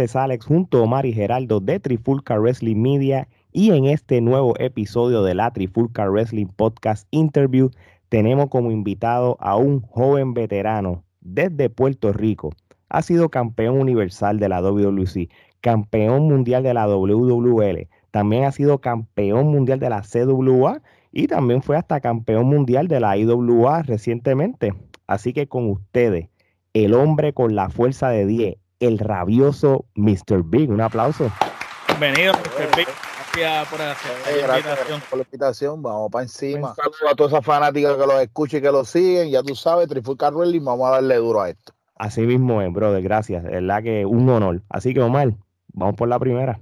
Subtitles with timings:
[0.00, 4.54] es Alex junto a Omar y Geraldo de Trifulca Wrestling Media y en este nuevo
[4.58, 7.70] episodio de la Trifulca Wrestling Podcast Interview
[8.08, 12.50] tenemos como invitado a un joven veterano desde Puerto Rico.
[12.88, 15.28] Ha sido campeón universal de la WWC,
[15.60, 21.62] campeón mundial de la WWL, también ha sido campeón mundial de la CWA y también
[21.62, 24.74] fue hasta campeón mundial de la IWA recientemente.
[25.06, 26.28] Así que con ustedes,
[26.72, 30.42] el hombre con la fuerza de 10, el rabioso Mr.
[30.44, 30.70] Big.
[30.70, 31.30] Un aplauso.
[31.86, 32.76] Bienvenido, Mr.
[32.76, 32.88] Big.
[33.32, 35.02] Gracias por hacer la invitación.
[35.08, 35.82] por la invitación.
[35.82, 36.70] Vamos para encima.
[36.70, 39.30] Un saludo a todas esas fanáticas que los escuchan y que los siguen.
[39.30, 41.72] Ya tú sabes, Trifulca y vamos a darle duro a esto.
[41.94, 43.02] Así mismo es, brother.
[43.02, 43.44] Gracias.
[43.44, 44.62] Es verdad que un honor.
[44.68, 45.34] Así que, Omar,
[45.72, 46.58] vamos por la primera.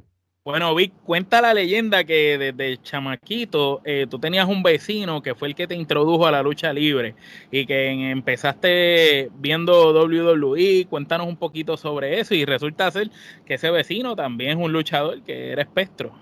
[0.49, 5.49] Bueno, Vic, cuenta la leyenda que desde chamaquito eh, tú tenías un vecino que fue
[5.49, 7.15] el que te introdujo a la lucha libre
[7.51, 10.87] y que empezaste viendo WWE.
[10.89, 13.11] Cuéntanos un poquito sobre eso y resulta ser
[13.45, 16.15] que ese vecino también es un luchador que era Espectro.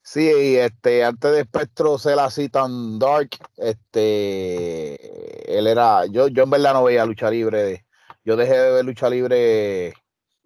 [0.00, 6.50] Sí, este, antes de Espectro ser así tan dark, este, él era, yo, yo en
[6.50, 7.84] verdad no veía lucha libre,
[8.24, 9.92] yo dejé de ver lucha libre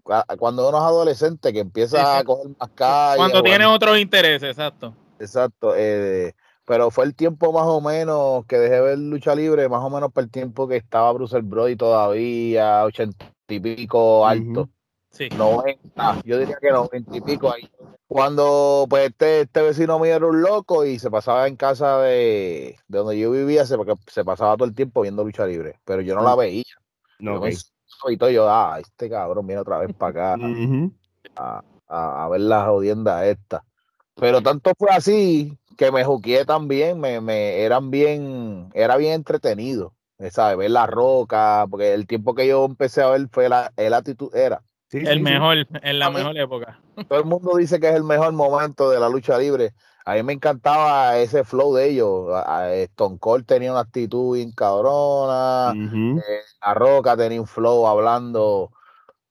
[0.03, 3.17] cuando uno es adolescente que empieza a coger más calle.
[3.17, 4.95] Cuando tiene otros intereses, exacto.
[5.19, 5.75] Exacto.
[5.77, 9.91] Eh, pero fue el tiempo más o menos que dejé ver lucha libre, más o
[9.91, 14.69] menos por el tiempo que estaba Bruce Brody todavía, ochenta y pico alto.
[15.11, 15.29] Sí.
[15.29, 17.71] 90, yo diría que noventa y pico ahí.
[18.07, 22.79] Cuando pues este, este vecino mío era un loco y se pasaba en casa de,
[22.89, 23.77] donde yo vivía, se,
[24.07, 26.65] se pasaba todo el tiempo viendo lucha libre, pero yo no la veía.
[27.19, 27.41] No,
[28.11, 33.25] y todo, yo, ah, este cabrón viene otra vez para acá a, ver las jodiendas
[33.25, 33.65] esta
[34.17, 39.95] Pero tanto fue así que me juqué también, me, me eran bien, era bien entretenido,
[40.31, 40.57] ¿sabes?
[40.57, 44.35] Ver la roca, porque el tiempo que yo empecé a ver fue la, el actitud
[44.35, 44.63] era.
[44.93, 46.81] el mejor, en la mejor época.
[47.09, 49.73] Todo el mundo dice que es el mejor momento de la lucha libre.
[50.05, 52.29] A mí me encantaba ese flow de ellos.
[52.91, 55.73] Stone Cold tenía una actitud bien cabrona.
[55.75, 58.73] Eh, la Roca tenía un flow hablando.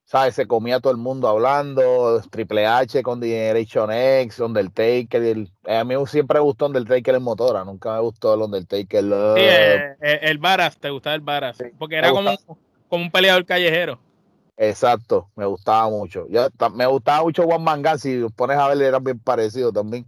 [0.06, 0.36] ¿Sabes?
[0.36, 2.22] Se comía todo el mundo hablando.
[2.30, 5.22] Triple H con Generation X, Undertaker.
[5.22, 7.64] El, eh, a mí siempre me gustó Undertaker en motora.
[7.64, 9.04] Nunca me gustó el Undertaker.
[9.04, 11.58] Sí, eh, el, Baras, te gustaba el Baras.
[11.78, 12.32] porque era como,
[12.88, 14.00] como un peleador callejero.
[14.58, 16.28] Exacto, me gustaba mucho.
[16.30, 20.06] Yo, me gustaba mucho Juan Mangán, si pones a ver, eran bien parecidos también.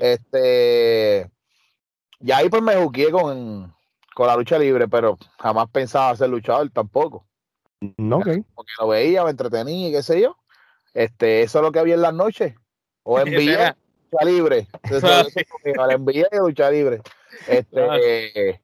[0.00, 1.30] Este,
[2.20, 3.74] y ahí pues me jugué con,
[4.14, 7.26] con la lucha libre, pero jamás pensaba ser luchador tampoco.
[7.96, 8.44] No, okay.
[8.54, 10.36] Porque lo veía, me entretenía y qué sé yo.
[10.92, 12.54] Este, eso es lo que había en las noches.
[13.02, 13.74] O envié
[14.12, 14.68] lucha libre.
[15.90, 17.00] envié lucha libre.
[17.48, 18.60] Este,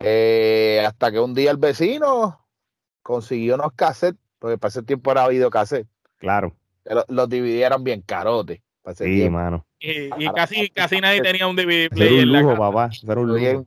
[0.00, 2.46] eh, hasta que un día el vecino
[3.02, 5.88] consiguió unos cassettes, porque para ese tiempo era videocassette.
[6.18, 6.54] Claro.
[6.84, 8.60] Los, los dividieran bien carotes.
[8.94, 9.65] Sí, mano.
[9.78, 12.26] Y, casi, casi nadie tenía un DVD player.
[12.26, 12.90] un lujo, papá.
[13.20, 13.66] un lujo.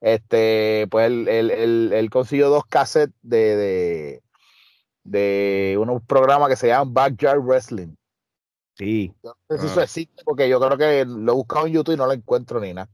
[0.00, 4.22] Este, pues él, él, él, consiguió dos cassettes de, de,
[5.04, 7.94] de unos programas que se llaman Backyard Wrestling.
[8.76, 9.12] Sí.
[9.24, 9.84] No sé si eso ah.
[9.84, 12.72] existe, porque yo creo que lo he buscado en YouTube y no lo encuentro ni
[12.72, 12.88] nada.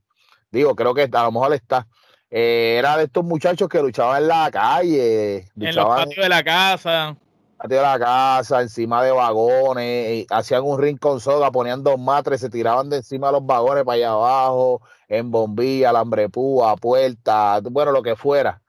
[0.51, 1.87] Digo, creo que a lo mejor está.
[2.31, 5.51] Eh, era de estos muchachos que luchaban en la calle.
[5.57, 7.17] En los patios de la casa
[7.63, 12.51] de la casa, encima de vagones, hacían un ring con soga, ponían dos matres, se
[12.51, 17.93] tiraban de encima de los vagones para allá abajo, en bombilla, alambre púa, puerta, bueno,
[17.93, 18.61] lo que fuera.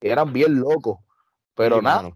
[0.00, 0.98] eran bien locos.
[1.54, 2.10] Pero nada,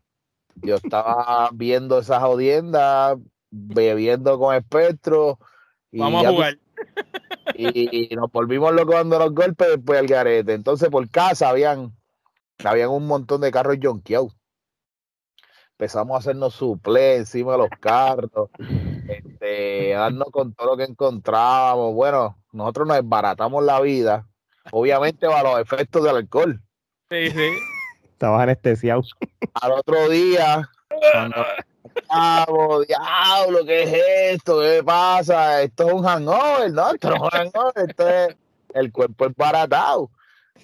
[0.56, 3.18] yo estaba viendo esas jodiendas,
[3.50, 5.38] bebiendo con espectro.
[5.92, 6.58] Y Vamos a jugar.
[7.56, 10.54] Y, nos volvimos locos dando los golpes después del garete.
[10.54, 11.94] Entonces por casa habían,
[12.64, 14.34] habían un montón de carros jonqueados
[15.78, 18.48] empezamos a hacernos suple encima de los carros,
[19.08, 21.94] este, darnos con todo lo que encontrábamos.
[21.94, 24.26] Bueno, nosotros nos desbaratamos la vida,
[24.70, 26.62] obviamente para los efectos del alcohol.
[27.10, 27.48] Sí, sí.
[28.04, 29.02] Estabas anestesiado.
[29.54, 30.70] Al otro día,
[32.06, 34.60] cuando diablo, ¿qué es esto?
[34.60, 35.62] ¿Qué pasa?
[35.62, 36.92] Esto es un hangover, ¿no?
[36.92, 38.36] Esto no es un hangover, esto es
[38.74, 40.10] el cuerpo es baratado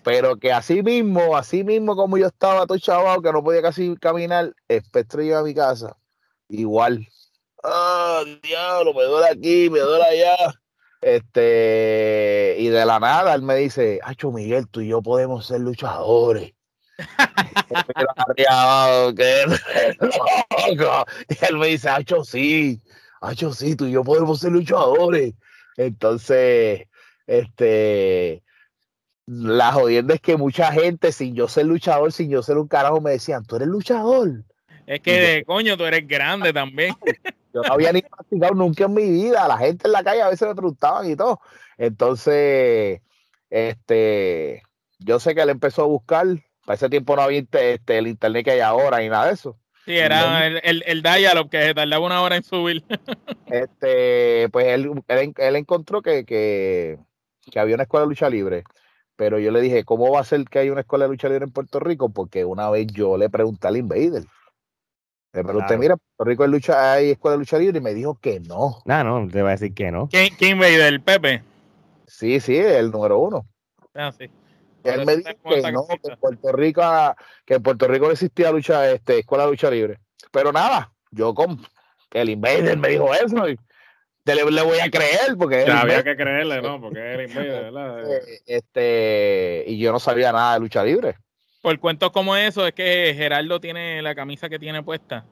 [0.03, 3.97] pero que así mismo, así mismo como yo estaba todo chaval, que no podía casi
[3.97, 5.97] caminar, Espectro iba a mi casa,
[6.49, 7.07] igual.
[7.63, 10.55] Ah, diablo, me duele aquí, me duele allá.
[11.03, 15.61] Este, y de la nada él me dice, Acho Miguel, tú y yo podemos ser
[15.61, 16.53] luchadores.
[18.37, 18.45] y
[21.47, 22.83] él me dice, Acho, sí,
[23.21, 25.35] Acho, sí, tú y yo podemos ser luchadores.
[25.77, 26.87] Entonces,
[27.27, 28.43] este,
[29.33, 33.01] la jodienda es que mucha gente, sin yo ser luchador, sin yo ser un carajo,
[33.01, 34.43] me decían, tú eres luchador.
[34.89, 36.97] Es que, coño, tú eres grande también.
[37.55, 39.47] Yo no había ni practicado nunca en mi vida.
[39.47, 41.41] La gente en la calle a veces me preguntaban y todo.
[41.79, 43.03] Entonces,
[43.51, 44.65] este,
[44.99, 46.27] yo sé que él empezó a buscar.
[46.65, 49.57] Para ese tiempo no había este, el internet que hay ahora y nada de eso.
[49.85, 52.83] Sí, era el, el, el dial que tardaba una hora en subir.
[53.47, 56.99] este, pues él, él, encontró que, que,
[57.49, 58.65] que había una escuela de lucha libre
[59.21, 61.45] pero yo le dije, ¿cómo va a ser que hay una escuela de lucha libre
[61.45, 62.09] en Puerto Rico?
[62.09, 64.25] Porque una vez yo le pregunté al Invader.
[65.35, 68.19] Le pregunté, mira, Puerto Rico hay, lucha, hay escuela de lucha libre y me dijo
[68.19, 68.79] que no.
[68.87, 70.09] No, no, te va a decir que no.
[70.09, 70.81] ¿Quién, quién Invader?
[70.81, 71.43] ¿El Pepe?
[72.07, 73.47] Sí, sí, el número uno.
[73.93, 74.31] Ah, sí.
[74.85, 76.83] Él me dijo que no, que en Puerto Rico,
[77.45, 79.99] que en Puerto Rico no existía lucha, este, escuela de lucha libre.
[80.33, 81.61] Pero nada, yo con
[82.13, 83.59] el Invader me dijo eso y
[84.25, 86.81] le, voy a creer porque había que creerle, ¿no?
[86.81, 88.13] Porque era ¿verdad?
[88.13, 91.17] Eh, este, y yo no sabía nada de lucha libre.
[91.63, 95.27] Por cuentos como eso, es que Gerardo tiene la camisa que tiene puesta,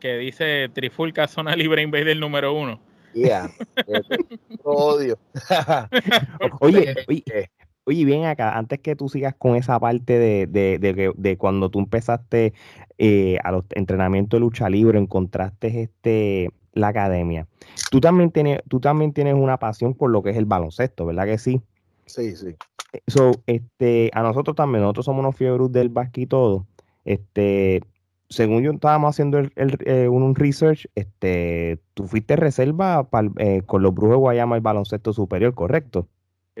[0.00, 2.80] que dice Trifulca Zona Libre Invader número uno.
[3.12, 3.50] Yeah,
[4.64, 5.18] odio.
[6.60, 7.50] oye, oye,
[7.84, 11.70] oye, bien acá, antes que tú sigas con esa parte de, de, de, de cuando
[11.70, 12.54] tú empezaste
[12.98, 17.46] eh, a los entrenamientos de lucha libre, encontraste este la academia.
[17.90, 21.24] Tú también tienes, tú también tienes una pasión por lo que es el baloncesto, ¿verdad
[21.26, 21.62] que sí?
[22.06, 22.56] Sí, sí.
[22.92, 26.66] Eh, so, este, a nosotros también, nosotros somos unos fiebros del básquet y todo.
[27.04, 27.82] Este,
[28.28, 33.94] según yo estábamos haciendo el, eh, un research, este, tú fuiste reserva eh, con los
[33.94, 36.08] Brujos de Guayama el baloncesto superior, ¿correcto?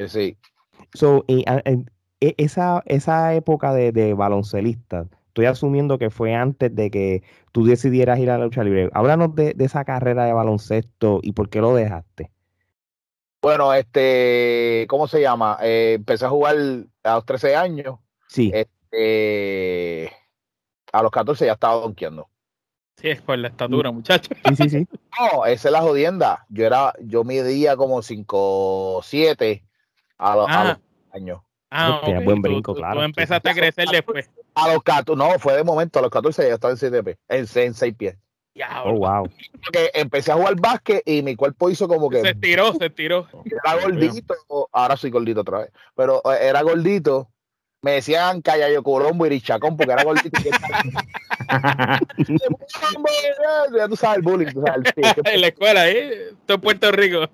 [0.06, 0.36] Sí.
[0.92, 1.44] So, e,
[2.20, 8.20] esa, esa época de, de baloncelista, estoy asumiendo que fue antes de que tú decidieras
[8.20, 8.88] ir a la lucha libre.
[8.92, 12.30] Háblanos de, esa carrera de baloncesto y por qué lo dejaste.
[13.42, 15.58] Bueno, este, ¿cómo se llama?
[15.60, 16.54] Eh, empecé a jugar
[17.02, 17.98] a los 13 años.
[18.28, 18.52] Sí.
[18.54, 20.12] Este,
[20.92, 22.28] a los 14 ya estaba donkeando.
[22.96, 23.94] Sí, es por la estatura, mm.
[23.94, 24.30] muchacho.
[24.46, 24.88] Sí, sí, sí.
[25.18, 26.46] No, esa es la jodienda.
[26.48, 29.64] Yo era, yo medía como 5, 7
[30.18, 30.78] a, los, ah.
[31.12, 31.40] años.
[31.76, 33.00] Ah, buen brinco, claro.
[33.00, 34.30] Tú empezaste a crecer después.
[34.54, 37.16] A los 14, no, fue de momento, a los 14 ya estaba en 6 pies,
[37.28, 38.16] en, 6 pies.
[38.84, 39.28] oh, wow.
[39.64, 42.20] Porque empecé a jugar básquet y mi cuerpo hizo como que.
[42.20, 43.26] Se estiró, se estiró.
[43.44, 44.36] Era gordito,
[44.70, 47.28] ahora soy gordito otra vez, pero eh, era gordito.
[47.82, 50.40] Me decían Callayo Colombo y Richacón porque era gordito.
[53.76, 54.52] ya tú sabes el bullying.
[54.52, 54.92] Tú sabes,
[55.24, 56.30] en la escuela, ¿eh?
[56.46, 57.28] Todo Puerto Rico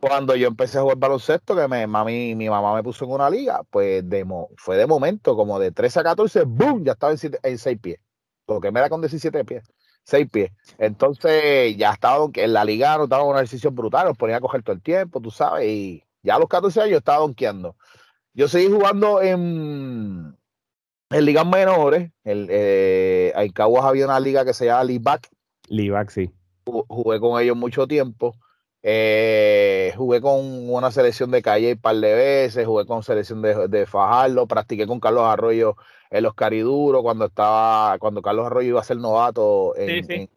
[0.00, 3.30] cuando yo empecé a jugar baloncesto, que me, mami, mi mamá me puso en una
[3.30, 4.26] liga, pues de
[4.56, 6.84] fue de momento, como de 13 a 14, ¡boom!
[6.84, 7.12] Ya estaba
[7.42, 7.98] en, 6 pies.
[8.44, 9.64] Porque me era con 17 pies,
[10.04, 10.52] 6 pies.
[10.78, 14.62] Entonces ya estaba en la liga, no estaba una decisión brutal, nos ponía a coger
[14.62, 17.76] todo el tiempo, tú sabes, y ya a los 14 años estaba donkeando.
[18.34, 20.36] Yo seguí jugando en,
[21.10, 22.12] en ligas menores.
[22.22, 25.28] El, eh, en Caguas había una liga que se llama Libac.
[25.68, 26.30] Libac, sí.
[26.64, 28.34] Jugué con ellos mucho tiempo.
[28.88, 33.66] Eh, jugué con una selección de Calle un par de veces, jugué con selección de,
[33.66, 35.76] de Fajardo, practiqué con Carlos Arroyo
[36.08, 40.28] en los Cariduros cuando estaba, cuando Carlos Arroyo iba a ser novato en,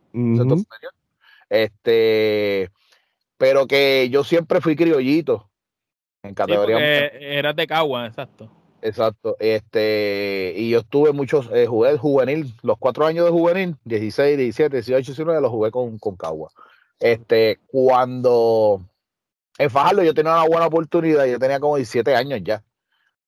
[1.47, 2.71] Este,
[3.37, 5.47] pero que yo siempre fui criollito
[6.23, 6.79] en categoría.
[6.79, 8.49] Sí, eras de Cagua, exacto.
[8.81, 9.35] Exacto.
[9.39, 14.39] Este, y yo estuve muchos, eh, jugué el juvenil, los cuatro años de juvenil, 16,
[14.39, 16.49] 17, 18, 19, los jugué con, con Cagua.
[16.99, 18.81] Este, cuando
[19.57, 22.63] en Fajardo yo tenía una buena oportunidad, yo tenía como 17 años ya.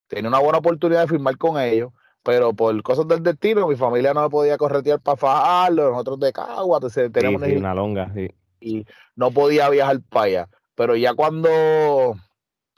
[0.07, 1.91] Tenía una buena oportunidad de firmar con ellos,
[2.23, 6.33] pero por cosas del destino, mi familia no me podía corretear para Fajardo, nosotros de
[6.33, 8.29] Cagua, entonces teníamos una longa, sí.
[8.59, 8.85] Y
[9.15, 10.49] no podía viajar para allá.
[10.75, 11.49] Pero ya cuando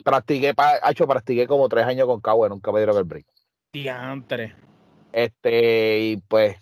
[0.04, 0.54] practiqué,
[0.90, 3.26] hecho, practiqué como tres años con Cagua, nunca me dieron el break.
[3.74, 4.56] Diantre.
[5.12, 6.58] Este, y pues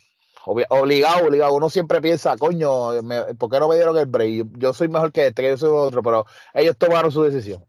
[0.45, 1.53] obligado, obligado.
[1.53, 2.91] Uno siempre piensa, coño,
[3.37, 4.47] ¿por qué no me dieron el break?
[4.57, 7.65] Yo soy mejor que este, que yo soy otro, pero ellos tomaron su decisión.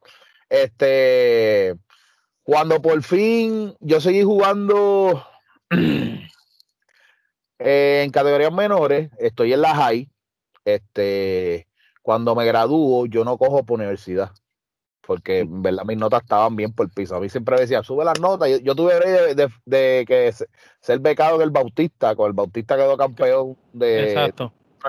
[0.48, 1.74] Este,
[2.42, 5.24] cuando por fin yo seguí jugando
[7.58, 10.08] en categorías menores, estoy en la high.
[10.64, 11.68] Este,
[12.02, 14.32] cuando me gradúo, yo no cojo por universidad
[15.06, 17.16] porque en verdad mis notas estaban bien por el piso.
[17.16, 18.48] A mí siempre decía, sube las notas.
[18.62, 18.94] Yo, tuve
[19.34, 20.32] de, de, que
[20.80, 24.32] ser becado en el Bautista, con el Bautista quedó campeón de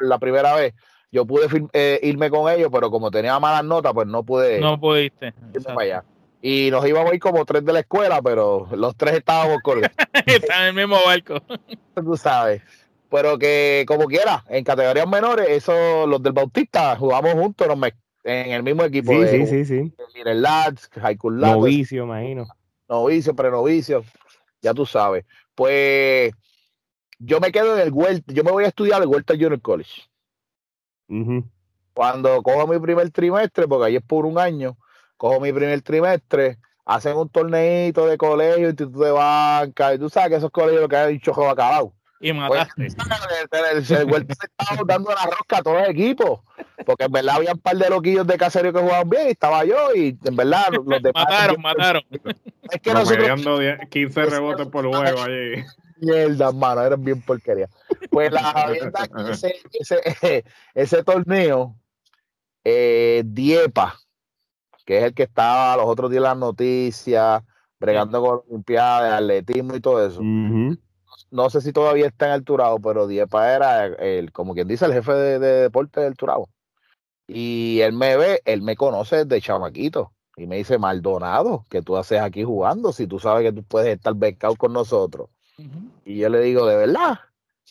[0.02, 0.74] la primera vez.
[1.12, 4.60] Yo pude eh, irme con ellos, pero como tenía malas notas, pues no pude.
[4.60, 5.34] No pudiste.
[5.78, 6.04] allá.
[6.42, 9.82] Y nos íbamos a ir como tres de la escuela, pero los tres estábamos con.
[10.26, 11.40] Están en el mismo barco.
[11.96, 12.62] Tú sabes.
[13.10, 17.78] Pero que como quiera, en categorías menores, eso, los del Bautista jugamos juntos, nos,
[18.24, 19.12] en el mismo equipo.
[19.12, 19.94] Sí, de, sí, sí, sí.
[20.16, 22.48] Little Lads, High School Novicio, imagino.
[22.88, 24.04] Novicio, prenovicio,
[24.62, 25.26] ya tú sabes.
[25.56, 26.34] Pues
[27.20, 30.04] yo me quedo en el Huerta, yo me voy a estudiar el Huerta Junior College.
[31.94, 34.78] Cuando cojo mi primer trimestre, porque ahí es por un año,
[35.16, 40.30] cojo mi primer trimestre, hacen un torneito de colegio, instituto de banca, y tú sabes
[40.30, 41.94] que esos colegios lo que hay un chojo acabado.
[42.24, 42.88] Y mataste.
[43.50, 46.40] Pues, el, Huerta se estaba dando la rosca a todos los equipos,
[46.86, 49.64] porque en verdad había un par de loquillos de caserío que jugaban bien, y estaba
[49.66, 51.26] yo, y en verdad los demás.
[51.30, 52.04] mataron, mataron.
[52.72, 53.42] Es que nosotros.
[53.90, 55.64] 15 rebotes por juego allí
[56.04, 57.70] mierda, mano, eran bien porquería.
[58.10, 61.76] Pues la verdad que ese, ese, ese torneo,
[62.64, 64.00] eh, Diepa,
[64.86, 67.44] que es el que estaba los otros días en las noticias,
[67.80, 70.22] bregando con Olimpiadas, atletismo y todo eso.
[71.34, 74.86] No sé si todavía está en el Turabo, pero Diepa era el, como quien dice,
[74.86, 76.48] el jefe de, deporte del Turabo.
[77.26, 80.12] Y él me ve, él me conoce de chamaquito.
[80.38, 82.94] Y me dice, Maldonado, que tú haces aquí jugando?
[82.94, 85.30] Si tú sabes que tú puedes estar becado con nosotros.
[86.06, 87.20] Y yo le digo, de verdad.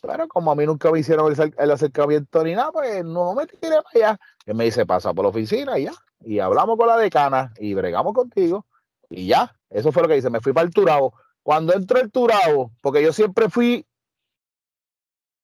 [0.00, 3.76] Pero como a mí nunca me hicieron el, acercamiento ni nada, pues no me tiré
[3.80, 4.20] para allá.
[4.44, 5.92] Él me dice, pasa por la oficina y ya.
[6.24, 8.66] Y hablamos con la decana y bregamos contigo.
[9.08, 9.54] Y ya.
[9.70, 10.30] Eso fue lo que dice.
[10.30, 11.14] Me fui para el Turabo.
[11.42, 13.86] Cuando entro el Turabo, porque yo siempre fui,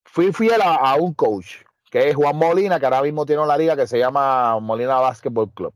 [0.05, 3.75] fui fiel a, un coach, que es Juan Molina, que ahora mismo tiene una liga
[3.75, 5.73] que se llama Molina Basketball Club.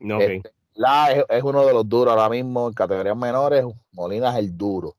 [0.00, 0.42] Este,
[0.74, 3.64] la, es, es, uno de los duros ahora mismo en categorías menores.
[3.92, 4.96] Molina es el duro.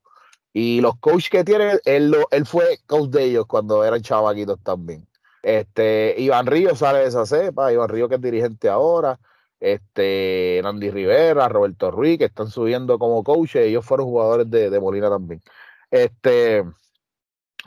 [0.53, 5.07] Y los coaches que tiene, él, él fue coach de ellos cuando eran chavaquitos también.
[5.43, 9.19] Este, Iván Río sale de esa cepa, Iván Río que es dirigente ahora,
[9.61, 15.09] este, Randy Rivera, Roberto Ruiz, que están subiendo como coaches, ellos fueron jugadores de, Molina
[15.09, 15.41] también.
[15.89, 16.65] Este,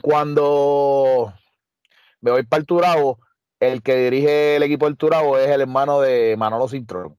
[0.03, 1.33] cuando
[2.21, 3.21] me voy para el Turabo,
[3.61, 7.17] el que dirige el equipo del Turabo es el hermano de Manolo Cintrón.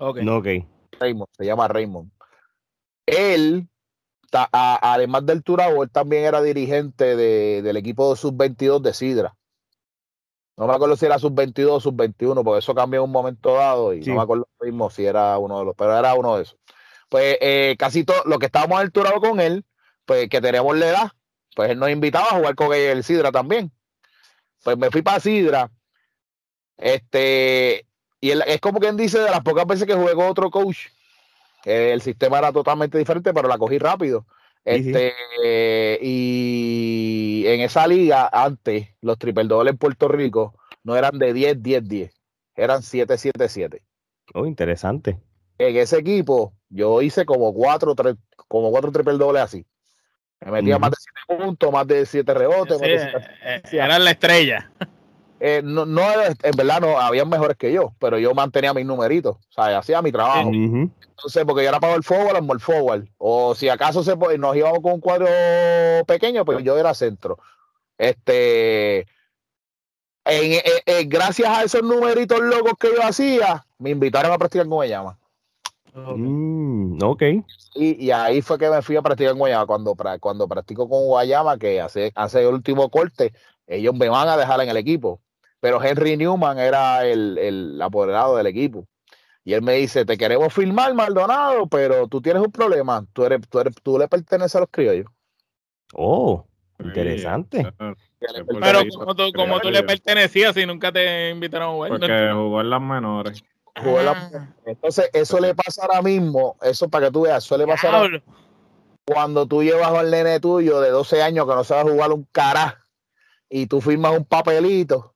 [0.00, 0.18] Ok.
[1.00, 2.10] Raymond, se llama Raymond.
[3.06, 3.68] Él
[4.30, 9.37] además del Turabo, él también era dirigente del equipo sub-22 de Sidra.
[10.58, 13.94] No me acuerdo si era sub-22 o sub-21, porque eso cambió en un momento dado
[13.94, 16.58] y no me acuerdo mismo si era uno de los, pero era uno de esos.
[17.08, 19.64] Pues eh, casi todo, lo que estábamos Turabo con él,
[20.04, 21.12] pues que teníamos la edad,
[21.54, 23.72] pues él nos invitaba a jugar con el Sidra también.
[24.64, 25.70] Pues me fui para Sidra.
[26.76, 27.86] Este,
[28.20, 30.88] y él, es como quien dice de las pocas veces que jugué con otro coach
[31.64, 34.26] el sistema era totalmente diferente, pero la cogí rápido.
[34.68, 41.32] Este, y en esa liga, antes, los triple dobles en Puerto Rico no eran de
[41.32, 42.14] 10, 10, 10,
[42.54, 43.82] eran 7, 7, 7.
[44.34, 45.18] Oh, interesante.
[45.58, 47.94] En ese equipo, yo hice como cuatro,
[48.48, 49.66] como cuatro triple dobles así.
[50.40, 50.96] Me metía más de
[51.26, 52.78] 7 puntos, más de 7 rebotes.
[52.82, 54.70] Eh, era la estrella.
[55.40, 59.36] Eh, no, no, en verdad no, habían mejores que yo, pero yo mantenía mis numeritos,
[59.36, 60.50] o sea, hacía mi trabajo.
[60.50, 63.04] Entonces, porque yo era para el forward, el forward.
[63.18, 65.26] O si acaso se, nos íbamos con un cuadro
[66.06, 67.38] pequeño, pues yo era centro.
[67.96, 69.06] Este,
[71.06, 75.18] gracias a esos numeritos locos que yo hacía, me invitaron a practicar en Guayama.
[75.94, 77.22] Mm, ok.
[77.74, 79.66] Y, ahí fue que me fui a practicar en Guayama.
[79.66, 83.32] Cuando, cuando practico con Guayama, que hace, hace el último corte,
[83.68, 85.20] ellos me van a dejar en el equipo
[85.60, 88.86] pero Henry Newman era el, apoderado del equipo.
[89.44, 93.04] Y él me dice, te queremos firmar, Maldonado, pero tú tienes un problema.
[93.12, 95.06] Tú, eres, tú, eres, tú le perteneces a los criollos.
[95.94, 96.44] Oh,
[96.78, 97.72] interesante.
[98.60, 101.90] pero como tú, como tú le pertenecías y nunca te invitaron a jugar.
[101.92, 103.44] Porque jugó en las menores.
[103.74, 104.48] Ah.
[104.66, 108.22] Entonces, eso le pasa ahora mismo, eso para que tú veas, suele pasar
[109.04, 112.84] cuando tú llevas al nene tuyo de 12 años que no sabe jugar un cara
[113.48, 115.14] y tú firmas un papelito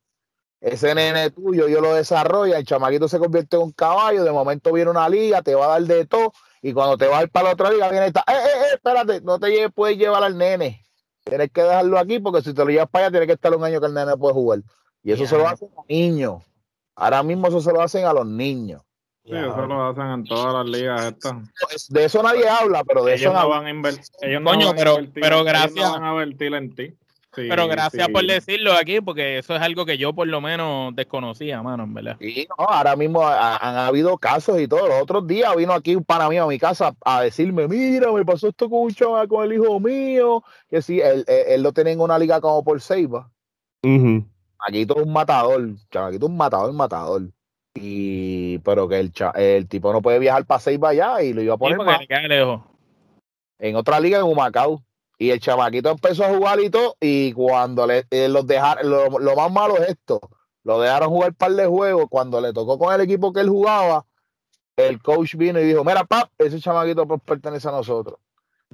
[0.62, 4.72] ese nene tuyo, yo lo desarrollo, el chamaquito se convierte en un caballo, de momento
[4.72, 7.52] viene una liga, te va a dar de todo, y cuando te vas para la
[7.54, 10.84] otra liga, viene esta, eh, eh, eh, espérate, no te puedes llevar al nene.
[11.24, 13.64] Tienes que dejarlo aquí porque si te lo llevas para allá, tiene que estar un
[13.64, 14.60] año que el nene puede jugar.
[15.02, 16.42] Y eso se lo hacen a los niños.
[16.94, 18.82] Ahora mismo eso se lo hacen a los niños.
[19.24, 21.36] Sí, eso lo hacen en todas las ligas estas.
[21.88, 24.04] De eso nadie habla, pero de ellos eso no van a invertir.
[24.20, 25.90] Ellos Coño, no pero, pero gracias.
[25.90, 26.96] van a invertir en ti.
[27.34, 31.62] Pero gracias por decirlo aquí, porque eso es algo que yo por lo menos desconocía,
[31.62, 32.16] mano, en verdad.
[32.20, 34.86] Sí, no, ahora mismo han habido casos y todo.
[34.88, 38.24] Los otros días vino aquí un pana mío a mi casa a decirme, mira, me
[38.24, 41.24] pasó esto con un chaval, con el hijo mío, que sí, él,
[41.62, 43.30] lo tenía en una liga como por Seiba.
[44.58, 47.22] Aquí todo un matador, chamaquito un matador, matador.
[47.74, 51.54] Y, pero que el, el tipo no puede viajar para Seiba allá y lo iba
[51.54, 51.78] a poner
[52.28, 52.60] lejos.
[53.58, 54.82] en otra liga en Humacao.
[55.22, 59.36] Y el chamaquito empezó a jugar y todo, y cuando le, eh, los dejaron, lo,
[59.36, 60.20] más malo es esto,
[60.64, 63.48] lo dejaron jugar un par de juegos, cuando le tocó con el equipo que él
[63.48, 64.04] jugaba,
[64.76, 68.18] el coach vino y dijo, mira, pap, ese chamaquito pues pertenece a nosotros.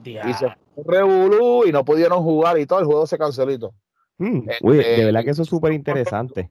[0.03, 3.75] Y se revolú y no pudieron jugar y todo, el juego se canceló.
[4.17, 6.51] Mm, de este, verdad que eso es súper interesante.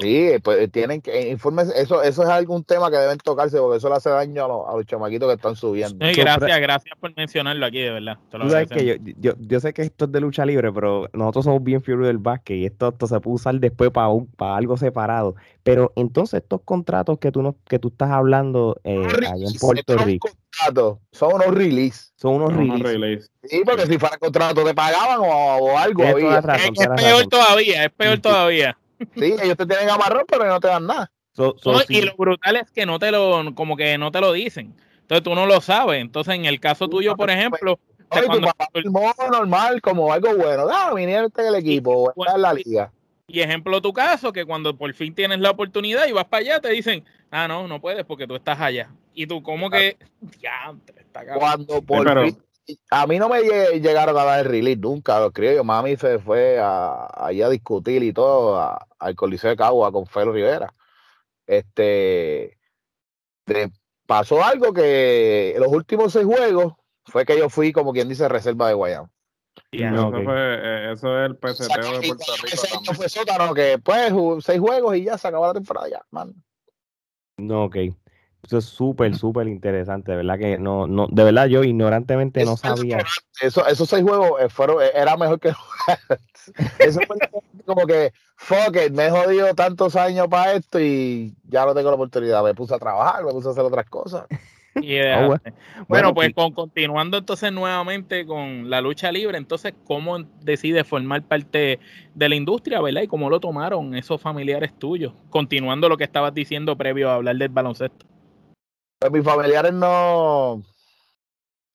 [0.00, 3.88] Sí, pues tienen que informes, eso, eso es algún tema que deben tocarse porque eso
[3.88, 5.96] le hace daño a los, chamaquitos que están subiendo.
[5.98, 8.18] gracias, gracias por mencionarlo aquí, de verdad.
[9.18, 12.18] yo, yo, sé que esto es de lucha libre, pero nosotros somos bien fieros del
[12.18, 15.36] básquet y esto, esto se puede usar después para, para algo separado.
[15.62, 19.96] Pero entonces estos contratos que tú no, que tú estás hablando eh, allá en Puerto
[19.98, 20.28] Rico.
[21.12, 22.12] Son unos release.
[22.16, 23.28] Son unos release.
[23.44, 26.02] Sí, porque si fuera contrato te pagaban o, algo.
[26.02, 26.14] es,
[26.96, 28.76] peor todavía, es peor todavía.
[29.14, 31.10] Sí, ellos te tienen amarrón, pero no te dan nada.
[31.88, 34.74] Y lo brutal es que no te lo, como que no te lo dicen.
[35.02, 36.00] Entonces tú no lo sabes.
[36.00, 37.78] Entonces, en el caso tuyo, por ejemplo,
[38.10, 38.52] Oye, cuando...
[39.30, 40.66] normal, como algo bueno.
[40.70, 42.92] Ah, viniste el equipo, en la liga.
[43.26, 46.60] Y ejemplo tu caso, que cuando por fin tienes la oportunidad y vas para allá,
[46.60, 48.90] te dicen, ah, no, no puedes porque tú estás allá.
[49.14, 49.96] Y tú, como que,
[50.40, 52.36] ya, está Cuando por fin
[52.90, 53.42] a mí no me
[53.80, 55.64] llegaron a dar el release nunca, lo creo yo.
[55.64, 60.72] Mami se fue a, a discutir y todo al Coliseo de Cagua con Felo Rivera.
[61.46, 62.58] Este
[64.06, 68.28] pasó algo que en los últimos seis juegos fue que yo fui, como quien dice,
[68.28, 69.10] reserva de Guayama.
[69.72, 72.54] eso, fue, eh, eso es el peseteo de Puerto Rico.
[72.54, 74.12] Ese fue sótano que pues
[74.44, 76.32] seis juegos y ya se acabó la temporada ya, man.
[77.38, 77.76] No, ok.
[78.42, 82.56] Eso es súper, súper interesante, de verdad que no, no, de verdad yo ignorantemente no
[82.56, 82.98] sabía.
[83.40, 85.50] Eso, esos seis juegos eh, fueron, eh, era mejor que
[86.80, 87.16] Eso fue
[87.64, 91.90] como que, fuck it, me he jodido tantos años para esto y ya no tengo
[91.90, 92.42] la oportunidad.
[92.42, 94.26] Me puse a trabajar, me puse a hacer otras cosas.
[94.74, 95.36] Oh,
[95.86, 101.78] bueno, pues con, continuando entonces nuevamente con la lucha libre, entonces, ¿cómo decides formar parte
[102.14, 103.02] de la industria, verdad?
[103.02, 107.36] Y cómo lo tomaron esos familiares tuyos, continuando lo que estabas diciendo previo a hablar
[107.36, 108.06] del baloncesto.
[109.02, 110.62] Pues mis familiares no.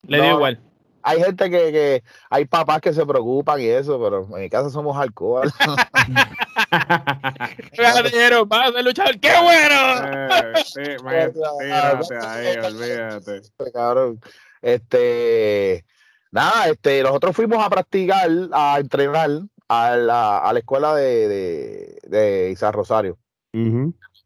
[0.02, 0.60] Le dio igual.
[1.02, 4.70] Hay gente que, que, hay papás que se preocupan y eso, pero en mi casa
[4.70, 5.52] somos alcohol.
[8.12, 9.76] dinero, vas a luchar, ¡qué bueno!
[10.06, 10.80] Eh, sí,
[12.22, 13.42] ahí, olvídate.
[13.74, 14.20] Cabrón.
[14.62, 15.84] Este,
[16.30, 21.98] nada, este, nosotros fuimos a practicar, a entrenar a la, a la escuela de, de,
[22.04, 23.18] de Isa Rosario.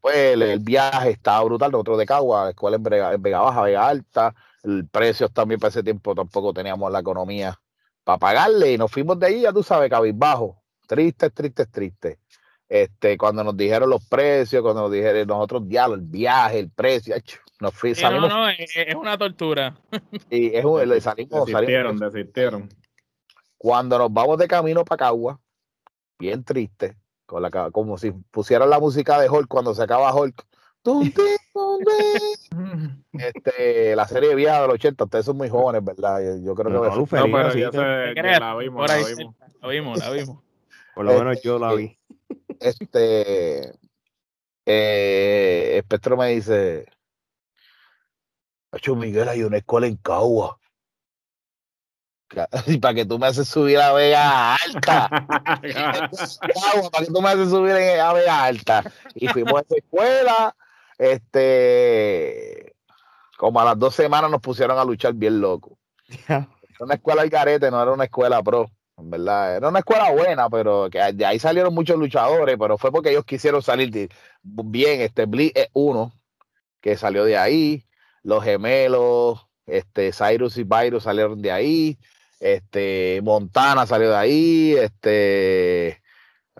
[0.02, 4.34] Pues el, viaje estaba brutal, nosotros de Cagua, la escuela en Vega, Baja, Vega Alta,
[4.64, 7.56] el precio también para ese tiempo tampoco teníamos la economía
[8.02, 12.18] para pagarle y nos fuimos de ahí, ya tú sabes, cabizbajo, triste, triste, triste.
[12.68, 17.14] Este, cuando nos dijeron los precios, cuando nos dijeron nosotros, diablo, el viaje, el precio,
[17.60, 18.02] nos fuimos.
[18.02, 19.76] no, no, es, una tortura.
[20.30, 22.68] Y es un, salimos, desistieron, desistieron.
[23.56, 25.38] Cuando nos vamos de camino para Cagua,
[26.18, 26.96] bien triste,
[27.72, 30.46] como si pusieran la música de Hulk cuando se acaba Hulk.
[33.12, 36.18] este, la serie vieja de los 80, ustedes son muy jóvenes, ¿verdad?
[36.42, 37.52] Yo, creo que no, no, pero la
[38.56, 39.36] vimos, la vimos.
[39.60, 40.38] La vimos, la vimos.
[40.94, 41.98] Por lo menos yo la vi.
[42.58, 43.74] Este
[44.66, 46.86] eh, Espectro me dice
[48.72, 50.58] Hacho Miguel, hay una escuela en Cagua.
[52.66, 55.08] Y para que tú me haces subir a Vega Alta.
[55.30, 58.84] para que tú me haces subir a Vega Alta.
[59.14, 60.56] Y fuimos a esa escuela.
[60.98, 62.74] Este,
[63.36, 65.78] como a las dos semanas nos pusieron a luchar bien loco.
[66.28, 66.48] Era
[66.80, 68.70] una escuela al carete, no era una escuela pro.
[68.96, 72.92] En verdad, era una escuela buena, pero que de ahí salieron muchos luchadores, pero fue
[72.92, 74.10] porque ellos quisieron salir
[74.42, 75.00] bien.
[75.00, 76.12] Este Blitz es uno
[76.80, 77.86] que salió de ahí,
[78.22, 81.98] los gemelos, este Cyrus y Byron salieron de ahí,
[82.42, 86.00] este, Montana salió de ahí, este, eh,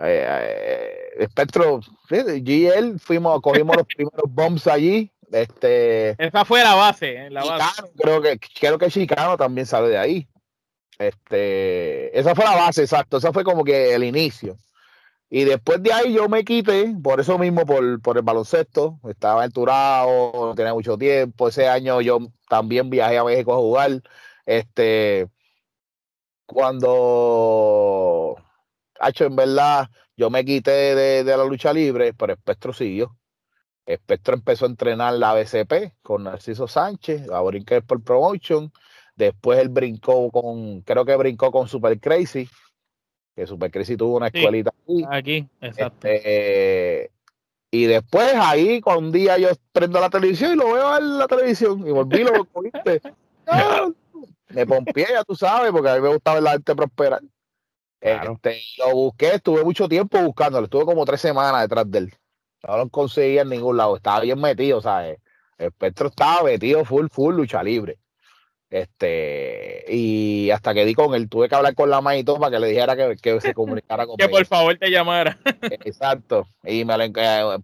[0.00, 5.10] eh, Espectro, GL, fuimos, cogimos los primeros bombs allí.
[5.32, 7.82] Este, Esa fue la base, la base.
[7.98, 10.28] creo que creo que Chicano también sale de ahí.
[10.98, 13.16] Este, esa fue la base, exacto.
[13.16, 14.56] Esa fue como que el inicio.
[15.30, 19.00] Y después de ahí yo me quité, por eso mismo, por, por el baloncesto.
[19.08, 21.48] Estaba aventurado, no tenía mucho tiempo.
[21.48, 22.18] Ese año yo
[22.48, 24.02] también viajé a México a jugar.
[24.46, 25.28] Este,
[26.52, 28.36] cuando,
[29.06, 33.16] hecho en verdad, yo me quité de, la lucha libre, pero Espectro siguió.
[33.86, 38.72] Espectro empezó a entrenar la BCP con Narciso Sánchez, a brincar por Promotion.
[39.16, 42.48] Después él brincó con, creo que brincó con Super Crazy,
[43.34, 45.04] que Super Crazy tuvo una escuelita aquí.
[45.10, 46.06] Aquí, exacto.
[46.06, 47.10] Este,
[47.70, 51.86] y después ahí, un día yo prendo la televisión y lo veo en la televisión,
[51.86, 53.00] y volví lo cogiste.
[54.52, 57.22] me pompié, ya tú sabes, porque a mí me gustaba ver la gente prosperar.
[58.00, 62.14] Este, lo busqué, estuve mucho tiempo buscándolo, estuve como tres semanas detrás de él.
[62.66, 65.18] No lo conseguía en ningún lado, estaba bien metido, ¿sabes?
[65.58, 67.98] El Espectro estaba metido full, full lucha libre.
[68.70, 72.58] Este, y hasta que di con él, tuve que hablar con la maíz para que
[72.58, 75.38] le dijera que, que se comunicara con Que por favor te llamara.
[75.84, 76.48] Exacto.
[76.64, 76.94] Y me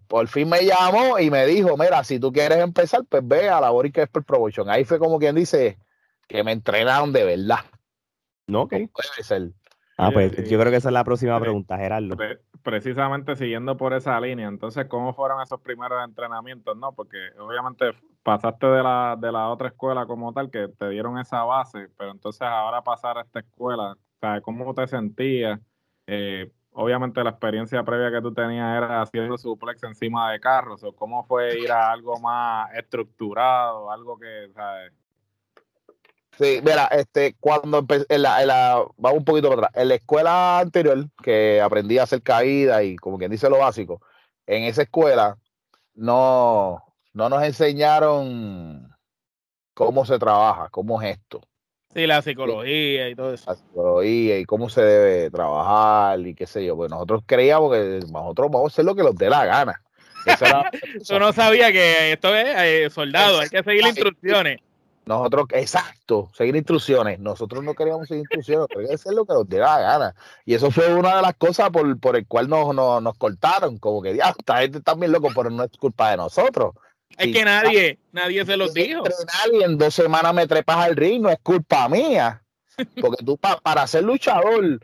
[0.07, 3.59] por fin me llamó y me dijo, mira, si tú quieres empezar, pues ve a
[3.59, 4.69] la Boric Expert Promotion.
[4.69, 5.79] Ahí fue como quien dice
[6.29, 7.65] que me entrenaron de verdad.
[8.47, 8.75] No, ok.
[8.93, 9.51] Puede ser.
[9.97, 12.15] Ah, pues yo creo que esa es la próxima pregunta, Gerardo.
[12.63, 16.77] Precisamente siguiendo por esa línea, entonces, ¿cómo fueron esos primeros entrenamientos?
[16.77, 17.91] No, porque obviamente
[18.23, 22.11] pasaste de la, de la otra escuela como tal, que te dieron esa base, pero
[22.11, 23.97] entonces ahora pasar a esta escuela,
[24.41, 25.59] ¿cómo te sentías?
[26.07, 30.93] Eh, obviamente la experiencia previa que tú tenías era haciendo suplex encima de carros, o
[30.93, 34.93] cómo fue ir a algo más estructurado, algo que, ¿sabes?
[36.39, 39.89] Sí, mira, este, cuando empecé, en la, en la, vamos un poquito para atrás, en
[39.89, 44.01] la escuela anterior, que aprendí a hacer caída y como quien dice lo básico,
[44.47, 45.37] en esa escuela
[45.95, 48.89] no, no nos enseñaron
[49.73, 51.41] cómo se trabaja, cómo es esto.
[51.93, 53.51] Sí, la psicología y todo eso.
[53.51, 56.77] La psicología y cómo se debe trabajar y qué sé yo.
[56.77, 59.81] Pues nosotros creíamos que nosotros vamos a hacer lo que nos dé la gana.
[60.25, 64.61] Eso no sabía que esto es eh, soldado, hay que seguir las instrucciones.
[65.09, 67.17] Nosotros, exacto, seguir instrucciones.
[67.17, 70.15] Nosotros no queríamos seguir instrucciones, queríamos hacer lo que nos diera la gana.
[70.45, 73.79] Y eso fue una de las cosas por, por el cual nos, nos, cortaron.
[73.79, 76.75] Como que, ya, esta gente está bien loco, pero no es culpa de nosotros.
[77.17, 79.01] Es que nadie, nadie se los dijo.
[79.01, 82.43] Nadie en dos semanas me trepas al ring, no es culpa mía.
[83.01, 84.79] Porque tú, para ser luchador,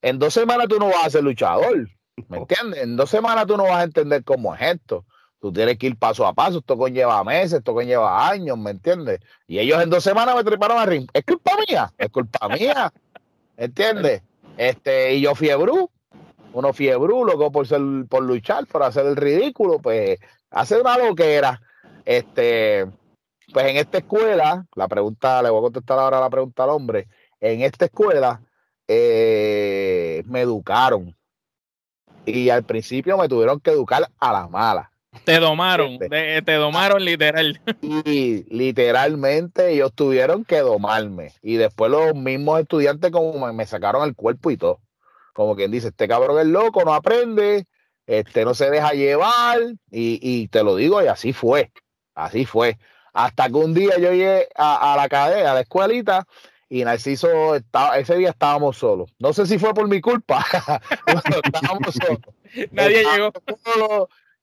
[0.00, 1.86] en dos semanas tú no vas a ser luchador.
[2.28, 2.82] ¿Me entiendes?
[2.82, 5.04] En dos semanas tú no vas a entender cómo es esto.
[5.40, 9.20] Tú tienes que ir paso a paso, esto conlleva meses, esto conlleva años, ¿me entiendes?
[9.46, 11.06] Y ellos en dos semanas me treparon al ring.
[11.12, 12.92] Es culpa mía, es culpa mía,
[13.56, 14.22] ¿entiendes?
[14.56, 15.90] Este, y yo fiebru,
[16.52, 20.18] uno fiebru, loco por ser, por luchar, por hacer el ridículo, pues
[20.50, 21.60] hace una loquera.
[22.04, 22.86] Este,
[23.52, 27.08] pues en esta escuela, la pregunta, le voy a contestar ahora la pregunta al hombre,
[27.40, 28.40] en esta escuela
[28.88, 31.14] eh, me educaron.
[32.24, 34.90] Y al principio me tuvieron que educar a la mala.
[35.24, 37.60] Te domaron, te, domaron literal.
[37.82, 41.32] Y literalmente ellos tuvieron que domarme.
[41.42, 44.80] Y después los mismos estudiantes como me, sacaron el cuerpo y todo.
[45.32, 47.66] Como quien dice, este cabrón es loco, no aprende,
[48.06, 49.60] este no se deja llevar.
[49.90, 51.72] Y, te lo digo, y así fue.
[52.14, 52.78] Así fue.
[53.12, 56.26] Hasta que un día yo llegué a, la cadena, a la escuelita,
[56.68, 59.14] y Narciso estaba, ese día estábamos solos.
[59.18, 60.44] No sé si fue por mi culpa.
[61.06, 62.20] estábamos solos.
[62.72, 63.32] Nadie llegó.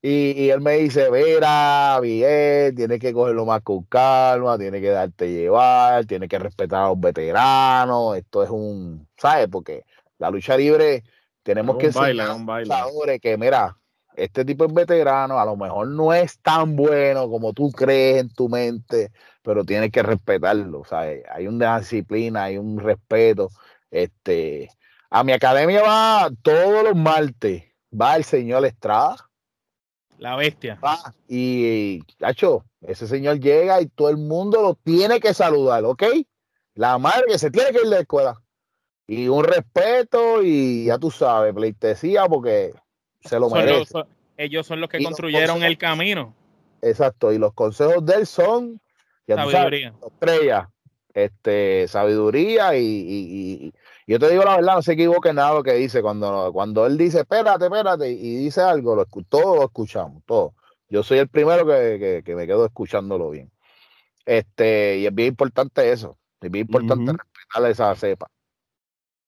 [0.06, 5.32] Y, él me dice, verá, bien, tienes que cogerlo más con calma, tienes que darte
[5.32, 9.48] llevar, tienes que respetar a los veteranos, esto es un, ¿sabes?
[9.50, 9.86] Porque
[10.18, 11.06] la lucha libre
[11.42, 12.46] tenemos que ser un
[13.22, 13.78] que, mira,
[14.18, 18.30] este tipo es veterano, a lo mejor no es tan bueno como tú crees en
[18.34, 19.10] tu mente,
[19.42, 21.24] pero tienes que respetarlo, ¿sabes?
[21.32, 23.52] Hay una disciplina, hay un respeto.
[23.90, 24.70] Este,
[25.10, 27.64] a mi academia va todos los martes,
[27.94, 29.30] va el señor Estrada
[30.24, 30.80] la bestia.
[31.28, 36.04] y, cacho, ese señor llega y todo el mundo lo tiene que saludar, ¿ok?
[36.76, 38.42] La madre que se tiene que ir de la escuela.
[39.06, 42.74] Y un respeto y ya tú sabes, pleitesía porque
[43.20, 44.00] se lo merece.
[44.38, 46.34] ellos son los que construyeron el camino.
[46.82, 48.80] Exacto, y los consejos de él son
[49.28, 49.94] sabiduría.
[50.06, 50.70] estrella,
[51.14, 53.74] este, sabiduría y,
[54.08, 56.02] yo te digo la verdad, no se equivoque nada lo que dice.
[56.02, 60.54] Cuando, cuando él dice, espérate, espérate, y dice algo, lo, todos lo escuchamos, todo.
[60.90, 63.52] Yo soy el primero que, me quedo escuchándolo bien.
[64.26, 66.18] Este, y es bien importante eso.
[66.40, 68.30] Es bien importante respetar esa cepa.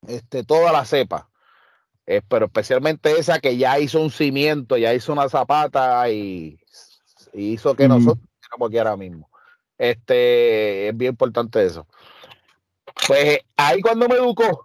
[0.07, 1.29] Este, toda la cepa.
[2.07, 6.59] Eh, pero especialmente esa que ya hizo un cimiento, ya hizo una zapata y,
[7.33, 9.29] hizo que nosotros estemos aquí ahora mismo.
[9.77, 11.87] Este, es bien importante eso.
[13.07, 14.64] Pues ahí cuando me educó,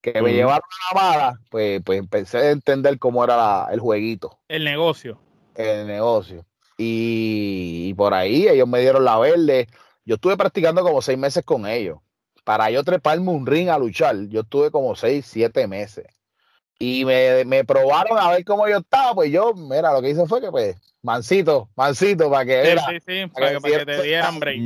[0.00, 4.38] que me llevaron a la mala, pues, pues empecé a entender cómo era el jueguito.
[4.48, 5.18] El negocio.
[5.54, 6.44] El negocio.
[6.78, 9.66] Y, por ahí ellos me dieron la verde.
[10.04, 11.98] Yo estuve practicando como seis meses con ellos.
[12.44, 16.06] Para yo treparme un ring a luchar, yo estuve como seis, siete meses.
[16.78, 19.14] Y me, me probaron a ver cómo yo estaba.
[19.14, 23.26] Pues yo, mira, lo que hice fue que pues mansito, mansito, para que, sí, sí,
[23.32, 24.60] para, que, te dieran break.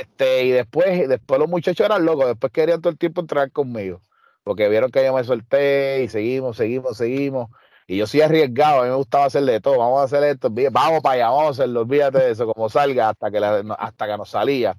[0.00, 4.02] Este, y después, después los muchachos eran locos, después querían todo el tiempo entrar conmigo,
[4.44, 7.50] porque vieron que yo me solté y seguimos, seguimos, seguimos.
[7.86, 11.02] Y yo soy arriesgado, a mí me gustaba hacerle todo, vamos a hacer esto, vamos
[11.02, 13.38] para allá, vamos a hacerlo, olvídate de eso, como salga hasta que,
[13.78, 14.76] hasta que nos salía.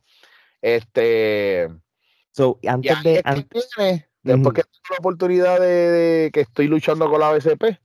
[0.62, 1.70] Este.
[2.32, 3.22] So, antes de.
[3.26, 3.70] Antes,
[4.24, 7.78] después que tuve la oportunidad de, que estoy luchando con la BCP,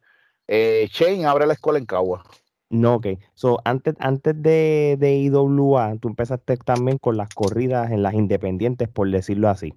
[0.46, 2.22] eh, Shane abre la escuela en Cagua.
[2.70, 3.06] No, ok.
[3.34, 8.88] So, antes, antes de, de IWA, tú empezaste también con las corridas en las independientes,
[8.88, 9.74] por decirlo así.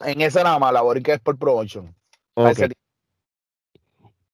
[0.00, 1.94] En esa nada más, la Boricua Sport Promotion.
[2.34, 2.68] Okay.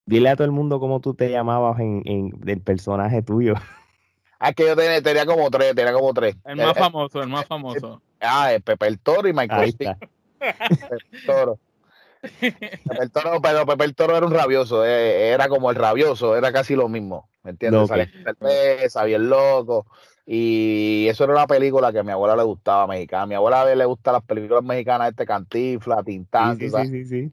[0.07, 3.55] Dile a todo el mundo cómo tú te llamabas en, en del personaje tuyo.
[4.39, 6.37] Ah, que yo tenía, tenía, como tres, tenía como tres.
[6.45, 8.03] El más eh, eh, famoso, el más famoso.
[8.21, 9.97] Ah, el Pepe el Toro y Michael Pepe
[10.91, 11.59] el Toro.
[12.21, 16.37] Pepe el Toro, pero Pepe el Toro era un rabioso, eh, era como el rabioso,
[16.37, 17.91] era casi lo mismo, ¿me entiendes?
[17.91, 18.91] Okay.
[18.91, 19.87] Salía el loco.
[20.27, 23.23] Y eso era una película que a mi abuela le gustaba, mexicana.
[23.25, 27.33] A mi abuela le gustan las películas mexicanas, este Cantifla, Tintán, sí, sí, sí, sí,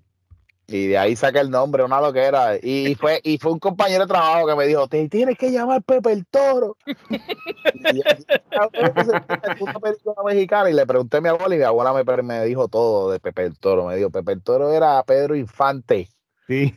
[0.71, 2.55] y de ahí saqué el nombre, una lo que era.
[2.55, 5.83] Y fue, y fue un compañero de trabajo que me dijo, te tienes que llamar
[5.83, 6.77] Pepe el Toro.
[6.85, 8.01] y,
[9.59, 12.67] una película mexicana y le pregunté a mi abuela y mi abuela me, me dijo
[12.69, 13.85] todo de Pepe el Toro.
[13.85, 16.07] Me dijo, Pepe el Toro era Pedro Infante.
[16.47, 16.73] Sí.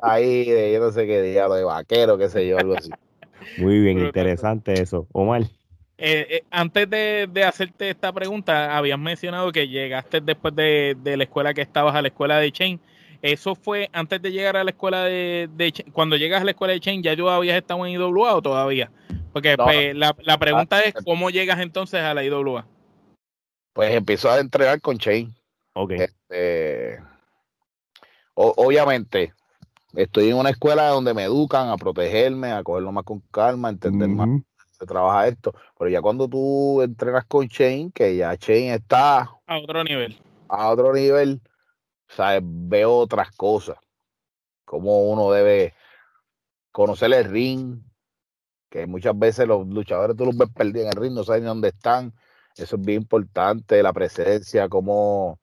[0.00, 2.90] Ahí de yo no sé qué diablo, de vaquero, qué sé yo, algo así.
[3.58, 5.06] Muy bien, interesante eso.
[5.12, 5.42] Omar.
[6.00, 11.52] Eh, eh, antes de, hacerte esta pregunta, habías mencionado que llegaste después de, la escuela
[11.52, 12.80] que estabas a la escuela de Chain.
[13.20, 16.72] ¿Eso fue antes de llegar a la escuela de, de Cuando llegas a la escuela
[16.72, 18.92] de Chain, ¿ya yo habías estado en IWA o todavía?
[19.32, 22.66] Porque pues, la, pregunta ah, es, ¿cómo llegas entonces a la IWA?
[23.72, 25.34] Pues empezó a entrenar con Chain.
[25.74, 25.92] Ok.
[25.92, 27.00] Este,
[28.34, 29.32] obviamente,
[29.94, 33.72] estoy en una escuela donde me educan a protegerme, a cogerlo más con calma, a
[33.72, 34.28] entender más
[34.78, 35.54] se trabaja esto.
[35.76, 40.16] Pero ya cuando tú entrenas con Shane, que ya Shane está a otro nivel.
[40.48, 41.40] A otro nivel,
[42.08, 42.42] ¿sabes?
[42.44, 43.76] Veo otras cosas.
[44.64, 45.74] Cómo uno debe
[46.70, 47.80] conocer el ring,
[48.70, 51.68] que muchas veces los luchadores tú los ves perdidos en el ring, no saben dónde
[51.68, 52.12] están.
[52.56, 55.40] Eso es bien importante, la presencia, cómo,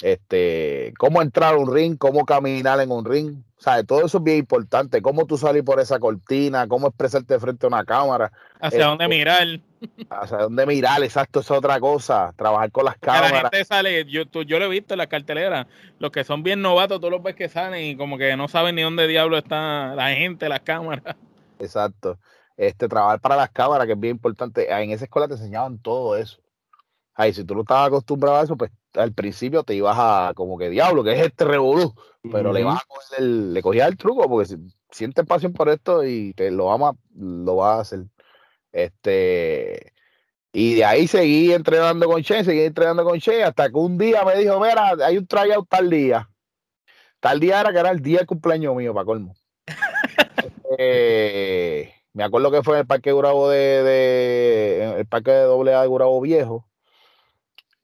[0.00, 3.42] este, cómo entrar a un ring, cómo caminar en un ring.
[3.58, 3.86] ¿sabes?
[3.86, 5.02] Todo eso es bien importante.
[5.02, 8.32] Cómo tú salir por esa cortina, cómo expresarte frente a una cámara.
[8.60, 9.46] Hacia dónde este, mirar.
[10.10, 12.32] Hacia dónde mirar, exacto, es otra cosa.
[12.36, 13.32] Trabajar con las cámaras.
[13.32, 15.66] La gente sale, yo, yo lo he visto en la cartelera.
[15.98, 18.76] Los que son bien novatos, tú los ves que salen y como que no saben
[18.76, 21.16] ni dónde diablo está la gente, las cámaras.
[21.58, 22.18] Exacto.
[22.56, 24.72] Este, trabajar para las cámaras, que es bien importante.
[24.72, 26.38] En esa escuela te enseñaban todo eso.
[27.14, 30.58] Ay, si tú no estabas acostumbrado a eso, pues al principio te ibas a como
[30.58, 31.94] que diablo, que es este revolú,
[32.30, 34.56] pero le vas a coger el, le cogías el truco porque si
[34.90, 38.04] sientes pasión por esto y te lo ama, lo vas a hacer.
[38.72, 39.92] Este,
[40.52, 44.24] y de ahí seguí entrenando con Che, seguí entrenando con Che, hasta que un día
[44.24, 46.28] me dijo, mira, hay un tryout tal día.
[47.20, 49.34] Tal día era que era el día del cumpleaños mío, para colmo.
[50.78, 55.74] Eh, me acuerdo que fue en el parque Gurabo de, de el parque de doble
[55.74, 56.68] A de Gurabo Viejo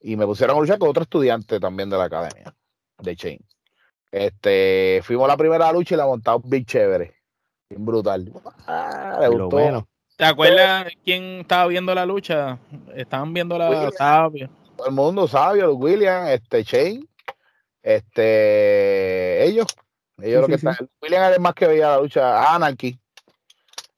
[0.05, 2.53] y me pusieron a luchar con otro estudiante también de la academia,
[2.99, 3.39] de Chain.
[4.11, 7.15] Este, fuimos a la primera lucha y la montamos bien chévere,
[7.67, 8.31] bien brutal.
[8.67, 9.49] Ah, le gustó.
[9.49, 9.87] Bueno.
[10.15, 12.59] ¿Te acuerdas quién estaba viendo la lucha?
[12.93, 14.47] Estaban viendo la sabio.
[14.77, 17.09] Todo el mundo sabio, William, este Chain,
[17.81, 19.65] este ellos,
[20.21, 20.77] ellos lo que están.
[21.01, 22.95] William era el más que veía la lucha, Anarchy.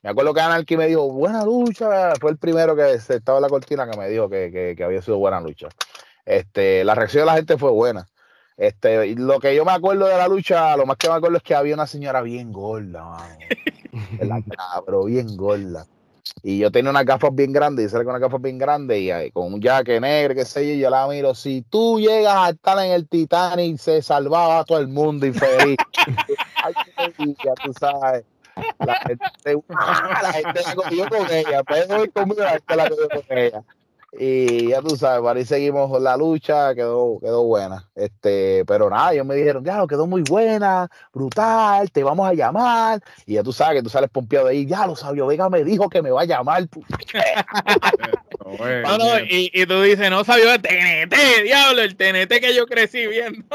[0.03, 2.13] Me acuerdo que Anarchy me dijo, buena lucha.
[2.21, 5.01] Fue el primero que se estaba en la cortina que me dijo que, que había
[5.01, 5.67] sido buena lucha.
[6.27, 8.05] Este, la reacción de la gente fue buena.
[8.57, 11.43] Este, lo que yo me acuerdo de la lucha, lo más que me acuerdo es
[11.43, 13.17] que había una señora bien gorda,
[14.19, 14.43] la
[14.85, 15.85] pero bien gorda.
[16.43, 19.31] Y yo tenía unas gafas bien grandes, y salí con unas gafas bien grandes y
[19.31, 21.33] con un jaque negro, qué sé yo, y yo la miro.
[21.33, 25.77] Si tú llegas a estar en el Titanic, se salvaba a todo el mundo infeliz.
[26.63, 28.25] Ay, ya tú sabes.
[28.79, 29.23] La gente,
[29.69, 33.63] la gente la cogió con ella, pero conmigo la gente la cogió con ella.
[34.19, 37.87] Y ya tú sabes, para ahí seguimos la lucha, quedó, quedó buena.
[37.93, 42.99] Este, pero nada, ellos me dijeron, ya, quedó muy buena, brutal, te vamos a llamar.
[43.27, 45.63] Y ya tú sabes que tú sales pompeado de ahí, ya lo sabio Vega me
[45.63, 46.63] dijo que me va a llamar.
[49.29, 53.45] y, tú dices, no sabio el TNT, diablo, el TNT que yo crecí viendo.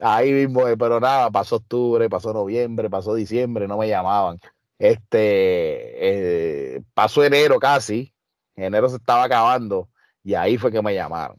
[0.00, 4.40] ahí mismo, eh, pero nada, pasó octubre, pasó noviembre, pasó diciembre, no me llamaban.
[4.80, 8.13] Este, eh, pasó enero casi,
[8.56, 9.88] enero se estaba acabando
[10.22, 11.36] y ahí fue que me llamaron.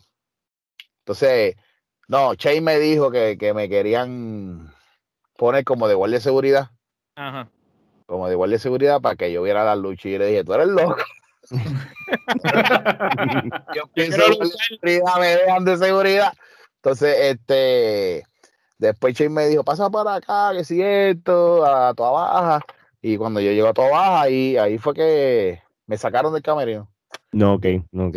[0.99, 1.55] Entonces,
[2.07, 4.73] no, Che me dijo que, me querían
[5.37, 6.69] poner como de guardia de seguridad.
[7.15, 7.49] Ajá.
[8.05, 10.09] Como de guardia de seguridad para que yo viera la lucha.
[10.09, 10.97] Y le dije, tú eres loco.
[13.75, 16.33] yo pienso que seguridad me dejan de seguridad.
[16.77, 18.23] Entonces, este,
[18.77, 22.65] después Che me dijo, pasa para acá, que si esto, a toda baja.
[23.01, 26.87] Y cuando yo llego a toda baja, ahí, ahí fue que me sacaron del camerino.
[27.35, 28.15] No, ok, no, ok.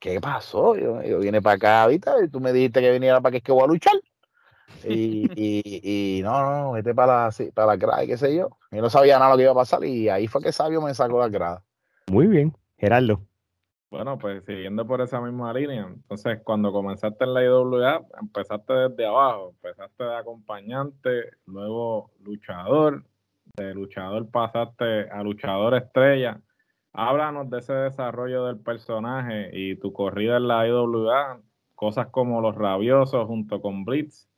[0.00, 0.74] ¿Qué pasó?
[0.74, 3.52] Yo, vine para acá ahorita y tú me dijiste que viniera para que es que
[3.52, 3.94] voy a luchar.
[4.82, 8.48] Y, y, y, no, no, vete para la, para la grada, qué sé yo.
[8.72, 10.92] Yo no sabía nada lo que iba a pasar y ahí fue que Sabio me
[10.92, 11.62] sacó la grada.
[12.10, 13.20] Muy bien, Gerardo.
[13.92, 19.06] Bueno, pues siguiendo por esa misma línea, entonces cuando comenzaste en la IWA, empezaste desde
[19.06, 23.04] abajo, empezaste de acompañante, luego luchador,
[23.54, 26.40] de luchador pasaste a luchador estrella.
[26.92, 31.40] Háblanos de ese desarrollo del personaje y tu corrida en la IWA,
[31.74, 34.28] cosas como los rabiosos junto con Blitz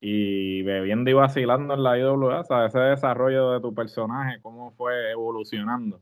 [0.00, 5.10] y bebiendo y vacilando en la IWA, o ese desarrollo de tu personaje, cómo fue
[5.10, 6.00] evolucionando.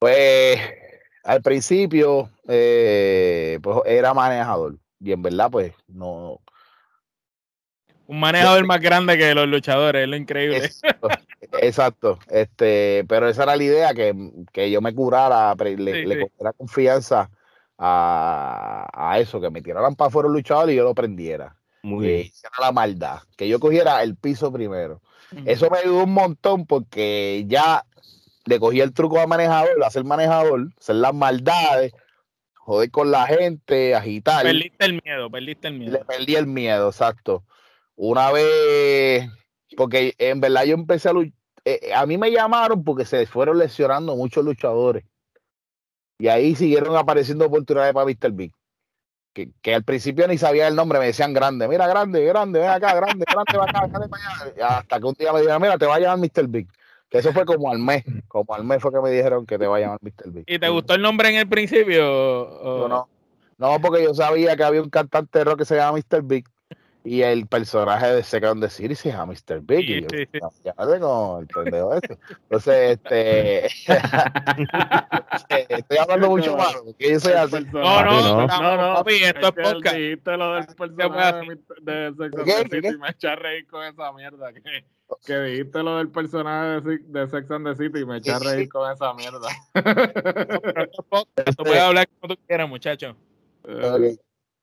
[0.00, 0.60] Pues
[1.24, 4.76] al principio, eh, pues era manejador.
[5.00, 6.40] Y en verdad, pues no.
[8.06, 10.70] Un manejador más grande que los luchadores, es lo increíble.
[11.62, 17.30] Exacto, Este, pero esa era la idea, que, yo me curara, le, le confianza
[17.78, 21.56] a, eso, que me tiraran para afuera el luchador y yo lo prendiera.
[21.82, 22.20] Muy bien.
[22.26, 25.00] Esa era la maldad, que yo cogiera el piso primero.
[25.44, 27.84] Eso me ayudó un montón porque ya
[28.46, 31.92] le cogí el truco a manejador, a ser manejador, hacer las maldades,
[32.54, 34.42] joder con la gente, agitar.
[34.42, 35.92] Perdiste el miedo, perdiste el miedo.
[35.92, 37.44] Le perdí el miedo, exacto.
[37.94, 39.28] Una vez,
[39.76, 41.37] porque en verdad yo empecé a luchar,
[41.68, 45.04] eh, eh, a mí me llamaron porque se fueron lesionando muchos luchadores.
[46.18, 48.32] Y ahí siguieron apareciendo oportunidades para Mr.
[48.32, 48.52] Big.
[49.32, 52.70] Que, que, al principio ni sabía el nombre, me decían grande, mira, grande, grande, ven
[52.70, 54.78] acá, grande, grande, va acá, grande para allá.
[54.78, 56.48] Hasta que un día me dijeron, mira, te va a llamar Mr.
[56.48, 56.68] Big.
[57.08, 58.04] Que eso fue como al mes.
[58.26, 60.30] Como al mes fue que me dijeron que te va a llamar Mr.
[60.30, 60.44] Big.
[60.46, 62.02] ¿Y te gustó el nombre en el principio?
[62.88, 63.08] no.
[63.58, 66.22] No, porque yo sabía que había un cantante de rock que se llama Mr.
[66.22, 66.44] Big
[67.08, 69.62] y el personaje de Second the City se llama Mr.
[69.62, 69.88] Big.
[69.88, 70.08] y yo,
[70.62, 72.18] ya tengo el pendejo ese.
[72.42, 73.66] Entonces, este.
[75.68, 76.74] estoy hablando mucho más.
[76.74, 77.64] Porque yo soy así.
[77.72, 79.96] No, no, no, no, no, papi, esto es podcast.
[79.96, 84.12] Dijiste lo del personaje de Second the City y me eché a reír con esa
[84.12, 84.52] mierda.
[84.52, 84.84] Que,
[85.24, 88.38] que dijiste lo del personaje de, de Sex and the City y me eché a
[88.38, 89.48] reír con esa mierda.
[91.46, 93.16] Esto puede hablar como tú quieras, muchacho.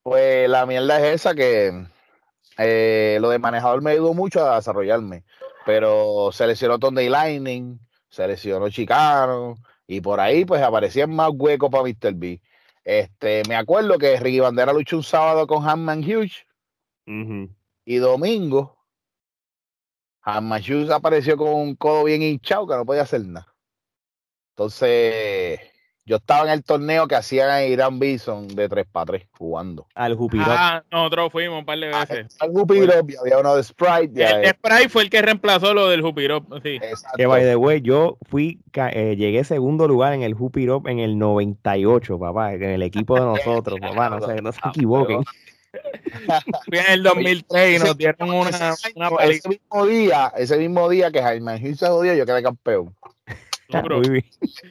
[0.03, 1.87] Pues la mierda es esa que
[2.57, 5.23] eh, lo de manejador me ayudó mucho a desarrollarme,
[5.65, 9.55] pero seleccionó Tonday Lightning, seleccionó Chicano,
[9.87, 12.13] y por ahí pues aparecían más huecos para Mr.
[12.13, 12.41] B.
[12.83, 16.45] Este, me acuerdo que Ricky Bandera luchó un sábado con Hanman Hughes
[17.85, 18.75] y domingo
[20.25, 23.55] Hanman Hughes apareció con un codo bien hinchado que no podía hacer nada.
[24.53, 25.59] Entonces,
[26.07, 29.87] yo estaba en el torneo que hacían en Irán Bison de 3 para 3 jugando.
[29.95, 30.47] Al Jupirop.
[30.47, 32.37] Ah, nosotros fuimos un par de ah, veces.
[32.39, 34.23] al Jupirop, había uno de Sprite.
[34.23, 36.45] El, Sprite fue el que reemplazó lo del Jupirop.
[36.61, 36.79] Sí.
[37.17, 41.17] Que by the way, yo fui, eh, llegué segundo lugar en el Jupirop en el
[41.17, 45.23] 98, papá, en el equipo de nosotros, papá, no se, no se equivoquen.
[46.65, 51.11] Fui en el 2003 y nos dieron una, una ese mismo día, ese mismo día
[51.11, 52.95] que Jaime Hughes se jodió, yo quedé campeón.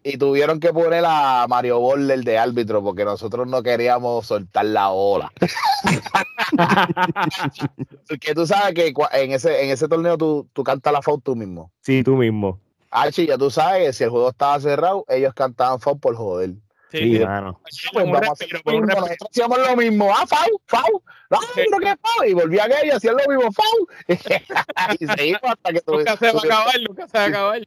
[0.03, 4.91] Y tuvieron que poner a Mario Borler de árbitro porque nosotros no queríamos soltar la
[4.91, 5.33] ola.
[8.09, 11.37] porque tú sabes que en ese, en ese torneo tú, tú cantas la FAU tú
[11.37, 11.73] mismo.
[11.81, 12.61] Sí, tú mismo.
[12.91, 16.55] Archie, ya tú sabes que si el juego estaba cerrado, ellos cantaban FAU por joder.
[16.95, 17.61] Sí, hermano.
[17.93, 18.39] Pues vamos
[18.87, 20.13] nosotros hacíamos lo mismo.
[20.15, 21.03] Ah, Fau, Fau.
[21.29, 22.25] No, pero qué Fau.
[22.25, 23.89] Y volvía aquello y hacían lo mismo, Fau.
[25.01, 27.63] y seguimos hasta que Nunca se va a acabar, nunca se va a acabar.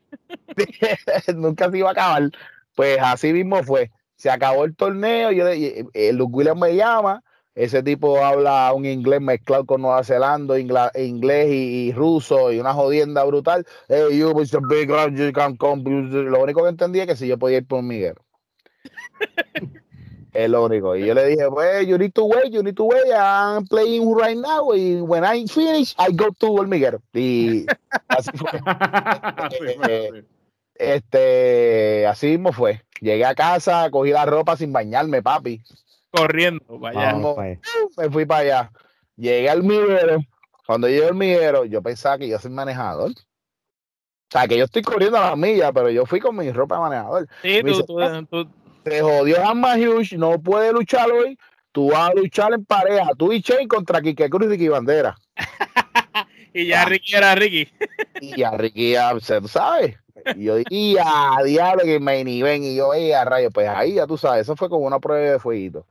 [1.36, 2.32] nunca se iba a acabar.
[2.76, 3.92] Pues así mismo fue.
[4.16, 5.32] Se acabó el torneo.
[5.32, 7.22] Yo, eh, Luke Williams me llama.
[7.54, 13.24] Ese tipo habla un inglés mezclado con Nueva Zelanda, inglés y, ruso y una jodienda
[13.26, 13.66] brutal.
[13.90, 14.62] Hey, you, Mr.
[14.70, 15.84] Big, you can come.
[15.84, 18.14] Lo único que entendí es que si yo podía ir por Miguel
[20.34, 20.96] es lo único.
[20.96, 23.12] Y yo le dije, pues, you need to wait, you need to wait.
[23.12, 24.74] I'm playing right now.
[24.74, 27.02] Y when I finish, I go to Hormiguero.
[27.14, 27.66] Y
[28.08, 28.50] así fue.
[29.90, 30.24] Eh,
[30.76, 32.84] este, así mismo fue.
[33.02, 35.62] Llegué a casa, cogí la ropa sin bañarme, papi.
[36.12, 37.58] Corriendo para allá.
[37.98, 38.72] me fui para allá.
[39.16, 40.20] Llegué al hormiguero.
[40.68, 43.12] Cuando llegué al hormiguero, yo pensaba que yo soy manejador.
[43.12, 46.76] O sea, que yo estoy corriendo a las millas, pero yo fui con mi ropa
[46.76, 47.28] de manejador.
[47.42, 47.84] Sí, tú,
[48.30, 48.50] tú,
[48.90, 51.38] te jodió Hamma Hughes, no puede luchar hoy.
[51.72, 55.16] Tú vas a luchar en pareja, tú y Shane contra Kike Cruz y Ricky Bandera.
[56.54, 57.70] y ya Ricky era Ricky.
[58.22, 59.98] y ya Ricky, ya, se sabe.
[60.36, 62.64] Y yo dije, a diablo que me ni ven.
[62.64, 65.40] Y yo, a rayo, pues ahí ya tú sabes, eso fue como una prueba de
[65.40, 65.86] fueguito.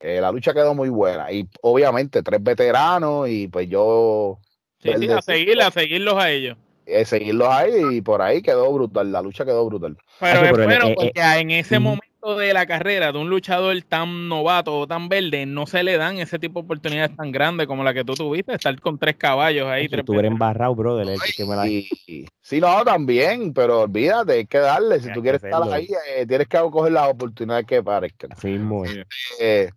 [0.00, 1.30] Eh, la lucha quedó muy buena.
[1.32, 4.38] Y obviamente, tres veteranos, y pues yo.
[4.80, 6.56] Sí, sí, a seguir, a seguirlos a ellos.
[7.04, 9.12] Seguirlos ahí, y por ahí quedó brutal.
[9.12, 9.96] La lucha quedó brutal.
[10.20, 14.76] Pero es bueno, porque en ese momento de la carrera de un luchador tan novato
[14.76, 17.94] o tan verde, no se le dan ese tipo de oportunidades tan grandes como la
[17.94, 19.88] que tú tuviste, estar con tres caballos ahí.
[19.88, 21.16] Si tú eres embarrado, brother.
[21.36, 21.64] que me la...
[21.64, 25.00] Sí, no, también, pero olvídate, hay que darle.
[25.00, 28.30] Si tú quieres estar ahí, eh, tienes que coger las oportunidades que parezcan.
[28.40, 29.04] Sí, muy.
[29.38, 29.70] Eh,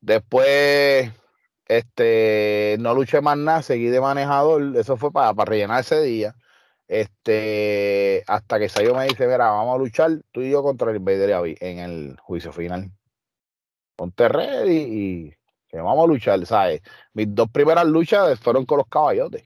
[0.00, 1.10] después,
[1.68, 4.76] este, no luché más nada, seguí de manejador.
[4.76, 6.34] Eso fue para, para rellenar ese día.
[6.92, 10.98] Este, hasta que salió me dice, mira, vamos a luchar tú y yo contra el
[10.98, 12.92] Invader en el juicio final.
[13.96, 15.34] Ponte ready y
[15.68, 16.82] que vamos a luchar, ¿sabes?
[17.14, 19.42] Mis dos primeras luchas fueron con los caballotes.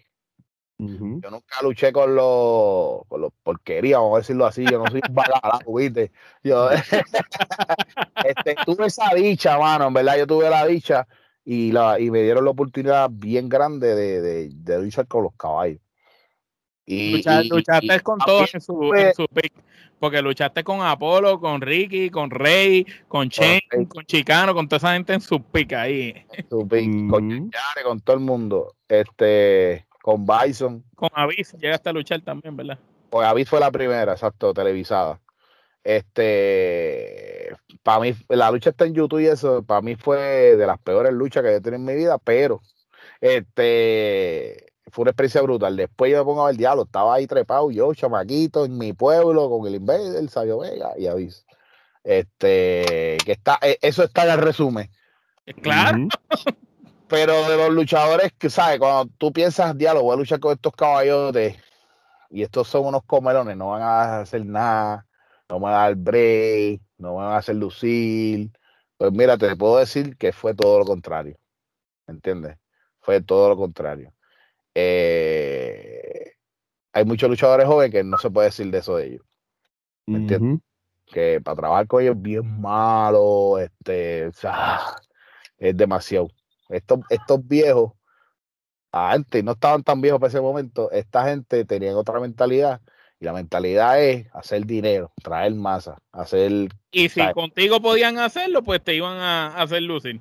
[0.76, 4.64] Yo nunca luché con los, con los porquerías, vamos a decirlo así.
[4.64, 6.10] Yo no soy un ¿viste?
[6.42, 6.68] Yo
[8.24, 11.06] este, tuve esa dicha, mano, en verdad, yo tuve la dicha
[11.44, 15.85] y, la, y me dieron la oportunidad bien grande de, de luchar con los caballos.
[16.86, 19.52] Y, luchaste con todos en su, en su pick.
[19.98, 24.92] Porque luchaste con Apolo, con Ricky, con Rey, con Chen, con Chicano, con toda esa
[24.92, 26.14] gente en su pick ahí.
[26.48, 27.50] Su pick, con
[27.82, 28.74] con todo el mundo.
[28.88, 30.84] Este, con Bison.
[30.94, 32.78] Con Avis, llegaste a luchar también, ¿verdad?
[33.10, 35.20] Pues Avis fue la primera, exacto, televisada.
[35.82, 40.78] Este, para mí, la lucha está en YouTube y eso, para mí fue de las
[40.78, 42.60] peores luchas que he tenido en mi vida, pero
[43.20, 44.65] este
[44.96, 45.76] fue una experiencia brutal.
[45.76, 49.50] Después yo me pongo a ver diablo, estaba ahí trepado yo, chamaquito, en mi pueblo,
[49.50, 51.44] con el Invader, el Sabio Vega y aviso.
[52.02, 54.90] Este, que está, e, eso está en el resumen.
[55.60, 56.08] Claro.
[57.08, 58.78] Pero de los luchadores que, ¿sabes?
[58.78, 61.58] Cuando tú piensas, diablo, voy a luchar con estos caballotes
[62.30, 65.06] y estos son unos comelones, no van a hacer nada,
[65.50, 68.50] no me van a dar break, no me van a hacer lucir.
[68.96, 71.36] Pues mira, te puedo decir que fue todo lo contrario.
[72.06, 72.56] ¿Me entiendes?
[73.00, 74.15] Fue todo lo contrario.
[74.78, 76.32] Eh,
[76.92, 79.22] hay muchos luchadores jóvenes que no se puede decir de eso de ellos.
[80.04, 80.60] ¿Me entiendes?
[81.06, 86.28] Que para trabajar con ellos es bien malo, este, es demasiado.
[86.68, 87.92] Estos, estos viejos,
[88.92, 92.82] antes no estaban tan viejos para ese momento, esta gente tenía otra mentalidad
[93.18, 96.68] y la mentalidad es hacer dinero, traer masa, hacer...
[96.90, 100.20] Y si contigo podían hacerlo, pues te iban a, hacer lucir.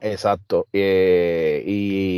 [0.00, 0.68] Exacto.
[0.72, 2.15] Eh, y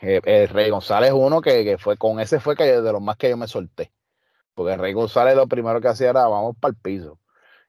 [0.00, 3.30] eh, eh, Rey González uno que, fue con ese fue que de los más que
[3.30, 3.92] yo me solté.
[4.54, 7.18] Porque el Rey González lo primero que hacía era vamos para el piso.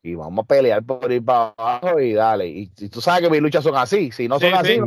[0.01, 2.47] Y vamos a pelear por ir para abajo y dale.
[2.47, 4.11] Y, tú sabes que mis luchas son así.
[4.11, 4.80] Si no son así,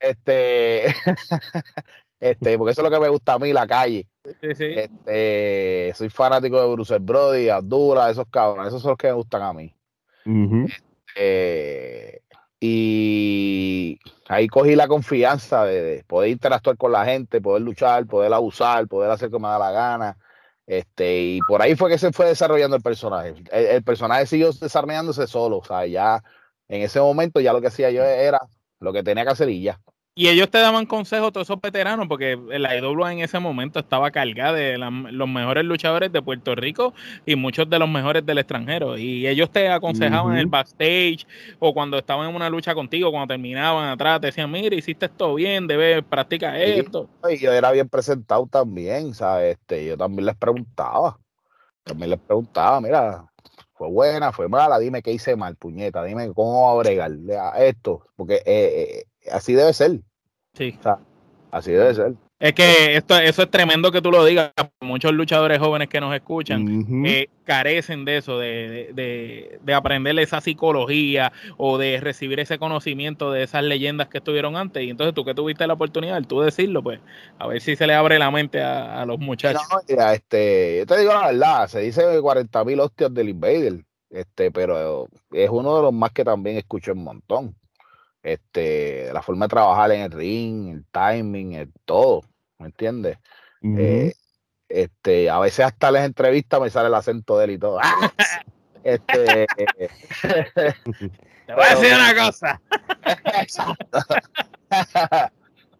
[0.00, 0.86] este,
[2.20, 4.06] este, porque eso es lo que me gusta a mí, la calle.
[4.42, 9.42] Este, soy fanático de Bruce Brody, Abdullah, esos cabrones, esos son los que me gustan
[9.42, 9.74] a mí.
[11.14, 12.13] este,
[12.66, 18.88] y ahí cogí la confianza de, poder interactuar con la gente, poder luchar, poder abusar,
[18.88, 20.18] poder hacer como me da la gana.
[20.66, 23.34] Este, y por ahí fue que se fue desarrollando el personaje.
[23.52, 25.58] El, personaje siguió desarrollándose solo.
[25.58, 26.22] O sea, ya
[26.68, 28.40] en ese momento ya lo que hacía yo era
[28.80, 29.78] lo que tenía que hacer y ya.
[30.16, 34.12] Y ellos te daban consejos, todos esos veteranos, porque la IWA en ese momento estaba
[34.12, 36.94] cargada de los mejores luchadores de Puerto Rico
[37.26, 38.96] y muchos de los mejores del extranjero.
[38.96, 41.26] Y ellos te aconsejaban en el backstage
[41.58, 45.34] o cuando estaban en una lucha contigo, cuando terminaban atrás, te decían, mira, hiciste esto
[45.34, 47.08] bien, debes practicar esto.
[47.28, 49.56] Y yo era bien presentado también, ¿sabes?
[49.56, 51.18] Este, yo también les preguntaba,
[51.82, 53.24] también les preguntaba, mira,
[53.72, 57.10] fue buena, fue mala, dime qué hice mal, puñeta, dime cómo agregar
[57.56, 60.00] esto, porque eh, eh así debe ser.
[60.54, 60.78] Sí.
[61.50, 62.14] así debe ser.
[62.40, 64.52] Es que esto, eso es tremendo que tú lo digas.
[64.80, 70.42] Muchos luchadores jóvenes que nos escuchan eh, carecen de eso, de, de, de, aprender esa
[70.42, 74.82] psicología o de recibir ese conocimiento de esas leyendas que estuvieron antes.
[74.82, 77.00] Y entonces tú que tuviste la oportunidad, tú decirlo, pues,
[77.38, 79.62] a ver si se le abre la mente a, los muchachos.
[79.86, 85.08] este, yo te digo la verdad, se dice 40 mil hostias del Invader, este, pero
[85.32, 87.56] es uno de los más que también escucho un montón
[88.24, 92.22] este, la forma de trabajar en el ring, el timing, el todo,
[92.58, 93.18] ¿me entiendes?
[93.62, 94.12] Eh,
[94.68, 97.78] este, a veces hasta las entrevistas me sale el acento de él y todo.
[98.84, 99.46] Este,
[101.46, 102.60] Te voy a decir una cosa.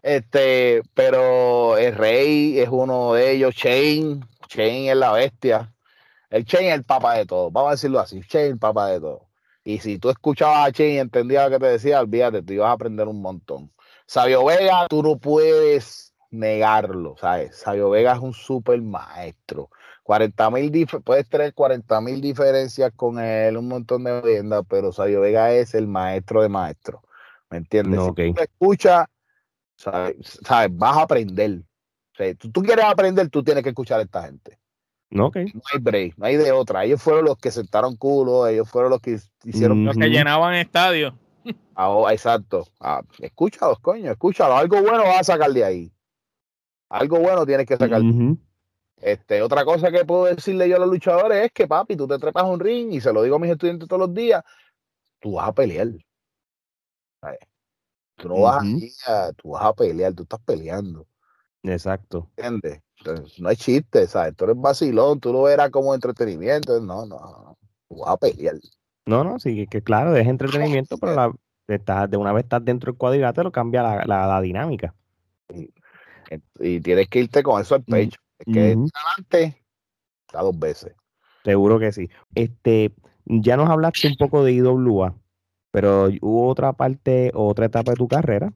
[0.02, 5.70] este, pero el rey es uno de ellos, Shane, Shane es la bestia.
[6.30, 8.88] El Shane es el papá de todo, vamos a decirlo así, Shane es el papá
[8.88, 9.28] de todo.
[9.64, 12.68] Y si tú escuchabas a Chen y entendías lo que te decía, olvídate, te ibas
[12.68, 13.72] a aprender un montón.
[14.06, 17.56] Sabio Vega, tú no puedes negarlo, ¿sabes?
[17.56, 19.70] Sabio Vega es un super maestro.
[20.02, 25.22] 40 mil, puedes tener 40 mil diferencias con él, un montón de leyendas, pero Sabio
[25.22, 27.02] Vega es el maestro de maestro.
[27.48, 28.00] ¿Me entiendes?
[28.04, 29.06] si tú escuchas,
[29.76, 30.38] ¿sabes?
[30.72, 31.62] Vas a aprender.
[32.38, 34.58] tú, quieres aprender, tú tienes que escuchar a esta gente.
[35.14, 36.84] No, hay break, no hay de otra.
[36.84, 39.84] Ellos fueron los que sentaron culo, ellos fueron los que hicieron.
[39.84, 41.14] Los que llenaban estadios.
[41.76, 42.66] Ah, exacto.
[42.80, 44.56] Ah, escúchalo, coño, escúchalo.
[44.56, 45.92] Algo bueno vas a sacar de ahí.
[46.88, 48.02] Algo bueno tienes que sacar.
[48.96, 52.18] Este, otra cosa que puedo decirle yo a los luchadores es que, papi, tú te
[52.18, 54.42] trepas a un ring y se lo digo a mis estudiantes todos los días,
[55.20, 55.88] tú vas a pelear.
[58.16, 58.64] Tú no vas
[59.06, 61.06] a, tú vas a pelear, tú estás peleando.
[61.62, 62.30] Exacto.
[62.36, 62.83] ¿Entiendes?
[63.38, 64.34] No hay chiste, ¿sabes?
[64.36, 66.80] Tú eres vacilón, tú lo verás como entretenimiento.
[66.80, 67.56] No, no,
[67.88, 68.56] tú vas a pelear.
[69.06, 72.98] No, no, sí, que claro, es entretenimiento, pero la, de una vez estás dentro del
[72.98, 74.94] cuadrilátero cambia la, la, dinámica.
[76.58, 78.18] Y, tienes que irte con eso al pecho.
[78.38, 79.62] Es que adelante
[80.32, 80.94] da dos veces.
[81.44, 82.08] Seguro que sí.
[82.34, 82.94] Este,
[83.26, 85.14] ya nos hablaste un poco de IWA,
[85.70, 88.52] pero hubo otra parte, otra etapa de tu carrera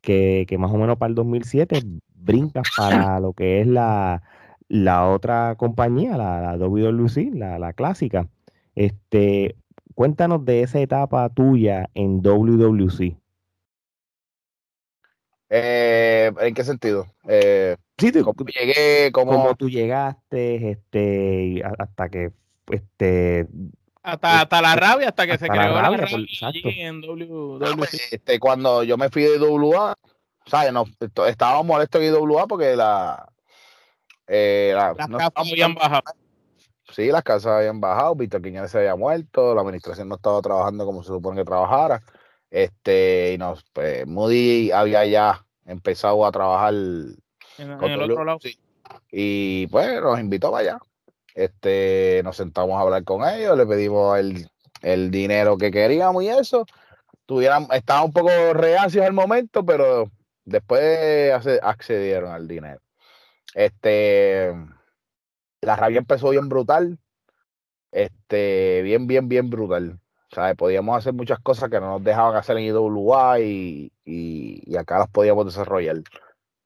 [0.00, 1.80] que, que más o menos para el 2007
[2.22, 4.22] brincas para lo que es la,
[4.68, 8.28] la otra compañía, la, la WWC, la, la clásica.
[8.74, 9.56] Este,
[9.94, 13.16] cuéntanos de esa etapa tuya en WWC.
[15.54, 17.06] Eh, ¿En qué sentido?
[17.28, 19.12] Eh, sí, ¿cómo llegué?
[19.12, 19.54] Cómo...
[19.54, 22.32] tú llegaste este, hasta que...
[22.70, 23.46] Este,
[24.02, 26.06] hasta, hasta la rabia, hasta que se creó la rabia,
[26.64, 27.76] en WWC.
[27.76, 29.94] Pues, este, cuando yo me fui de WA,
[30.46, 30.72] ¿sabes?
[30.72, 30.84] No,
[31.26, 33.28] estaba molesto en IWA porque la...
[34.26, 36.02] Eh, las casas habían bajado.
[36.90, 40.84] Sí, las casas habían bajado, Víctor Quiñones se había muerto, la administración no estaba trabajando
[40.84, 42.02] como se supone que trabajara.
[42.50, 47.16] Este, y nos, pues, Moody había ya empezado a trabajar en,
[47.58, 48.38] el otro lado.
[49.10, 50.78] Y pues nos invitó para allá.
[51.34, 54.18] Este, nos sentamos a hablar con ellos, le pedimos
[54.82, 56.66] el, dinero que queríamos y eso.
[57.24, 60.10] Tuvieran, estaban un poco reacios al momento, pero
[60.44, 61.32] después
[61.62, 62.80] accedieron al dinero.
[63.54, 64.52] Este,
[65.60, 66.98] la rabia empezó bien brutal.
[67.90, 70.00] Este, bien, bien, bien brutal.
[70.56, 75.08] Podíamos hacer muchas cosas que no nos dejaban hacer en IWA y, y, acá las
[75.08, 75.96] podíamos desarrollar.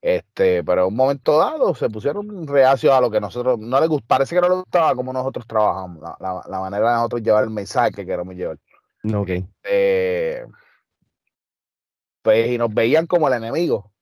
[0.01, 3.89] Este, pero en un momento dado se pusieron reacios a lo que nosotros no les
[3.89, 7.51] gustaba, parece que no les gustaba como nosotros trabajamos, la, manera de nosotros llevar el
[7.51, 8.59] mensaje que queremos llevar.
[9.13, 9.31] Ok.
[9.31, 10.47] Este,
[12.27, 13.93] pues y nos veían como el enemigo,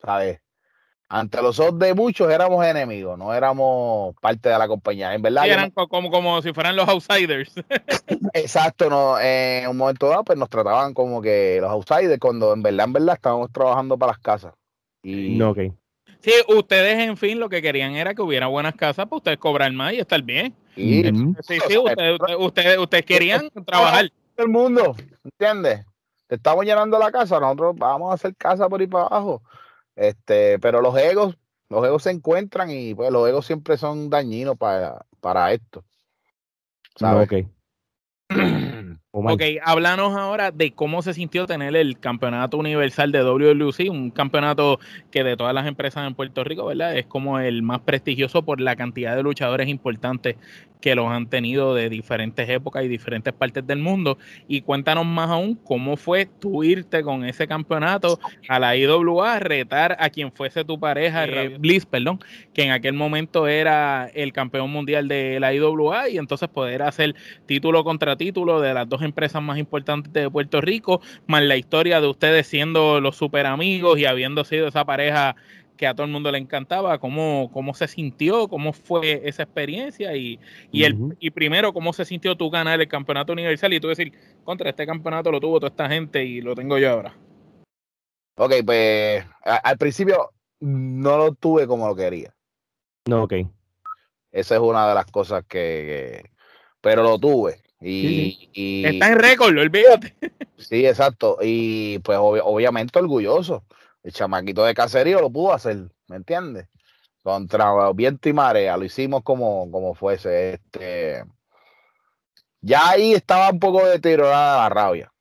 [0.00, 0.40] ¿sabes?
[1.08, 5.12] ante los ojos de muchos éramos enemigos, no éramos parte de la compañía.
[5.12, 5.46] En verdad.
[5.46, 7.52] eran como, como si fueran los outsiders.
[8.32, 12.62] Exacto, no, en un momento dado, pues nos trataban como que los outsiders, cuando en
[12.62, 14.54] verdad, en verdad estábamos trabajando para las casas.
[15.02, 15.36] Y...
[15.36, 15.58] No, ok.
[16.20, 19.70] Sí, ustedes en fin lo que querían era que hubiera buenas casas para ustedes cobrar
[19.72, 20.54] más y estar bien.
[20.76, 21.02] sí,
[21.68, 24.10] sí, ustedes, ustedes, ustedes querían trabajar.
[24.36, 25.84] Todo el mundo, ¿entiendes?
[26.32, 29.42] Te estamos llenando la casa, nosotros vamos a hacer casa por ahí para abajo.
[29.94, 31.36] Este, pero los egos,
[31.68, 35.84] los egos se encuentran y pues los egos siempre son dañinos para, para esto.
[36.96, 37.28] ¿sabes?
[37.30, 37.50] ok.
[39.12, 44.80] ok, háblanos ahora de cómo se sintió tener el campeonato universal de WLC, un campeonato
[45.10, 46.96] que de todas las empresas en Puerto Rico, ¿verdad?
[46.96, 50.36] Es como el más prestigioso por la cantidad de luchadores importantes
[50.82, 54.18] que los han tenido de diferentes épocas y diferentes partes del mundo.
[54.48, 59.96] Y cuéntanos más aún cómo fue tú irte con ese campeonato a la IWA, retar
[60.00, 62.18] a quien fuese tu pareja, eh, Bliss, perdón,
[62.52, 67.14] que en aquel momento era el campeón mundial de la IWA y entonces poder hacer
[67.46, 72.00] título contra título de las dos empresas más importantes de Puerto Rico, más la historia
[72.00, 75.36] de ustedes siendo los super amigos y habiendo sido esa pareja
[75.76, 80.14] que a todo el mundo le encantaba, cómo, cómo se sintió, cómo fue esa experiencia
[80.14, 80.38] y,
[80.70, 84.12] y, el, y primero cómo se sintió tú ganar el campeonato universal y tú decir,
[84.44, 87.16] contra este campeonato lo tuvo toda esta gente y lo tengo yo ahora.
[88.36, 90.30] Ok, pues al principio
[90.60, 92.32] no lo tuve como lo quería.
[93.06, 93.34] No, ok.
[94.30, 96.30] Esa es una de las cosas que,
[96.80, 97.62] pero lo tuve.
[97.82, 100.16] Y, Está en récord, olvídate.
[100.62, 101.38] Sí, exacto.
[101.42, 103.64] Y pues obviamente orgulloso
[104.04, 106.68] el chamaquito de caserío lo pudo hacer, ¿me entiendes?
[107.22, 110.54] Contra viento y marea, lo hicimos como, como fuese.
[110.54, 111.24] Este,
[112.60, 115.12] ya ahí estaba un poco deteriorada la rabia.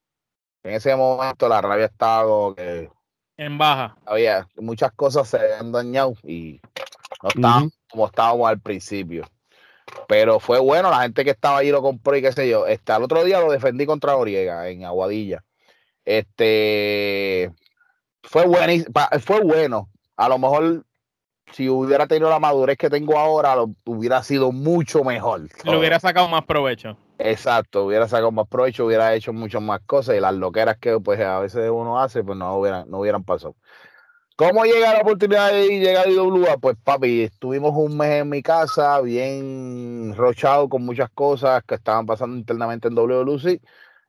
[0.63, 2.89] En ese momento la rabia estaba que
[3.37, 3.97] en baja.
[4.05, 6.61] Había muchas cosas se habían dañado y
[7.23, 9.25] no estaban como estábamos al principio.
[10.07, 12.67] Pero fue bueno, la gente que estaba ahí lo compró y qué sé yo.
[12.67, 15.43] Este, al otro día lo defendí contra Oriega en Aguadilla.
[16.05, 17.51] Este,
[18.23, 18.43] fue,
[19.19, 19.89] fue bueno.
[20.17, 20.85] A lo mejor
[21.51, 25.47] si hubiera tenido la madurez que tengo ahora, lo, hubiera sido mucho mejor.
[25.65, 26.97] Lo hubiera sacado más provecho.
[27.17, 31.19] Exacto, hubiera sacado más provecho, hubiera hecho muchas más cosas y las loqueras que pues
[31.19, 33.55] a veces uno hace, pues no hubieran, no hubieran pasado.
[34.41, 36.57] ¿Cómo llega la oportunidad de llegar a IWA?
[36.57, 42.07] Pues papi, estuvimos un mes en mi casa, bien rochado con muchas cosas que estaban
[42.07, 43.61] pasando internamente en WLC.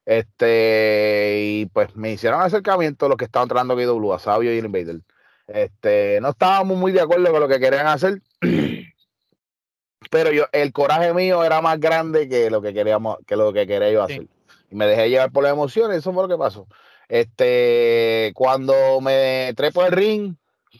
[0.07, 4.65] Este, y pues me hicieron acercamiento los que estaban entrando a IWA, Sabio y el
[4.65, 5.01] Invader.
[5.49, 8.23] Este, no estábamos muy de acuerdo con lo que querían hacer.
[10.11, 13.67] Pero yo, el coraje mío era más grande que lo que queríamos, que lo que
[13.67, 14.27] quería yo hacer.
[14.71, 16.67] Y me dejé llevar por las emociones, eso fue lo que pasó.
[17.09, 20.35] Este, cuando me trepo el ring,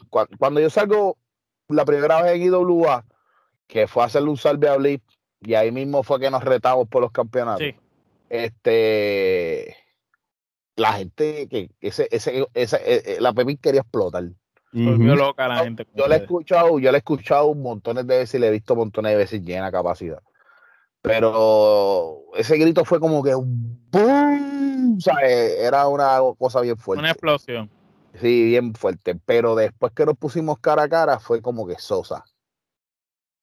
[0.09, 1.17] cuando, yo salgo
[1.69, 3.05] la primera vez en IWA,
[3.67, 5.03] que fue a hacerle un salve a Blip,
[5.41, 7.67] y ahí mismo fue que nos retamos por los campeonatos.
[8.29, 9.75] Este,
[10.75, 14.23] la gente que ese, ese, ese, e, e, la Pepín quería explotar.
[15.15, 15.85] loca la gente.
[15.93, 18.75] Yo le he escuchado, yo le he escuchado montones de veces y le he visto
[18.75, 20.21] montones de veces llena capacidad.
[21.03, 27.01] Pero ese grito fue como que boom, Era una cosa bien fuerte.
[27.01, 27.69] Una explosión.
[28.13, 29.15] Sí, bien fuerte.
[29.25, 32.23] Pero después que nos pusimos cara a cara, fue como que sosa.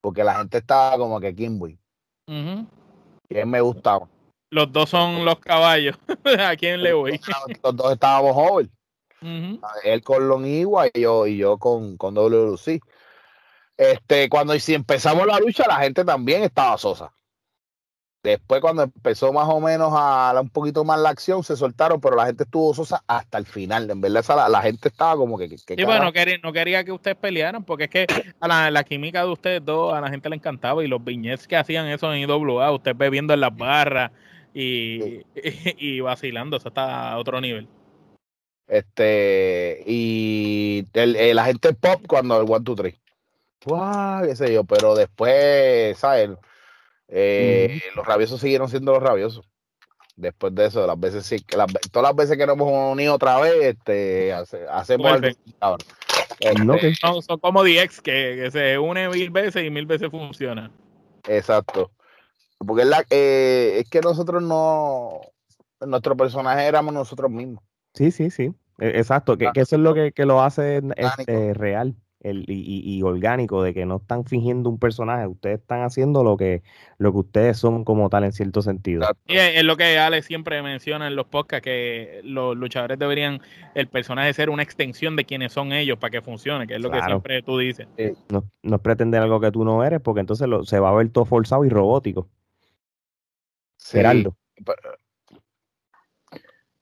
[0.01, 1.77] Porque la gente estaba como que Kimboy.
[2.27, 3.45] Uh -huh.
[3.45, 4.09] me gustaba.
[4.49, 5.97] Los dos son los caballos.
[6.39, 7.21] ¿A quién le voy?
[7.63, 8.71] Los dos estábamos jóvenes.
[9.83, 12.81] Él con Lonigua y yo, y yo con, con WLC.
[13.77, 17.13] Este, cuando si empezamos la lucha, la gente también estaba sosa.
[18.23, 22.15] Después, cuando empezó más o menos a un poquito más la acción, se soltaron, pero
[22.15, 23.89] la gente estuvo sosa hasta el final.
[23.89, 25.47] En verdad, la, la gente estaba como que.
[25.57, 28.07] sí, bueno, no quería, no quería que ustedes pelearan, porque es que
[28.39, 31.57] a la, química de ustedes dos a la gente le encantaba y los viñetes que
[31.57, 34.11] hacían eso en IWA, usted bebiendo en las barras
[34.53, 37.67] y, y, vacilando, eso está a otro nivel.
[38.67, 42.95] Este, y el, la gente pop cuando el 1, 2, 3.
[43.65, 44.25] ¡Guau!
[44.25, 46.29] qué sé yo, pero después, ¿sabes?
[47.13, 49.45] Eh, los rabiosos siguieron siendo los rabiosos.
[50.15, 51.37] Después de eso, las veces sí,
[51.91, 55.11] todas las veces que nos hemos unido otra vez, este, hacemos
[55.59, 55.77] algo.
[56.39, 60.71] Este, son, como DX que, que, se une mil veces y mil veces funciona.
[61.27, 61.91] Exacto.
[62.57, 65.21] Porque es, la, eh, es que nosotros no,
[65.81, 67.63] nuestro personaje éramos nosotros mismos.
[67.93, 68.53] Sí, sí, sí.
[68.79, 73.63] E, exacto, que, eso es lo que, que lo hace este, real el, y, orgánico,
[73.63, 76.61] de que no están fingiendo un personaje, ustedes están haciendo lo que,
[76.97, 79.07] lo que ustedes son como tal en cierto sentido.
[79.27, 83.41] Y es, lo que Ale siempre menciona en los podcasts, que los luchadores deberían,
[83.75, 86.91] el personaje ser una extensión de quienes son ellos para que funcione, que es lo
[86.91, 87.87] que siempre tú dices.
[88.29, 90.93] No, no es pretender algo que tú no eres, porque entonces lo, se va a
[90.93, 92.29] ver todo forzado y robótico.
[93.79, 94.35] Geraldo.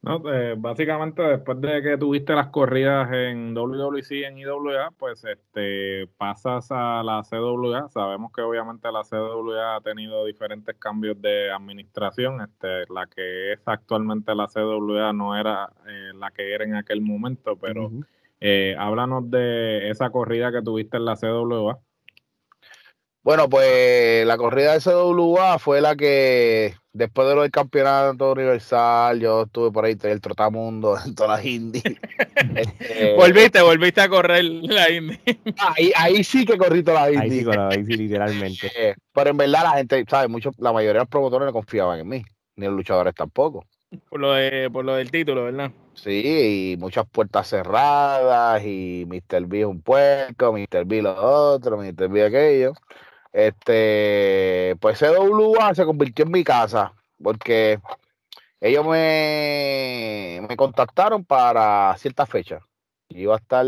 [0.01, 6.07] No, eh, básicamente después de que tuviste las corridas en WWC en IWA, pues este
[6.17, 7.89] pasas a la CWA.
[7.89, 12.39] Sabemos que obviamente la CWA ha tenido diferentes cambios de administración.
[12.39, 17.01] Este, la que es actualmente la CWA no era eh, la que era en aquel
[17.01, 17.91] momento, pero
[18.39, 21.77] eh, háblanos de esa corrida que tuviste en la CWA.
[23.29, 29.19] Bueno, pues la corrida de CWA fue la que después de lo del campeonato universal,
[29.19, 31.83] yo estuve por ahí el trotamundo en todas las indies.
[32.55, 35.19] Este, volviste, volviste a correr la indie.
[35.59, 37.45] ahí, ahí sí que corrí toda la indie.
[37.55, 38.71] Ahí sí, literalmente.
[38.75, 40.27] Eh, pero en verdad la gente, ¿sabes?
[40.27, 42.23] Mucho, la mayoría de los promotores no confiaban en mí,
[42.55, 43.63] ni los luchadores tampoco.
[44.09, 45.71] Por lo, de, por lo del título, ¿verdad?
[45.93, 49.45] Sí, y muchas puertas cerradas, y Mr.
[49.45, 50.85] B un puerco, Mr.
[50.85, 52.09] B lo otro, Mr.
[52.09, 52.73] B aquello.
[53.31, 57.79] Este, pues CWA se convirtió en mi casa porque
[58.59, 62.59] ellos me, me contactaron para cierta fecha.
[63.09, 63.65] Iba a estar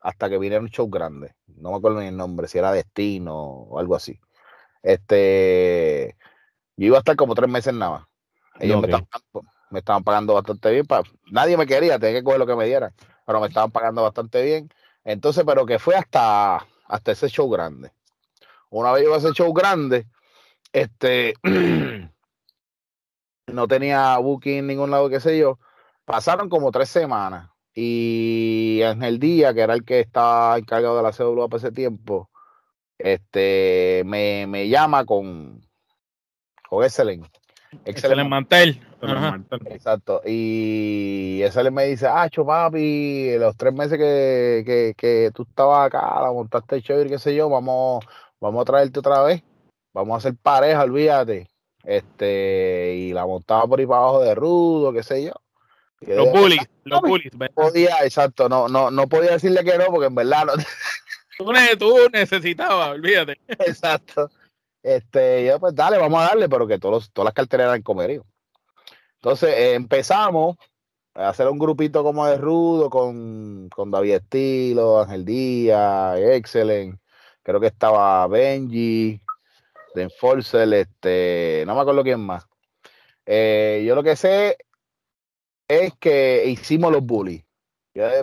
[0.00, 1.34] hasta que viniera un show grande.
[1.46, 4.18] No me acuerdo ni el nombre, si era Destino o algo así.
[4.82, 6.16] Este,
[6.76, 8.08] yo iba a estar como tres meses nada más.
[8.60, 8.80] Ellos
[9.70, 10.86] me, estaban, pagando bastante bien.
[10.86, 12.92] Para, nadie me quería, tenía que coger lo que me dieran,
[13.26, 14.68] pero me estaban pagando bastante bien.
[15.04, 17.92] Entonces, pero que fue hasta, hasta ese show grande.
[18.70, 20.06] Una vez iba a ese show grande,
[20.72, 21.34] este,
[23.46, 25.58] no tenía booking en ningún lado, qué sé yo.
[26.04, 31.02] Pasaron como tres semanas y en el día, que era el que estaba encargado de
[31.02, 32.30] la CWA para ese tiempo,
[32.98, 35.60] este, me, me llama con,
[36.68, 37.30] con Excelente.
[37.84, 38.80] Excelente Mantel.
[39.66, 40.22] Exacto.
[40.26, 46.20] Y Excelente me dice, ah, papi, los tres meses que, que, que tú estabas acá,
[46.20, 48.04] la montaste el show y qué sé yo, vamos,
[48.40, 49.42] vamos a traerte otra vez,
[49.92, 51.48] vamos a hacer pareja, olvídate.
[51.84, 55.32] Este, y la montaba por ahí para abajo de rudo, qué sé yo.
[56.00, 57.32] Los bullies, los bullies.
[57.54, 60.52] podía, exacto, no, no, no podía decirle que no, porque en verdad no.
[61.78, 63.38] Tú, necesitabas, olvídate.
[63.46, 64.30] Exacto.
[64.82, 68.24] Este, yo pues dale, vamos a darle, pero que todos todas las carteras eran comerío.
[69.16, 70.56] Entonces eh, empezamos,
[71.14, 77.00] hacer un grupito como de rudo con, con David Estilo, Ángel Díaz, Excellent,
[77.48, 79.22] creo que estaba Benji,
[79.94, 82.46] de Enforcer, este, no me acuerdo quién más.
[83.24, 84.58] Eh, yo lo que sé
[85.66, 87.42] es que hicimos los bullies.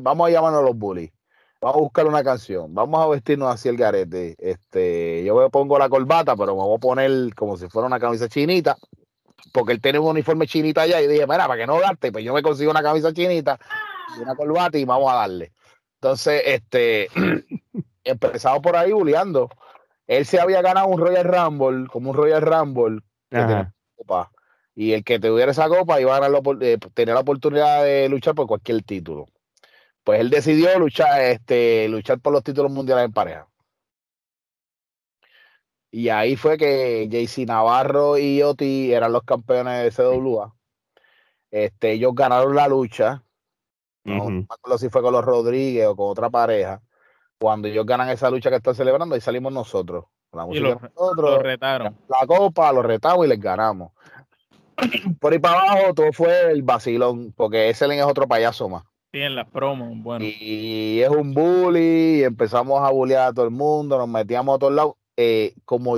[0.04, 1.12] Vamos a llamarnos los bullies.
[1.60, 2.72] Vamos a buscar una canción.
[2.76, 4.36] Vamos a vestirnos así el garete.
[4.38, 8.00] Este, yo me pongo la corbata, pero me voy a poner como si fuera una
[8.00, 8.78] camisa chinita
[9.52, 12.24] porque él tiene un uniforme chinita allá y dije, mira, para que no darte, pues
[12.24, 13.58] yo me consigo una camisa chinita
[14.18, 15.52] y una corbata y vamos a darle.
[15.96, 17.10] Entonces, este,
[18.06, 19.50] empezado por ahí buleando.
[20.08, 23.02] Él se había ganado un Royal Rumble, como un Royal Rumble,
[23.96, 24.32] copa,
[24.76, 28.36] y el que tuviera esa copa iba a ganar eh, tener la oportunidad de luchar
[28.36, 29.26] por cualquier título.
[30.04, 33.48] Pues él decidió luchar, este, luchar por los títulos mundiales en pareja.
[35.90, 40.54] Y ahí fue que JC Navarro y Oti eran los campeones de CWA.
[41.50, 43.24] Este, ellos ganaron la lucha.
[44.04, 46.82] No, me acuerdo si fue con los Rodríguez o con otra pareja.
[47.40, 50.06] Cuando ellos ganan esa lucha que están celebrando, ahí salimos nosotros.
[50.32, 51.98] La y nosotros, retaron.
[52.08, 53.92] La copa, los retamos y les ganamos.
[55.20, 58.84] Por ahí para abajo todo fue el vacilón, porque ese es otro payaso más.
[59.14, 60.26] Sí, en las promos, bueno.
[60.26, 64.60] Y es un bully, y empezamos a bullear a todo el mundo, nos metíamos a
[64.60, 65.98] todos lados eh, como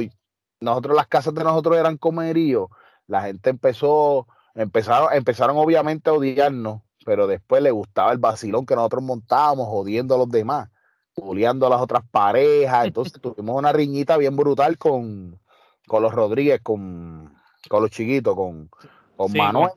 [0.59, 2.69] nosotros las casas de nosotros eran comeríos,
[3.07, 8.75] la gente empezó, empezaron, empezaron obviamente a odiarnos, pero después le gustaba el vacilón que
[8.75, 10.69] nosotros montábamos, jodiendo a los demás,
[11.17, 12.85] bulleando a las otras parejas.
[12.87, 15.39] Entonces tuvimos una riñita bien brutal con,
[15.87, 17.33] con los Rodríguez, con,
[17.69, 18.69] con los chiquitos, con,
[19.15, 19.71] con Manuel,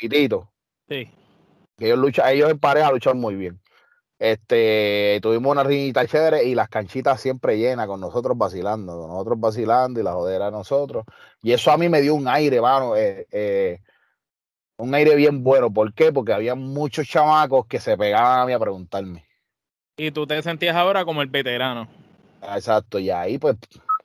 [0.00, 0.50] y Tito.
[0.88, 1.10] Sí.
[1.78, 3.60] Ellos, luchan, ellos en pareja luchan muy bien.
[4.18, 9.38] Este, tuvimos una riñita chévere y las canchitas siempre llenas con nosotros vacilando, con nosotros
[9.38, 11.04] vacilando y la jodera a nosotros.
[11.40, 13.80] Y eso a mí me dio un aire, mano, eh, eh,
[14.76, 15.72] un aire bien bueno.
[15.72, 16.12] ¿Por qué?
[16.12, 19.27] Porque había muchos chamacos que se pegaban a mí a preguntarme.
[19.98, 21.88] Y tú te sentías ahora como el veterano.
[22.40, 23.56] Exacto, y ahí pues,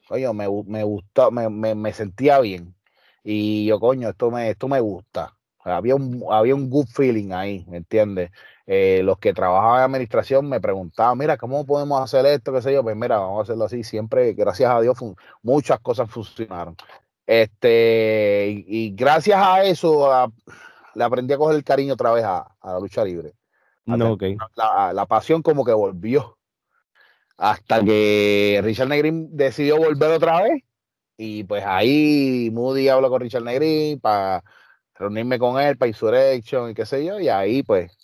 [0.10, 2.76] oye, me, me gustó, me, me, me, sentía bien.
[3.24, 5.34] Y yo, coño, esto me, esto me gusta.
[5.64, 8.32] Había un, había un good feeling ahí, ¿me entiendes?
[8.66, 12.52] Eh, los que trabajaban en administración me preguntaban, mira, ¿cómo podemos hacer esto?
[12.54, 12.84] ¿Qué sé yo?
[12.84, 13.84] Pues mira, vamos a hacerlo así.
[13.84, 14.98] Siempre, gracias a Dios,
[15.42, 16.76] muchas cosas funcionaron.
[17.26, 20.32] Este, y, gracias a eso
[20.96, 23.34] le aprendí a coger el cariño otra vez a, la lucha libre.
[23.86, 24.18] No,
[24.56, 26.38] la, la, pasión como que volvió.
[27.38, 30.64] Hasta que Richard Negrin decidió volver otra vez.
[31.18, 34.44] Y pues ahí Moody habló con Richard Negrin para
[34.96, 37.20] reunirme con él para Insurrection y qué sé yo.
[37.20, 37.98] Y ahí pues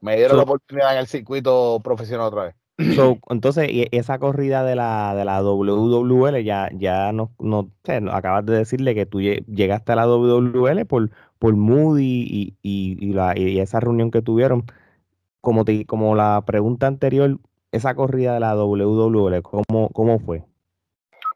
[0.00, 2.54] me dieron la oportunidad en el circuito profesional otra vez.
[3.30, 7.70] entonces, y esa corrida de la, de la WWL, ya, ya no, no
[8.10, 13.38] acabas de decirle que tú llegaste a la WWL por, por Moody y, y, la,
[13.38, 14.64] y esa reunión que tuvieron.
[15.42, 17.38] Como, te, como la pregunta anterior,
[17.70, 20.44] esa corrida de la WWL, ¿cómo, cómo fue?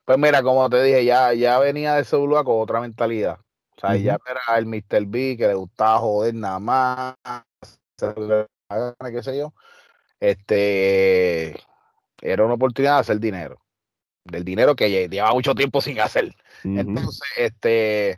[0.07, 3.39] Pues mira, como te dije, ya, ya venía de CWA con otra mentalidad.
[3.77, 5.05] O sea, ya era el Mr.
[5.07, 7.15] B que le gustaba joder nada más,
[7.99, 9.53] qué sé yo,
[10.21, 11.57] este,
[12.23, 13.61] era una oportunidad de hacer dinero.
[14.25, 16.35] Del dinero que lleva mucho tiempo sin hacer.
[16.65, 18.17] Entonces, este,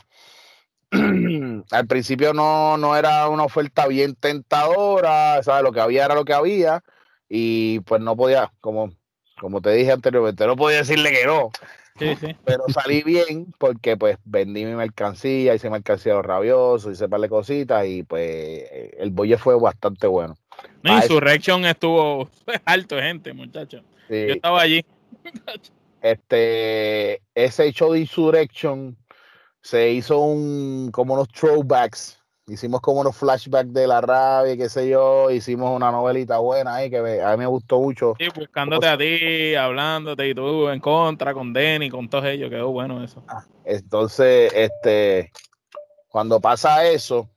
[1.70, 5.62] al principio no, no era una oferta bien tentadora, ¿sabes?
[5.62, 6.82] Lo que había era lo que había
[7.28, 8.91] y pues no podía, como,
[9.39, 11.51] como te dije anteriormente, no podía decirle que no.
[12.45, 17.20] Pero salí bien porque pues vendí mi mercancía, hice mercancía de los rabiosos, hice par
[17.20, 18.64] de cositas y pues
[18.99, 20.36] el bolle fue bastante bueno.
[20.82, 22.30] No, Insurrection estuvo
[22.64, 23.82] alto gente, muchachos.
[24.09, 24.84] Yo estaba allí.
[26.01, 28.97] este, ese hecho de Insurrection
[29.62, 34.88] se hizo un como unos throwbacks hicimos como unos flashbacks de la rabia, qué sé
[34.88, 38.14] yo, hicimos una novelita buena ahí que a mí me gustó mucho.
[38.18, 42.70] Sí, buscándote a ti, hablándote y tú en contra con Denny, con todos ellos, quedó
[42.70, 43.22] bueno eso.
[43.28, 45.32] Ah, entonces, este,
[46.09, 47.28] cuando pasa eso,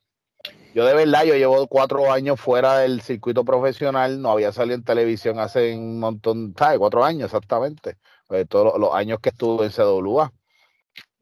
[0.74, 4.84] yo de verdad, yo llevo cuatro años fuera del circuito profesional, no había salido en
[4.84, 6.80] televisión hace un montón, ¿sabes?
[6.80, 7.98] Cuatro años exactamente,
[8.28, 10.32] pues, todos los, años que estuve en CWA,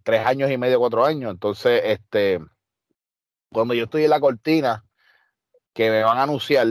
[0.09, 2.39] tres años y medio, cuatro años, entonces, este
[3.51, 4.85] cuando yo estoy en la cortina,
[5.73, 6.67] que me van a anunciar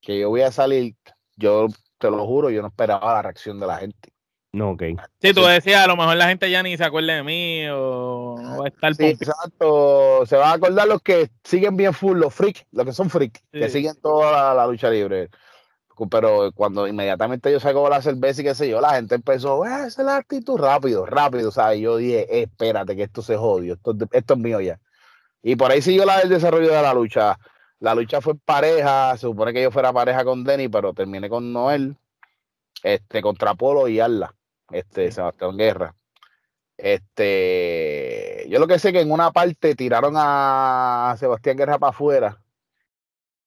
[0.00, 0.94] que yo voy a salir,
[1.36, 4.12] yo te lo juro, yo no esperaba la reacción de la gente.
[4.52, 4.82] No, ok.
[5.20, 8.36] Sí, tú decías, a lo mejor la gente ya ni se acuerda de mí o,
[8.58, 10.26] va a estar sí, exacto.
[10.26, 13.42] Se van a acordar los que siguen bien full, los freaks, los que son freaks,
[13.52, 15.28] que siguen toda la, lucha libre.
[16.08, 19.86] Pero cuando inmediatamente yo saco la cerveza y qué sé yo, la gente empezó, esa
[19.86, 21.48] es la actitud rápido, rápido.
[21.48, 24.80] O sea, yo dije, espérate que esto se jodió, esto, esto es mío ya.
[25.42, 27.38] Y por ahí siguió la, el desarrollo de la lucha.
[27.80, 31.52] La lucha fue pareja, se supone que yo fuera pareja con Denny, pero terminé con
[31.52, 31.96] Noel,
[32.82, 34.34] este, contra Polo y Arla,
[34.70, 35.94] este, Sebastián Guerra.
[36.76, 42.42] Este, yo lo que sé que en una parte tiraron a Sebastián Guerra para afuera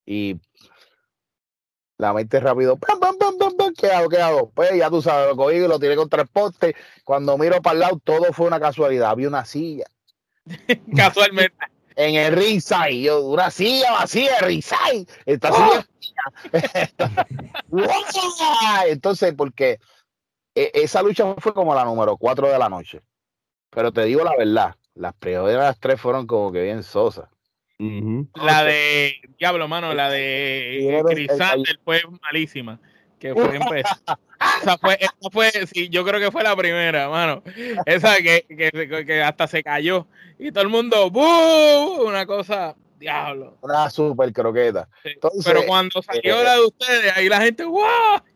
[0.05, 0.39] y
[2.03, 4.09] la mente rápido, ¡pam, pam, pam, pam, qué hago?
[4.09, 4.51] ¿Qué hago?
[4.51, 6.75] Pues ya tú sabes, lo cogí y lo tiré contra el poste.
[7.03, 9.09] Cuando miro para el lado, todo fue una casualidad.
[9.09, 9.85] Había una silla.
[10.95, 11.55] Casualmente.
[11.95, 15.07] en el ringside, yo, una silla vacía de ringside.
[15.25, 15.83] Esta ¡Oh!
[18.87, 19.79] Entonces, porque
[20.55, 23.01] e, esa lucha fue como la número 4 de la noche.
[23.69, 27.29] Pero te digo la verdad, las primeras tres fueron como que bien sosas.
[28.35, 32.79] La de Diablo, mano, la de Crisander fue malísima.
[33.19, 33.57] Que fue
[34.61, 37.41] esa fue, esa fue, sí, yo creo que fue la primera, mano.
[37.85, 40.07] Esa que, que, que hasta se cayó.
[40.37, 42.05] Y todo el mundo, ¡buh!
[42.05, 43.57] Una cosa, diablo.
[43.61, 44.87] Una super croqueta.
[45.43, 47.83] Pero cuando salió eh, la de ustedes, ahí la gente, ¡wow!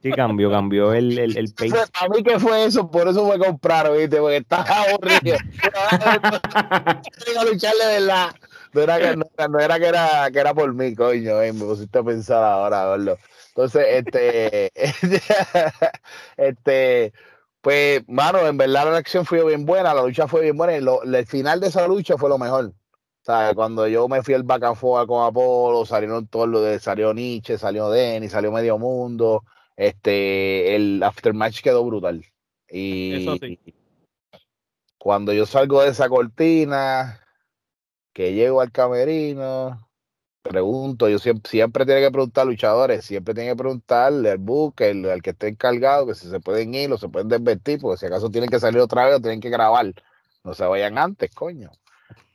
[0.01, 1.53] Sí, cambió, cambió el, el, el
[1.93, 4.17] A mí que fue eso, por eso me compraron, ¿viste?
[4.17, 5.37] Porque estaba aburrido.
[6.55, 8.35] a lucharle de la.
[8.77, 11.97] No era, que, no, era, que era que era por mí, coño, eh, me pusiste
[11.97, 13.17] a pensar ahora, verlo.
[13.47, 14.71] Entonces, este,
[16.37, 17.11] este,
[17.59, 21.15] pues, mano, en verdad la acción fue bien buena, la lucha fue bien buena, y
[21.15, 22.71] el final de esa lucha fue lo mejor.
[23.55, 27.15] Cuando yo me fui al back and forth con Apolo, salieron todos los de, salió
[27.15, 29.43] Nietzsche, salió Denny, salió Medio Mundo,
[29.75, 32.23] este, el aftermatch quedó brutal.
[32.69, 33.25] Y
[34.99, 37.19] cuando yo salgo de esa cortina,
[38.17, 39.87] que llego al camerino,
[40.41, 45.21] pregunto, yo siempre, siempre tiene que preguntar luchadores, siempre tiene que preguntarle al book, el,
[45.21, 48.31] que esté encargado, que si se pueden ir o se pueden desvestir, porque si acaso
[48.31, 49.93] tienen que salir otra vez o tienen que grabar.
[50.43, 51.69] No se vayan antes, coño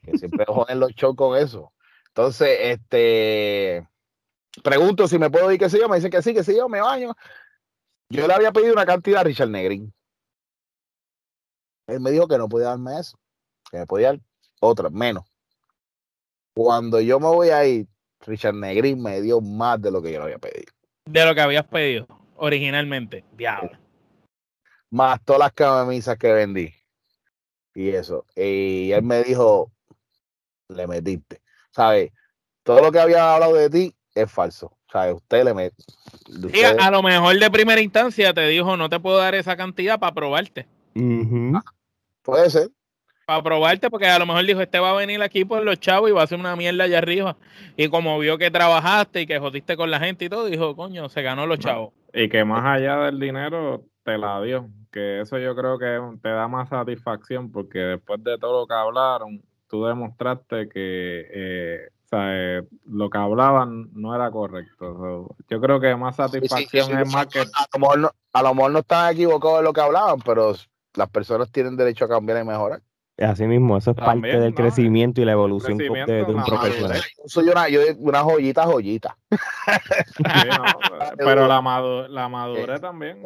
[0.05, 1.73] que siempre joden los shows con eso.
[2.11, 3.89] Entonces, este,
[4.63, 6.69] pregunto si me puedo ir, qué sé yo, me dice que sí, que sí, yo
[6.69, 7.17] me baño.
[8.09, 9.93] Yo le había pedido una cantidad a Richard Negrin.
[11.89, 13.19] Él me dijo que no podía darme eso,
[13.69, 14.21] que me podía dar
[14.61, 15.32] otra, menos.
[16.55, 17.87] Cuando yo me voy a ir,
[18.27, 20.73] Richard Negrin me dio más de lo que yo le había pedido.
[21.07, 23.71] De lo que habías pedido originalmente, diablo.
[24.91, 26.75] Más todas las camisas que vendí.
[27.75, 28.27] Y eso.
[28.35, 29.73] Y él me dijo,
[30.69, 31.41] le metiste.
[31.71, 32.11] ¿Sabes?
[32.65, 34.77] Todo lo que había hablado de ti es falso.
[34.91, 35.15] ¿Sabes?
[35.15, 35.77] Usted le mete.
[36.79, 40.13] a lo mejor de primera instancia te dijo, no te puedo dar esa cantidad para
[40.13, 40.67] probarte.
[40.97, 41.63] Ah,
[42.23, 42.71] puede ser.
[43.27, 46.11] Para probarte, porque a lo mejor dijo, este va a venir aquí por los chavos
[46.11, 47.37] y va a hacer una mierda allá arriba.
[47.77, 51.09] Y como vio que trabajaste y que jodiste con la gente y todo, dijo, coño,
[51.09, 51.93] se ganó los chavos.
[52.13, 54.69] Y que más allá del dinero, te la dio.
[54.91, 58.75] Que eso yo creo que te da más satisfacción, porque después de todo lo que
[58.75, 65.35] hablaron, tú demostraste que eh, eh, lo que hablaban no era correcto.
[65.49, 67.41] yo creo que más satisfacción es más que...
[67.41, 70.53] A lo, mejor no, a lo mejor no están equivocados en lo que hablaban, pero
[70.95, 72.83] las personas tienen derecho a cambiar y mejorar.
[73.23, 77.01] Así mismo, eso es parte del crecimiento y la evolución de, un profesional.
[77.01, 79.17] Yo soy una, yo, una joyita, joyita.
[81.17, 81.61] pero la,
[82.09, 83.19] la madurez eh, también.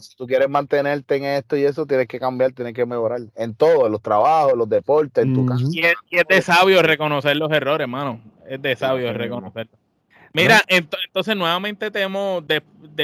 [0.00, 3.20] Si tú quieres mantenerte en esto y eso, tienes que cambiar, tienes que mejorar.
[3.34, 5.64] En todo, en los trabajos, en los deportes, en tu casa.
[5.70, 8.20] Y es, de sabio reconocer los errores, hermano.
[8.48, 9.87] Es de sabio reconocerlos.
[10.32, 12.62] Mira, entonces nuevamente te hemos, de,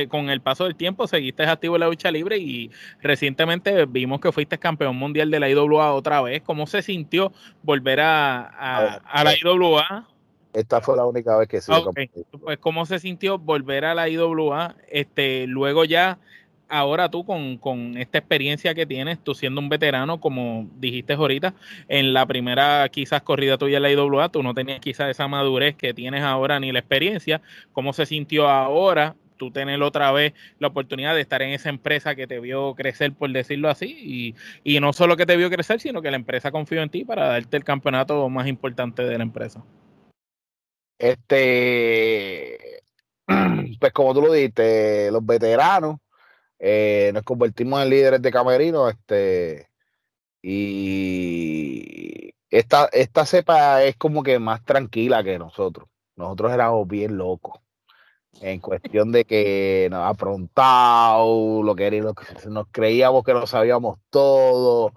[0.08, 2.70] con el paso del tiempo, seguiste activo en la lucha libre y
[3.00, 6.42] recientemente vimos que fuiste campeón mundial de la IWA otra vez.
[6.42, 10.08] ¿Cómo se sintió volver a, a, la IWA?
[10.52, 11.72] Esta fue la única vez que sí.
[12.42, 14.76] Pues, ¿cómo se sintió volver a la IWA?
[14.88, 16.18] Este, luego ya
[16.68, 21.54] ahora tú con, esta experiencia que tienes, tú siendo un veterano, como dijiste ahorita,
[21.88, 25.76] en la primera quizás corrida tuya en la IWA, tú no tenías quizás esa madurez
[25.76, 27.40] que tienes ahora ni la experiencia,
[27.72, 32.14] ¿cómo se sintió ahora tú tener otra vez la oportunidad de estar en esa empresa
[32.14, 34.34] que te vio crecer, por decirlo así,
[34.64, 37.04] y, y no solo que te vio crecer, sino que la empresa confió en ti
[37.04, 39.64] para darte el campeonato más importante de la empresa?
[40.98, 42.80] Este,
[43.80, 45.96] pues como tú lo dijiste, los veteranos
[46.66, 49.68] eh, nos convertimos en líderes de camerino, este,
[50.40, 55.90] y esta, esta cepa es como que más tranquila que nosotros.
[56.16, 57.60] Nosotros éramos bien locos
[58.40, 63.98] en cuestión de que nos afrontado, lo que, lo que nos creíamos que lo sabíamos
[64.08, 64.94] todo.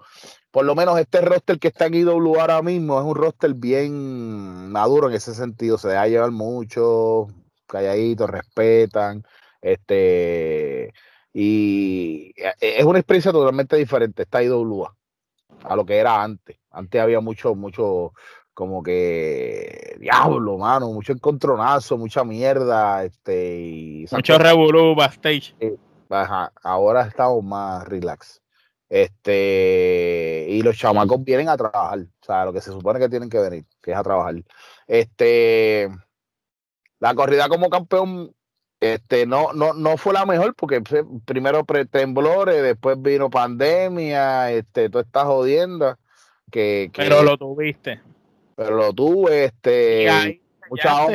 [0.50, 4.70] Por lo menos este roster que está en IW ahora mismo es un roster bien
[4.70, 5.76] maduro en ese sentido.
[5.76, 7.26] Se deja llevar mucho,
[7.66, 9.22] calladitos, respetan.
[9.60, 10.94] Este,
[11.32, 14.94] y eh, es una experiencia totalmente diferente esta IWA
[15.64, 16.58] a lo que era antes.
[16.70, 18.12] Antes había mucho, mucho,
[18.54, 25.54] como que diablo, mano, mucho encontronazo, mucha mierda, este, y mucho revolú backstage.
[26.62, 28.42] ahora estamos más relax.
[28.88, 33.28] Este, y los chamacos vienen a trabajar, o sea, lo que se supone que tienen
[33.28, 34.36] que venir, que es a trabajar.
[34.86, 35.90] Este,
[36.98, 38.34] la corrida como campeón,
[38.80, 40.82] este, no, no, no fue la mejor porque
[41.24, 45.98] primero temblores, después vino pandemia, este, toda esta jodienda.
[46.50, 48.00] Que, Pero lo tuviste
[48.58, 50.40] pero lo tuve, este.
[50.68, 51.06] mucha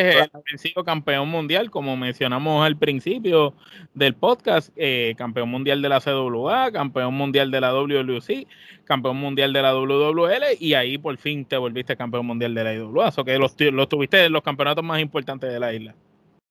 [0.56, 3.54] sido campeón mundial, como mencionamos al principio
[3.94, 8.48] del podcast, eh, campeón mundial de la CWA, campeón mundial de la WLC,
[8.86, 12.74] campeón mundial de la WWL y ahí por fin te volviste campeón mundial de la
[12.76, 15.96] IWA, o que los, los tuviste en los campeonatos más importantes de la isla.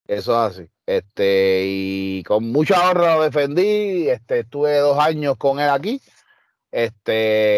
[0.07, 0.68] Eso es así.
[0.86, 6.00] Este, y con mucha honra lo defendí, este, estuve dos años con él aquí.
[6.70, 7.53] Este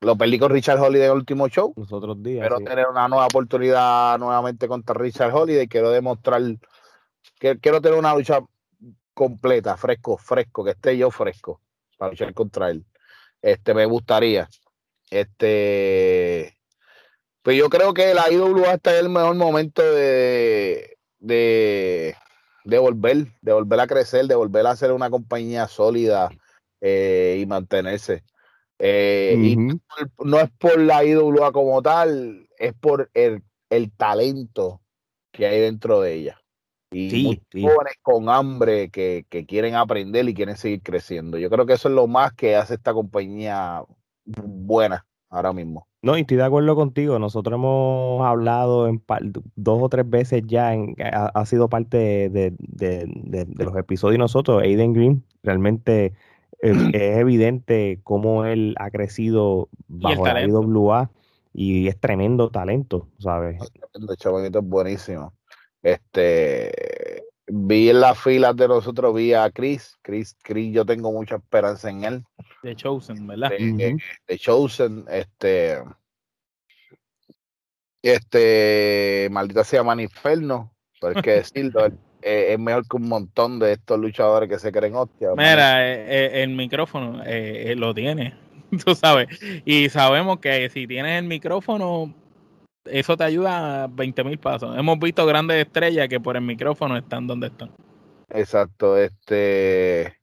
[0.00, 1.74] lo perdí con Richard Holiday en el último show.
[1.76, 2.40] Los otros días.
[2.40, 5.68] Quiero tener una nueva oportunidad nuevamente contra Richard Holiday.
[5.68, 6.40] Quiero demostrar.
[7.38, 8.40] que Quiero tener una lucha
[9.12, 11.60] completa, fresco, fresco, que esté yo fresco
[11.98, 12.86] para luchar contra él.
[13.42, 14.48] Este, me gustaría.
[15.10, 16.56] Este.
[17.42, 20.39] Pues yo creo que la IWA está en el mejor momento de,
[21.20, 22.16] de,
[22.64, 26.30] de volver, de volver a crecer, de volver a ser una compañía sólida
[26.80, 28.24] eh, y mantenerse.
[28.78, 33.42] Eh, y no es por la IWA como tal, es por el,
[33.96, 34.80] talento
[35.30, 36.40] que hay dentro de ella.
[36.92, 41.38] Y jóvenes con hambre que, quieren aprender y quieren seguir creciendo.
[41.38, 43.84] Yo creo que eso es lo más que hace esta compañía
[44.24, 45.86] buena ahora mismo.
[46.02, 47.18] No, y estoy de acuerdo contigo.
[47.18, 49.02] Nosotros hemos hablado en
[49.54, 54.62] dos o tres veces ya, en, ha, sido parte de, de, los episodios nosotros.
[54.62, 56.14] Aiden Green realmente
[56.60, 61.10] es, evidente cómo él ha crecido bajo la IWA
[61.52, 63.60] y es tremendo talento, ¿sabes?
[63.92, 65.34] El chavalito es buenísimo.
[65.82, 69.98] Este, vi en las filas de nosotros, vi a Chris.
[70.02, 72.24] Chris, Chris, yo tengo mucha esperanza en él.
[72.62, 73.50] De Chosen, ¿verdad?
[73.50, 75.82] De, Chosen, este,
[78.02, 81.86] este, maldita sea Maniferno, pero hay que decirlo,
[82.22, 85.30] eh, es mejor que un montón de estos luchadores que se creen hostia.
[85.36, 87.22] Mira, eh, eh, el micrófono
[87.76, 88.34] lo tiene,
[88.84, 89.28] tú sabes.
[89.64, 92.14] Y sabemos que si tienes el micrófono,
[92.84, 94.76] eso te ayuda a 20 mil pasos.
[94.76, 97.70] Hemos visto grandes estrellas que por el micrófono están donde están.
[98.28, 100.19] Exacto, este.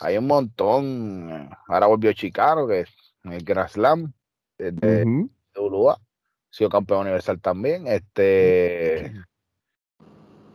[0.00, 1.50] Hay un montón.
[1.68, 2.90] Ahora volvió Chicago, que es
[3.24, 4.12] el Grand Slam
[4.58, 5.96] de, de Ha
[6.50, 7.86] sido campeón universal también.
[7.86, 9.12] Este.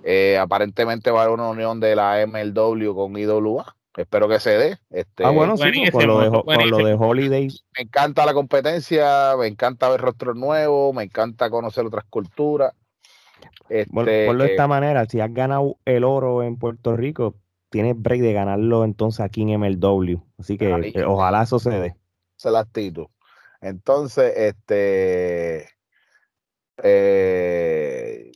[0.03, 3.75] Eh, aparentemente va a haber una unión de la MLW con IWA.
[3.97, 4.77] Espero que se dé.
[4.89, 7.49] Este, ah, bueno, sí, con lo, de, Holiday.
[7.77, 12.73] Me encanta la competencia, me encanta ver rostros nuevos, me encanta conocer otras culturas.
[13.67, 17.35] Este, por, de esta manera, si has ganado el oro en Puerto Rico,
[17.71, 20.21] tienes break de ganarlo entonces aquí en MLW.
[20.37, 21.95] Así que eh, ojalá eso se dé.
[22.35, 22.67] Se la
[23.61, 25.69] Entonces, este.
[26.83, 28.31] Eh,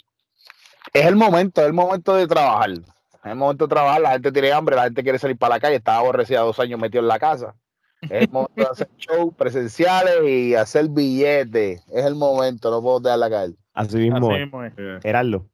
[0.94, 2.72] es el momento, es el momento de trabajar.
[2.72, 5.60] Es el momento de trabajar, la gente tiene hambre, la gente quiere salir para la
[5.60, 7.56] calle, estaba aborrecida dos años metido en la casa.
[8.02, 11.84] Es el momento de hacer shows presenciales y hacer billetes.
[11.92, 13.56] Es el momento, no puedo dejar la calle.
[13.74, 15.50] Así mismo, Así Gerardo.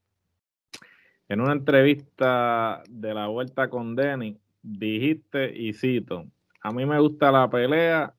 [1.32, 6.26] En una entrevista de la vuelta con Denny, dijiste, y cito,
[6.62, 8.14] a mí me gusta la pelea,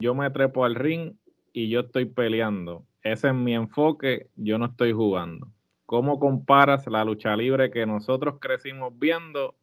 [0.00, 1.14] yo me trepo al ring
[1.52, 2.84] y yo estoy peleando.
[3.02, 5.46] Ese es mi enfoque, yo no estoy jugando.
[5.84, 9.54] ¿Cómo comparas la lucha libre que nosotros crecimos viendo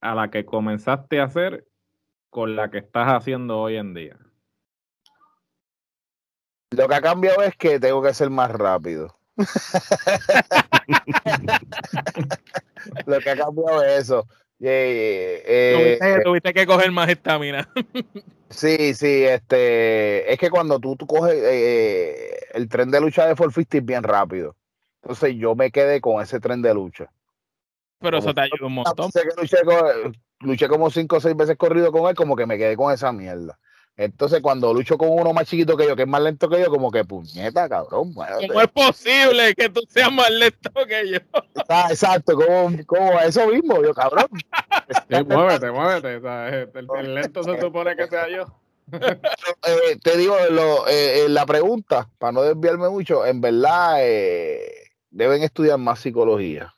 [0.00, 1.66] a la que comenzaste a hacer
[2.30, 4.18] con la que estás haciendo hoy en día?
[6.70, 9.18] Lo que ha cambiado es que tengo que ser más rápido.
[13.06, 14.26] Lo que ha cambiado es eso.
[14.64, 17.68] Eh, tuviste, que coger más estamina.
[18.50, 23.34] sí, sí, este, es que cuando tú, tú coges eh, el tren de lucha de
[23.34, 24.56] 450 bien rápido.
[25.02, 27.10] Entonces yo me quedé con ese tren de lucha.
[27.98, 29.10] Pero eso te ayudó un montón.
[30.42, 33.12] luché, como cinco o seis veces corrido con él, como que me quedé con esa
[33.12, 33.58] mierda.
[33.96, 36.70] Entonces, cuando lucho con uno más chiquito que yo, que es más lento que yo,
[36.70, 38.14] como que puñeta, cabrón.
[38.14, 41.18] ¿Cómo es posible que tú seas más lento que yo?
[41.68, 44.28] Ah, exacto, como, como eso mismo, yo, cabrón.
[45.26, 46.78] muévete, muévete.
[47.00, 48.46] el, lento se supone que sea yo.
[49.64, 55.42] Eh, te digo, lo, eh, la pregunta, para no desviarme mucho, en verdad, eh, deben
[55.42, 56.74] estudiar más psicología.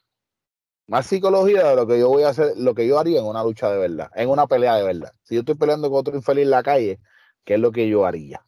[0.87, 3.43] Más psicología de lo que yo voy a hacer, lo que yo haría en una
[3.43, 5.13] lucha de verdad, en una pelea de verdad.
[5.23, 7.01] Si yo estoy peleando con otro infeliz en la calle,
[7.45, 8.43] ¿qué es lo que yo haría?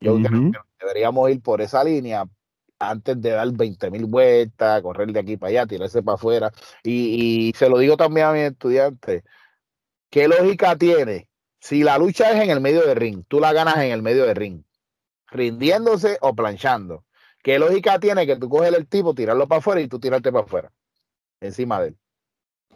[0.00, 2.24] Yo creo que deberíamos ir por esa línea
[2.78, 6.52] antes de dar 20 mil vueltas, correr de aquí para allá, tirarse para afuera.
[6.82, 9.22] Y, se lo digo también a mis estudiantes,
[10.08, 11.28] ¿qué lógica tiene?
[11.60, 14.24] Si la lucha es en el medio de ring, tú la ganas en el medio
[14.24, 14.62] de ring,
[15.26, 17.04] rindiéndose o planchando.
[17.42, 20.44] ¿Qué lógica tiene que tú coges el tipo, tirarlo para afuera y tú tirarte para
[20.44, 20.72] afuera?
[21.40, 21.96] Encima de él.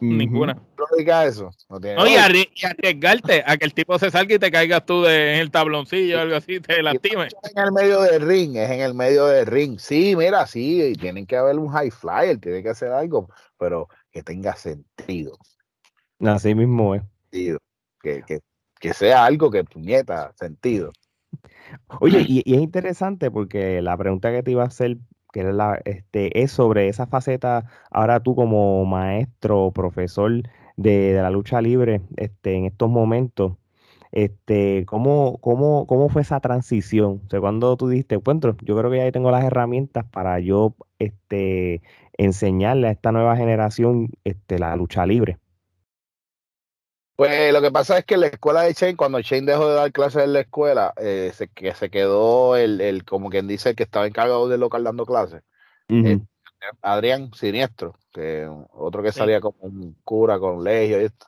[0.01, 0.61] Ninguna.
[0.77, 1.51] Lógica eso.
[1.69, 5.39] No y, arriesgarte a que el tipo se salga y te caigas tú de, en
[5.39, 7.33] el tabloncillo o algo así, te lastimes.
[7.55, 9.79] En el medio del ring, es en el medio del ring.
[9.79, 14.21] Sí, mira, sí, tienen que haber un high flyer, tiene que hacer algo, pero que
[14.21, 15.37] tenga sentido.
[16.19, 17.03] Así mismo es.
[17.31, 17.57] Que,
[18.01, 18.41] que,
[18.79, 20.91] que sea algo que puñeta, sentido.
[21.99, 24.97] Oye, y, es interesante porque la pregunta que te iba a hacer
[25.35, 30.31] que este, es sobre esa faceta, ahora tú como maestro, profesor
[30.77, 33.57] de, la lucha libre este, en estos momentos,
[34.13, 37.21] este, ¿cómo, cómo, cómo fue esa transición?
[37.25, 40.75] O sea, cuando tú dijiste, encuentro, yo creo que ya tengo las herramientas para yo
[40.99, 41.81] este,
[42.17, 45.37] enseñarle a esta nueva generación este, la lucha libre.
[47.15, 49.91] Pues lo que pasa es que la escuela de Shane, cuando Shane dejó de dar
[49.93, 53.75] clases en la escuela, eh, se, que se quedó el, el, como quien dice, el
[53.75, 55.41] que estaba encargado del local dando clases.
[55.87, 56.19] Eh,
[56.81, 61.27] Adrián Siniestro, que otro que salía como un cura con legio y esto.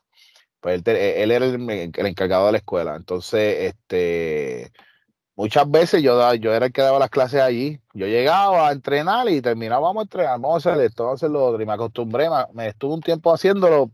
[0.59, 2.95] Pues él, él era el, encargado de la escuela.
[2.95, 4.71] Entonces, este
[5.35, 7.79] muchas veces yo, yo era el que daba las clases allí.
[7.93, 11.25] Yo llegaba a entrenar y terminaba, vamos a entrenar, vamos a hacer esto, vamos a
[11.25, 11.61] hacer lo otro.
[11.61, 13.91] Y me acostumbré, me estuve un tiempo haciéndolo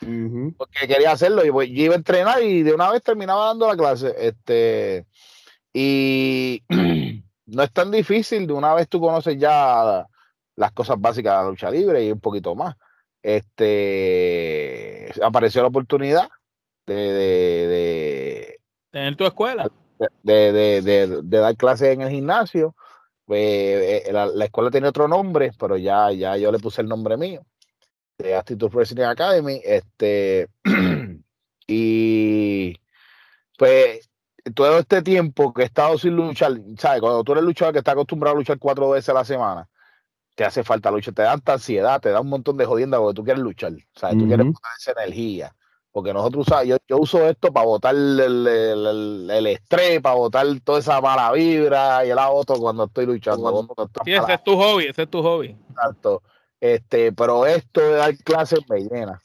[0.00, 1.44] porque quería hacerlo.
[1.44, 4.14] Y pues, yo iba a entrenar y de una vez terminaba dando la clase.
[4.18, 5.06] Este,
[5.72, 6.62] y
[7.46, 10.06] no es tan difícil, de una vez tú conoces ya
[10.56, 12.76] las cosas básicas de la lucha libre y un poquito más.
[13.22, 16.28] Este apareció la oportunidad
[16.86, 19.68] de, de, tener tu escuela.
[20.22, 22.74] De, dar clases en el gimnasio.
[23.26, 26.88] Pues, eh, la, la, escuela tiene otro nombre, pero ya, ya yo le puse el
[26.88, 27.44] nombre mío
[28.18, 29.60] de Attitude Wrestling Academy.
[29.64, 30.48] Este,
[31.66, 32.74] y
[33.56, 34.08] pues
[34.54, 37.00] todo este tiempo que he estado sin luchar, ¿sabes?
[37.00, 39.68] Cuando tú eres luchador que está acostumbrado a luchar cuatro veces a la semana,
[40.34, 43.16] te hace falta luchar, te da tanta ansiedad, te da un montón de jodienda porque
[43.16, 44.18] tú quieres luchar, ¿sabes?
[44.18, 45.54] Tú quieres poner esa energía.
[45.90, 50.46] Porque nosotros usamos, yo, yo uso esto para botar el, el, el, estrés, para botar
[50.62, 53.66] toda esa mala vibra y el auto cuando estoy luchando.
[54.04, 55.56] sí, ese es tu hobby, ese es tu hobby.
[55.70, 56.22] Exacto.
[56.60, 59.20] Este, pero esto de dar clases me llena,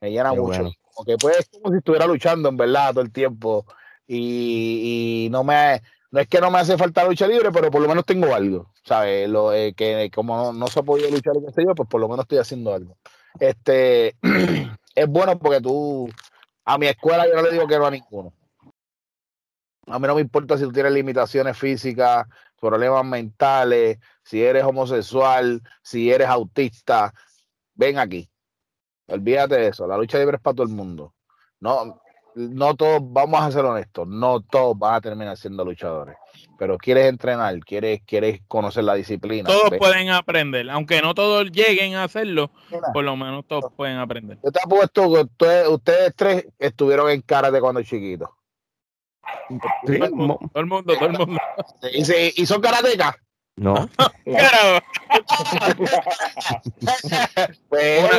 [0.00, 0.70] me llena mucho.
[0.94, 3.66] Porque pues es como si estuviera luchando en verdad todo el tiempo.
[4.06, 7.88] Y, no me no es que no me hace falta lucha libre, pero por lo
[7.88, 9.28] menos tengo algo, ¿sabes?
[9.28, 12.24] Lo, eh, que como no, se ha podido luchar en este pues por lo menos
[12.24, 12.96] estoy haciendo algo.
[13.38, 14.16] Este
[14.94, 16.08] es bueno porque tú
[16.64, 18.32] a mi escuela yo no le digo que no a ninguno.
[19.86, 22.26] A mí no me importa si tú tienes limitaciones físicas,
[22.60, 27.12] problemas mentales, si eres homosexual, si eres autista,
[27.74, 28.28] ven aquí.
[29.06, 29.86] Olvídate de eso.
[29.86, 31.14] La lucha libre es para todo el mundo.
[31.60, 32.00] No,
[32.34, 36.16] no todos, vamos a ser honestos, no todos van a terminar siendo luchadores.
[36.58, 39.48] Pero quieres entrenar, quieres, quieres conocer la disciplina.
[39.48, 42.50] Todos pueden aprender, aunque no todos lleguen a hacerlo,
[42.92, 44.38] por lo menos todos pueden aprender.
[44.44, 48.28] Yo te apuesto que ustedes, ustedes tres estuvieron en de cuando chiquitos.
[49.84, 51.40] Todo, el mundo, todo el mundo, todo el mundo.
[51.92, 53.16] ¿Y, son karatecas?
[53.56, 53.88] No.
[57.68, 58.10] pues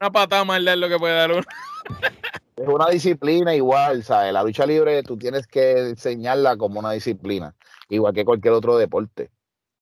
[0.00, 1.44] una, patada maldad es lo que puede dar uno.
[2.56, 4.32] es una disciplina igual, ¿sabes?
[4.32, 7.54] La lucha libre tú tienes que enseñarla como una disciplina,
[7.88, 9.30] igual que cualquier otro deporte.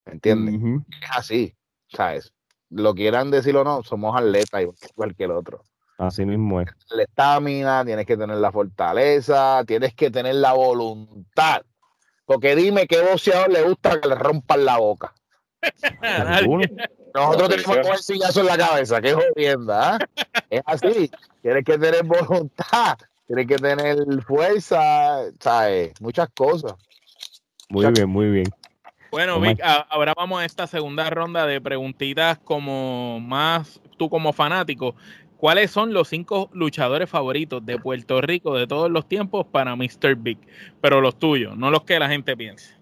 [0.05, 0.83] ¿Entiendes?
[1.01, 1.55] Es así,
[1.87, 2.31] ¿sabes?
[2.69, 5.63] Lo quieran decir o no, somos atletas igual que cualquier otro.
[6.01, 6.67] Así mismo es.
[6.89, 11.61] La estamina, tienes que tener la fortaleza, tienes que tener la voluntad.
[12.25, 15.13] Porque dime qué boxeador le gusta que le rompan la boca.
[17.13, 19.95] Nosotros tenemos un sillazo en la cabeza, qué jodienda.
[19.95, 19.99] ¿ah?
[20.49, 21.11] Es así.
[21.43, 22.97] Tienes que tener voluntad,
[23.27, 25.93] tienes que tener fuerza, ¿sabes?
[26.01, 26.73] Muchas cosas.
[27.69, 28.49] Muy bien, muy bien.
[29.11, 29.59] Bueno, Vic,
[29.89, 34.95] ahora vamos a esta segunda ronda de preguntitas como más tú como fanático.
[35.41, 40.15] ¿Cuáles son los cinco luchadores favoritos de Puerto Rico de todos los tiempos para Mr.
[40.15, 40.37] Big?
[40.81, 42.75] Pero los tuyos, no los que la gente piense.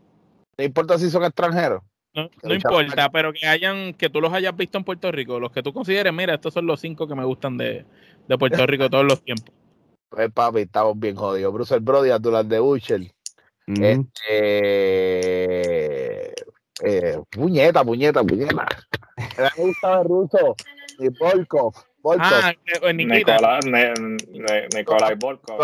[0.58, 1.82] ¿No importa si son extranjeros?
[2.14, 5.64] No, importa, pero que hayan, que tú los hayas visto en Puerto Rico, los que
[5.64, 7.86] tú consideres, mira, estos son los cinco que me gustan de,
[8.38, 9.56] Puerto Rico de todos los tiempos.
[10.10, 11.54] Pues papi, estamos bien jodidos.
[11.54, 13.10] Bruce el Brody, Abdullah de Butcher.
[13.68, 14.04] Este,
[16.84, 18.68] eh, puñeta, puñeta, puñeta.
[19.38, 20.58] Me gusta el ruso
[21.00, 21.89] y Polkov.
[22.20, 22.54] Ah,
[22.94, 23.66] Nicolás,
[24.76, 25.60] Nicolás Volkov.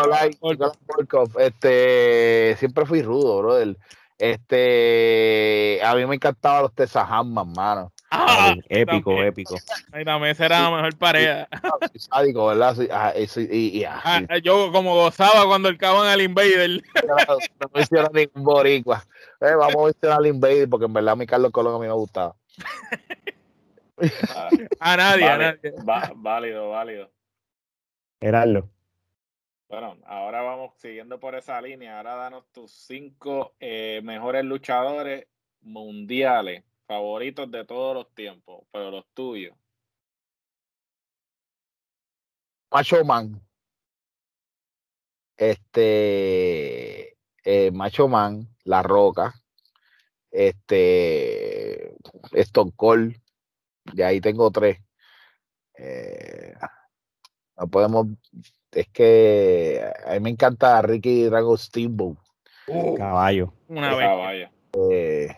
[0.87, 1.39] Volkov.
[1.39, 3.77] Este, siempre fui rudo, brother.
[4.17, 7.91] Este, a mí me encantaban los Tesahammas, mano.
[8.11, 9.55] Ah, épico, épico.
[9.91, 11.47] Ahí también será la mejor pareja.
[11.95, 12.77] Sádico, ¿verdad?
[12.91, 16.81] Ah, ah, yo como gozaba cuando el caban al Invader.
[17.05, 17.15] No,
[17.73, 19.03] no hicieron ningún boricua.
[19.41, 21.87] Eh, vamos a mencionar al Invader porque en verdad a mi Carlos Colón a mí
[21.87, 22.35] me gustaba.
[24.79, 25.73] a nadie, a nadie.
[26.15, 27.11] válido, válido.
[28.19, 28.69] Heraldo.
[29.67, 31.97] Bueno, ahora vamos siguiendo por esa línea.
[31.97, 35.27] Ahora danos tus cinco eh, mejores luchadores
[35.61, 39.55] mundiales favoritos de todos los tiempos, pero los tuyos.
[42.71, 43.41] Macho Man.
[45.37, 47.17] Este.
[47.43, 49.33] Eh, Macho Man, La Roca.
[50.29, 51.95] Este.
[52.33, 53.24] Stone Cold.
[53.93, 54.79] De ahí tengo tres.
[55.77, 56.53] Eh,
[57.57, 58.07] no podemos
[58.75, 62.17] es que a mí me encanta Ricky Drago Steamboat.
[62.67, 63.53] Uh, caballo.
[63.67, 64.07] Una vez.
[64.07, 64.49] Caballo.
[64.91, 65.37] Eh,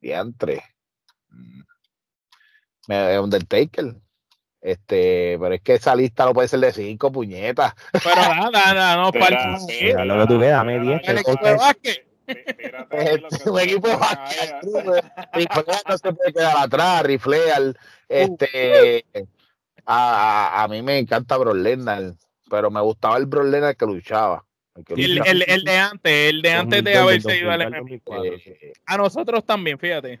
[0.00, 0.62] diantre.
[1.28, 1.62] Mm.
[3.22, 3.94] Undertaker.
[4.60, 7.74] Este, pero es que esa lista no puede ser de cinco puñetas.
[7.92, 11.02] Pero nada, nada, no, para lo que tú veas, dame diez.
[13.46, 14.54] Un equipo de básquet.
[15.88, 17.76] no se puede quedar atrás, riflear.
[18.08, 19.04] Este,
[19.86, 21.56] a, a, mí me encanta Brock
[22.48, 24.44] pero me gustaba el Brock que luchaba.
[24.88, 29.44] El, el, el, de antes, el de antes de haberse ido al eh, A nosotros
[29.44, 30.14] también, fíjate.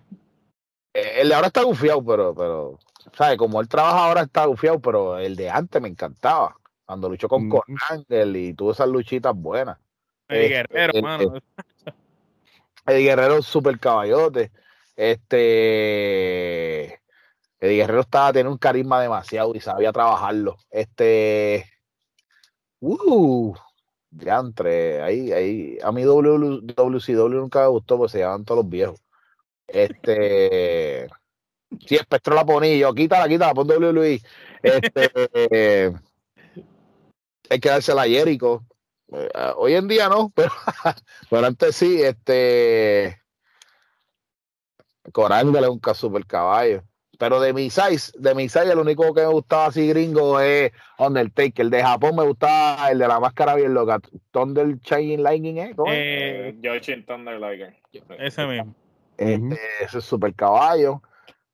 [0.94, 2.78] Eh, el de ahora está gufiado, pero, pero,
[3.14, 3.36] ¿sabes?
[3.36, 6.56] Como él trabaja ahora está gufiado, pero el de antes me encantaba.
[6.86, 8.36] Cuando luchó con mm.
[8.36, 9.78] Y tuvo esas luchitas buenas.
[10.28, 11.34] El este, guerrero, mano.
[12.86, 14.50] El, guerrero super caballote.
[14.96, 17.00] Este
[17.64, 20.56] Eddie Guerrero estaba teniendo un carisma demasiado y sabía trabajarlo.
[20.70, 21.64] Este.
[22.80, 23.54] Uh,
[24.20, 25.78] entre ahí, ahí.
[25.82, 29.00] A mí WCW nunca me gustó porque se llaman todos los viejos.
[29.66, 31.08] Este.
[31.86, 34.20] Sí, Espectro la ponía, yo quítala, quítala, pon WWE.
[34.62, 35.92] Este.
[37.50, 38.62] hay que dársela a Jericho.
[39.12, 40.50] Eh, hoy en día no, pero,
[41.30, 43.20] pero antes sí, este.
[45.12, 46.82] Corándole un super caballo.
[47.18, 50.72] Pero de mi size, de mi size, el único que me gustaba así gringo es
[50.98, 51.64] Undertaker.
[51.66, 54.00] El de Japón me gustaba el de la máscara bien loca.
[54.30, 55.72] Thunder Shining Lightning, ¿eh?
[55.76, 55.92] ¿Cómo?
[55.92, 56.56] Eh,
[57.06, 57.74] Thunder Lightning.
[58.18, 58.74] Ese mismo.
[59.16, 61.02] Este, Ese es super caballo.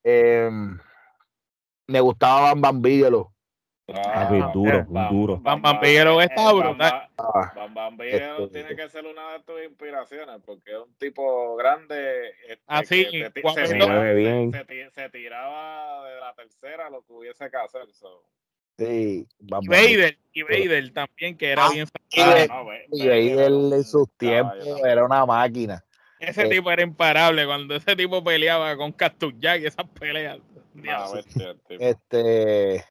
[0.03, 0.49] Eh,
[1.87, 3.31] me gustaba Bam Bam Bigelow.
[3.95, 5.37] Ah, ah duro, un duro.
[5.39, 7.09] Bam Bam Bigelow está brutal.
[7.55, 11.57] Bam Bam Bigelow este, tiene que ser una de tus inspiraciones porque es un tipo
[11.57, 12.31] grande.
[12.49, 13.31] Este, Así, que
[14.95, 17.91] se, tiraba de la tercera lo que hubiese que hacer.
[17.93, 18.23] So.
[18.79, 21.87] Sí, y Vader, y Vader también, que era ah, bien.
[22.91, 25.85] Y Vader en sus tiempos era una máquina.
[26.19, 30.39] Ese eh, tipo era imparable cuando ese tipo peleaba con Cactus Jack y esas peleas.
[31.79, 32.85] este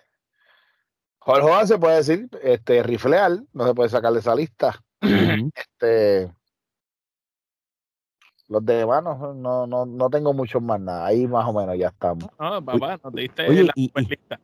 [1.19, 4.81] Jorge Hogan se puede decir, este, rifleal, no se puede sacar de esa lista.
[5.01, 6.31] este,
[8.47, 11.89] los demás no, no, no, no tengo muchos más nada, ahí más o menos ya
[11.89, 12.29] estamos.
[12.39, 14.39] Ah, papá, nos diste la y, lista.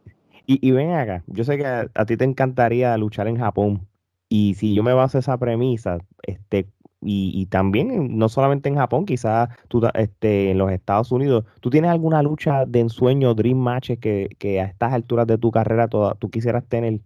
[0.47, 3.87] Y, ven acá, yo sé que a, a, ti te encantaría luchar en Japón,
[4.29, 6.67] y si yo me baso esa premisa, este,
[7.07, 11.91] y, también no solamente en Japón, quizás tú este, en los Estados Unidos, ¿tú tienes
[11.91, 16.15] alguna lucha de ensueño, dream matches que, que a estas alturas de tu carrera toda,
[16.15, 16.99] tú quisieras tener?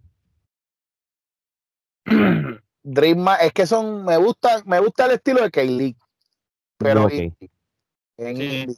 [2.82, 5.96] Dream match, es que son, me gusta, me gusta el estilo de Kaylee,
[6.78, 8.74] pero en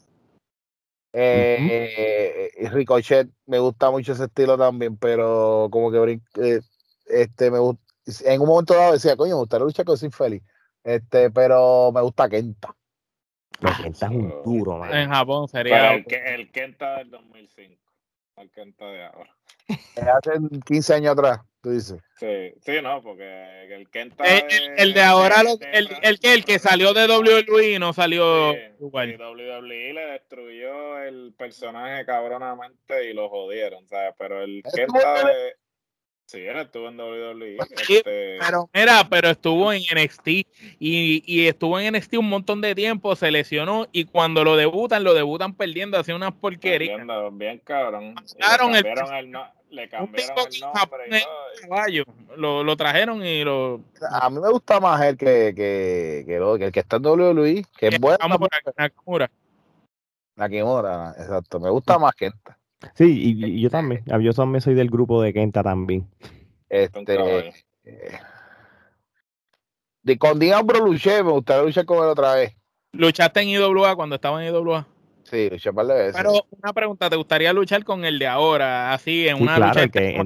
[1.13, 6.61] eh, Ricochet me gusta mucho ese estilo también, pero como que eh,
[7.07, 10.43] este me en un momento dado decía, coño, me gusta la lucha con Sin Feliz
[10.85, 12.75] este, pero me gusta Kenta.
[13.83, 14.95] Kenta es un duro, man.
[14.95, 15.95] En Japón sería.
[15.95, 17.81] el, el, Kenta del 2005.
[18.37, 19.37] El Kenta de ahora.
[20.19, 20.33] Hace
[20.67, 22.01] 15 años atrás, tú dices.
[22.19, 24.25] Sí, sí, no, porque el Kenta.
[24.25, 24.45] El,
[24.77, 25.43] el, de ahora,
[25.73, 29.11] el, el, que, el que salió de WWE no salió igual.
[29.11, 34.15] Y WWE le destruyó el personaje cabronamente y lo jodieron, ¿sabes?
[34.19, 35.62] Pero el Kenta de.
[36.33, 37.59] Sí, él estuvo en WWE.
[37.59, 38.39] Este...
[38.41, 40.47] Pero mira, pero estuvo en NXT y,
[41.27, 45.13] y, estuvo en NXT un montón de tiempo, se lesionó y cuando lo debutan, lo
[45.13, 46.99] debutan perdiendo, hacía unas porquerías.
[47.33, 48.15] bien cabrón.
[48.39, 51.23] Le el, el, no, le cambiaron el nombre
[51.69, 52.05] Caballo.
[52.39, 53.83] Lo, lo, trajeron y lo...
[54.11, 57.63] A mí me gusta más el que, que, que, que el que está en WWE,
[57.77, 58.17] que es bueno.
[58.79, 59.31] Nakamura.
[60.37, 61.61] Nakamura, exacto.
[61.61, 62.59] Me gusta más que esta.
[62.95, 64.03] Sí, y, yo también.
[64.21, 66.07] Yo también soy del grupo de Kenta también.
[66.69, 67.53] Este.
[67.85, 68.19] Eh,
[70.03, 72.57] de, con Diablo luché, me gustaría luchar con él otra vez.
[72.93, 74.87] ¿Luchaste en IWA cuando estaba en IWA?
[75.25, 76.15] Sí, luché un par de veces.
[76.17, 78.93] Pero una pregunta, ¿te gustaría luchar con el de ahora?
[78.93, 79.89] Así, en una lucha.
[79.89, 80.21] Que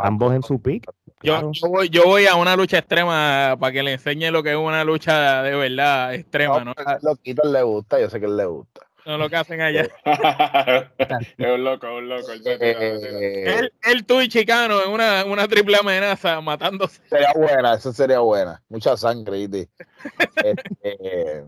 [0.00, 0.90] ambos en su pick.
[1.22, 4.56] Yo, voy, yo voy a una lucha extrema para que le enseñe lo que es
[4.56, 6.74] una lucha de verdad extrema, ¿no?
[6.76, 6.98] ¿no?
[7.02, 8.86] Lo quito, le gusta, yo sé que él le gusta.
[9.06, 9.88] No lo que hacen allá.
[11.38, 12.32] es un loco, es un loco.
[12.32, 17.00] él, él, tú y Chicano en una, una triple amenaza matándose.
[17.08, 18.62] Sería buena, eso sería buena.
[18.68, 19.44] Mucha sangre,
[20.44, 21.44] este,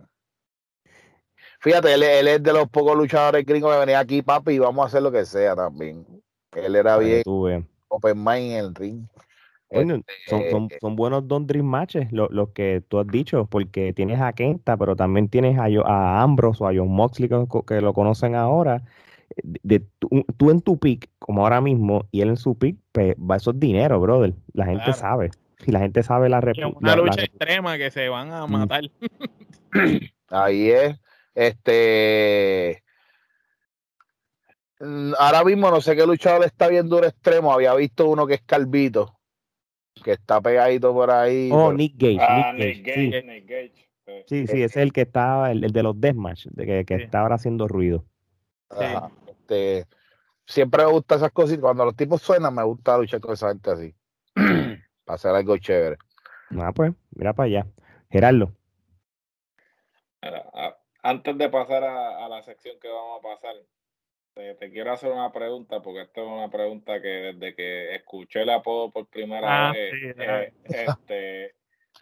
[1.61, 4.85] Fíjate, él, él, es de los pocos luchadores gringos que venía aquí, papi, y vamos
[4.85, 6.05] a hacer lo que sea también.
[6.53, 7.23] Él era bien
[7.93, 9.07] open mind en el ring.
[9.73, 13.93] Son, son, este son, buenos Don Dream matches, los lo que tú has dicho, porque
[13.93, 17.29] tienes a Kenta, pero también tienes a, a Ambrose o a John Moxley
[17.67, 18.83] que, lo conocen ahora.
[19.43, 23.37] De, tú, en tu pick, como ahora mismo, y él en su pick, pues va
[23.37, 24.35] esos dinero, brother.
[24.53, 25.31] La gente sabe.
[25.67, 26.77] Y la gente sabe la reputación.
[26.83, 28.83] Una lucha extrema que se van a matar.
[30.29, 31.01] Ahí es.
[31.35, 32.83] Este.
[34.81, 37.55] Mm, ahora mismo no sé qué luchador está viendo un extremo.
[37.55, 39.19] Había visto uno que es Calvito
[40.03, 41.51] que está pegadito por ahí.
[41.53, 42.19] Oh, Nick Gage.
[42.21, 43.93] Ah, Nick, Gage, Nick Gage.
[44.27, 47.21] Sí, sí, ese es el que está, el, de los deathmatch, de que, que está
[47.21, 48.05] ahora haciendo ruido.
[49.29, 49.87] Este,
[50.47, 53.49] siempre me gusta esas cosas y cuando los tipos suenan me gusta luchar con esa
[53.49, 53.95] gente así.
[55.05, 55.97] para hacer algo chévere.
[56.59, 57.67] Ah, pues, mira para allá.
[58.11, 58.53] Gerardo.
[61.03, 63.55] Antes de pasar a, a la sección que vamos a pasar,
[64.35, 68.51] te, quiero hacer una pregunta, porque esta es una pregunta que desde que escuché el
[68.51, 71.55] apodo por primera ah, vez, eh, este,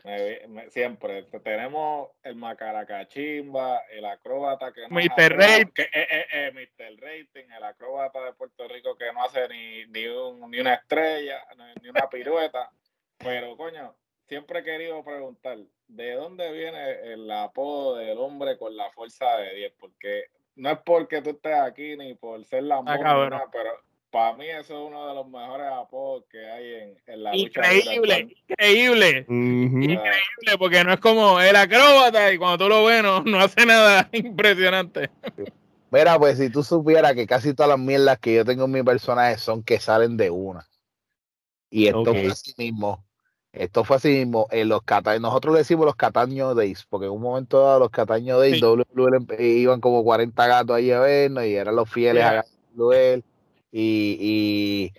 [0.71, 5.37] siempre tenemos el Macaracachimba, el acróbata que no Mr.
[5.37, 5.73] Rating.
[5.73, 7.01] Que, eh, eh, Mr.
[7.01, 11.45] Rating, el acróbata de Puerto Rico que no hace ni, ni, un, ni una estrella,
[11.83, 12.71] ni una pirueta.
[13.19, 13.95] Pero, coño,
[14.27, 15.59] siempre he querido preguntar,
[15.89, 19.73] ¿de dónde viene el apodo del hombre con la fuerza de 10?
[19.79, 20.31] Porque
[20.61, 23.71] no es porque tú estés aquí ni por ser la ah, pero
[24.11, 27.73] para mí eso es uno de los mejores apodos que hay en, en la lucha.
[27.73, 29.27] Increíble, increíble.
[29.29, 34.09] Increíble, porque no es como el acróbata y cuando tú lo ves no, hace nada
[34.13, 35.11] impresionante.
[35.91, 38.83] Mira, pues si tú supieras que casi todas las mierdas que yo tengo en mi
[38.83, 40.69] personaje son que salen de una.
[41.71, 43.03] Y esto fue así mismo.
[43.53, 44.47] Esto fue así mismo.
[44.51, 44.83] En los
[45.21, 48.63] nosotros le decimos los Cataño Days, porque en un momento dado los Cataño Days,
[49.39, 52.45] iban como 40 gatos ahí a vernos y eran los fieles a
[52.75, 53.25] WL.
[53.73, 54.93] Y,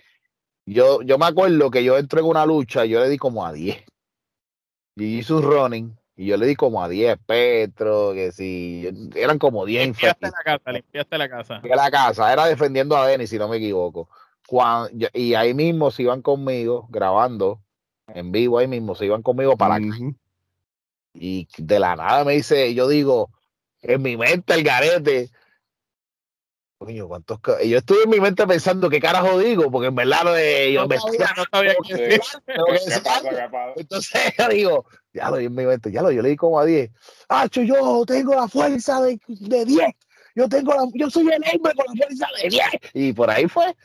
[0.66, 3.46] y yo, yo me acuerdo que yo entré en una lucha, yo le di como
[3.46, 3.84] a 10.
[4.96, 9.64] Y un running y yo le di como a 10 Petro, que si eran como
[9.64, 11.62] 10 Limpiaste la casa, limpiaste la casa.
[11.64, 14.10] La casa, era defendiendo a Denis, si no me equivoco.
[15.14, 17.62] y ahí mismo se iban conmigo grabando
[18.08, 19.86] en vivo ahí mismo, se iban conmigo para acá.
[21.14, 23.30] Y de la nada me dice, yo digo,
[23.82, 25.30] en mi mente el garete.
[26.78, 30.24] Coño, ¿cuántos y yo estuve en mi mente pensando qué carajo digo, porque en verdad
[30.24, 30.96] no, yo me
[33.76, 36.64] Entonces yo digo, ya lo en mi mente, ya lo, yo le di como a
[36.64, 36.90] 10.
[37.28, 39.94] Ah, yo tengo la fuerza de, de 10.
[40.34, 42.64] Yo tengo la, yo soy el hombre con la fuerza de 10.
[42.94, 43.76] Y por ahí fue.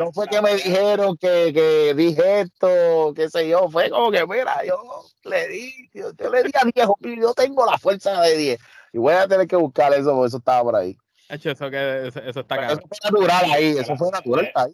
[0.00, 4.26] No fue que me dijeron que, que, dije esto, qué sé yo, fue como que,
[4.26, 4.76] mira, yo
[5.24, 6.88] le di, yo, le di a 10,
[7.20, 8.60] yo tengo la fuerza de 10.
[8.92, 10.96] Y voy a tener que buscar eso, porque eso estaba por ahí.
[11.28, 14.72] Eso, que, eso, está Eso fue natural ahí, eso fue natural ahí.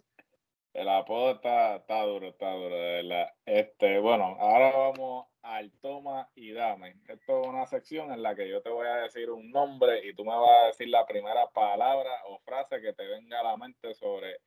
[0.79, 3.33] El apodo está, está duro, está duro, de verdad.
[3.45, 6.95] Este, bueno, ahora vamos al toma y dame.
[7.05, 10.13] Esto es una sección en la que yo te voy a decir un nombre y
[10.13, 13.57] tú me vas a decir la primera palabra o frase que te venga a la
[13.57, 14.37] mente sobre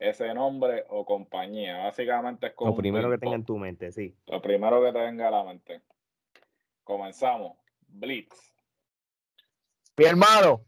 [0.00, 1.84] ese nombre o compañía.
[1.84, 2.72] Básicamente es como.
[2.72, 4.12] Lo primero que tenga en tu mente, sí.
[4.26, 5.82] Lo primero que te venga a la mente.
[6.82, 7.58] Comenzamos.
[7.86, 8.52] Blitz.
[9.96, 10.64] Mi hermano.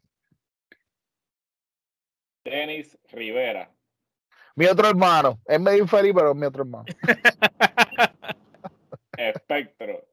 [2.44, 3.74] Denis Rivera.
[4.58, 5.40] Mi otro hermano.
[5.46, 6.84] Es medio infeliz, pero es mi otro hermano.
[9.16, 10.04] Espectro.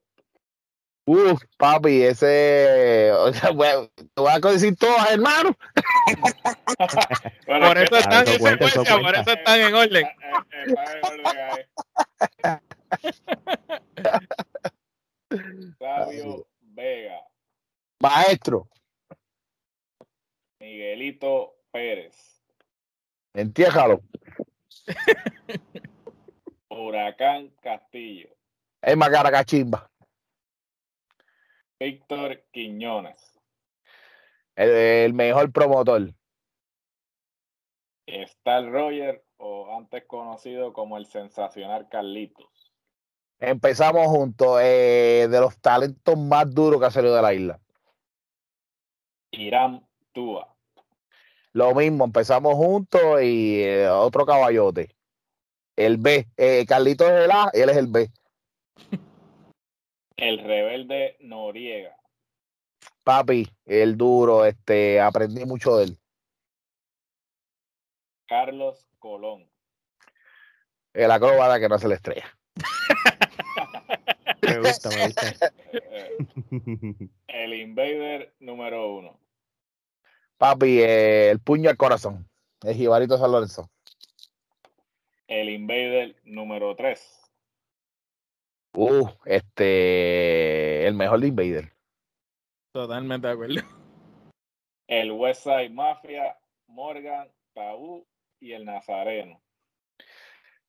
[1.08, 3.12] Uf, papi, ese.
[3.12, 5.58] O sea, bueno, te voy a decir todos, hermano.
[7.48, 10.06] por eso están en secuencia, por eso están en orden.
[15.80, 17.20] Sabio Vega.
[18.00, 18.70] Maestro.
[20.60, 22.35] Miguelito Pérez.
[23.36, 24.02] Entiéjalo.
[26.70, 28.30] Huracán Castillo.
[28.82, 29.92] Es Macaracachimba.
[31.78, 33.38] Víctor Quiñones.
[34.56, 36.14] El, mejor promotor.
[38.06, 42.74] Star Roger o antes conocido como el sensacional Carlitos.
[43.40, 47.60] Empezamos juntos, eh, de los talentos más duros que ha salido de la isla.
[49.32, 50.55] Irán Tua.
[51.56, 54.94] Lo mismo, empezamos juntos y eh, otro caballote.
[55.78, 56.28] El B.
[56.36, 58.12] Eh, Carlitos es el A, él es el B.
[60.18, 61.96] El rebelde Noriega.
[63.06, 66.00] Papi, el duro, este, aprendí mucho de él.
[68.28, 69.50] Carlos Colón.
[70.94, 72.38] El acróbata que no se le estrella.
[74.42, 75.54] me gusta, me gusta.
[77.28, 79.25] El invader número uno.
[80.46, 82.30] Papi, eh, el puño al corazón.
[82.62, 83.68] El Jibarito San Lorenzo.
[85.28, 87.20] El invader número tres.
[88.76, 91.74] Uh, este, el mejor de Invader.
[92.72, 93.56] Totalmente de acuerdo.
[94.86, 98.06] El Westside Mafia, Morgan, Tabú
[98.40, 99.42] y el Nazareno.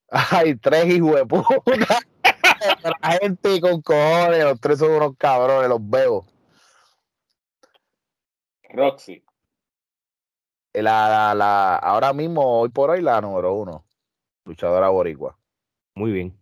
[0.08, 1.98] Ay, tres hijos de puta.
[3.02, 6.24] La gente con cojones, los tres son unos cabrones, los veo.
[8.70, 9.25] Roxy.
[10.82, 13.86] La, la, la, ahora mismo, hoy por hoy, la número uno.
[14.44, 15.38] Luchadora boricua.
[15.94, 16.38] Muy bien.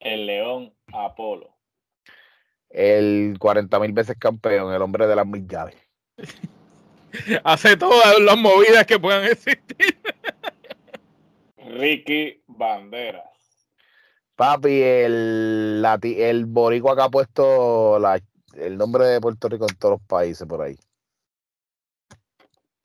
[0.00, 1.48] El León Apolo.
[2.68, 5.76] El 40 mil veces campeón, el hombre de las mil llaves.
[7.44, 9.98] Hace todas las movidas que puedan existir.
[11.56, 13.24] Ricky Banderas.
[14.34, 18.20] Papi, el, el boricua que ha puesto la,
[18.54, 20.76] el nombre de Puerto Rico en todos los países por ahí.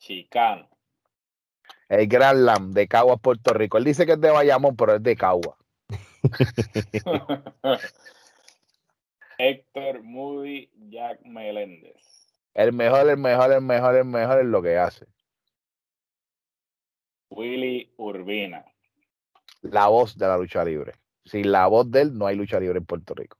[0.03, 0.67] Chicano.
[1.87, 3.77] El Gran Lam de Caguas, Puerto Rico.
[3.77, 5.57] Él dice que es de Bayamón, pero es de Caguas.
[9.37, 11.95] Héctor Moody Jack Meléndez.
[12.53, 15.07] El mejor, el mejor, el mejor, el mejor es lo que hace.
[17.29, 18.65] Willy Urbina.
[19.61, 20.95] La voz de la lucha libre.
[21.23, 23.37] Sin la voz de él no hay lucha libre en Puerto Rico.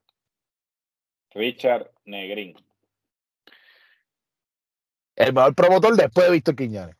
[1.31, 2.55] Richard Negrín.
[5.15, 6.95] El mejor promotor después de Víctor Quiñones.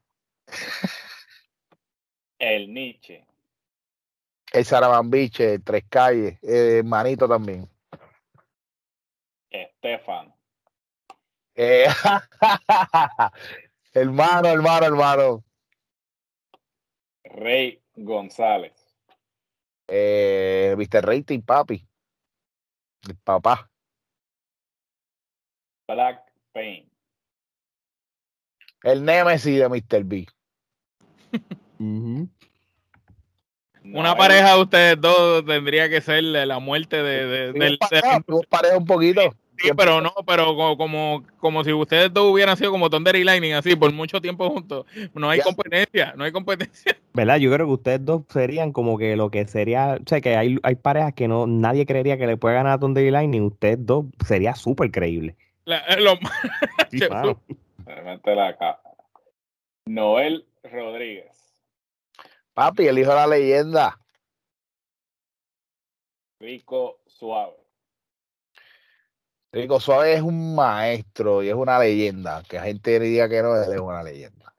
[2.39, 3.23] El Nietzsche
[4.53, 7.67] el Sarabambiche, Tres Calles, eh, Manito también.
[9.49, 10.33] Estefan.
[11.55, 11.87] Eh,
[13.93, 15.43] hermano, hermano, hermano.
[17.23, 18.73] Rey González.
[19.87, 21.03] Eh, Mr.
[21.03, 21.85] Rating, papi.
[23.07, 23.69] El papá.
[25.87, 26.92] Black Pain.
[28.83, 30.03] El Nemesis de Mr.
[30.03, 30.27] B.
[33.85, 38.85] Una pareja de ustedes dos tendría que ser la muerte de, del pareja, pareja un
[38.85, 39.35] poquito.
[39.57, 43.53] Sí, pero no, pero como, como, si ustedes dos hubieran sido como Thunder y Lightning,
[43.53, 44.85] así, por mucho tiempo juntos.
[45.13, 46.97] No hay competencia, no hay competencia.
[47.13, 47.37] ¿Verdad?
[47.37, 50.57] Yo creo que ustedes dos serían como que lo que sería, o sea, que hay,
[50.63, 53.41] hay parejas que no nadie creería que le puede ganar a Thunder y Lightning.
[53.41, 55.35] Ustedes dos sería súper creíble.
[55.65, 56.17] La, eh, lo,
[56.91, 56.99] sí,
[57.85, 58.79] la
[59.85, 61.55] Noel Rodríguez.
[62.53, 63.99] Papi, el hijo de la leyenda.
[66.39, 67.57] Rico Suave.
[69.51, 72.43] Rico Suave es un maestro y es una leyenda.
[72.43, 74.53] Que la gente diga que no, él es una leyenda.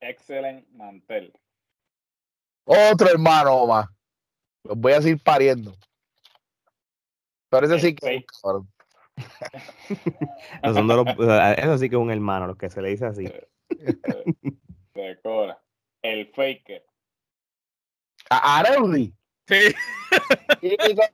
[0.00, 1.32] Excelente Mantel.
[2.64, 3.88] Otro hermano más.
[4.64, 5.76] Los voy a seguir pariendo.
[7.48, 8.24] Pero ese sí que.
[10.62, 13.32] eso sí que es un hermano, lo que se le dice así.
[14.94, 15.60] Decora.
[16.02, 16.84] El Faker.
[18.30, 19.12] ¿A Areudy?
[19.48, 19.74] Sí.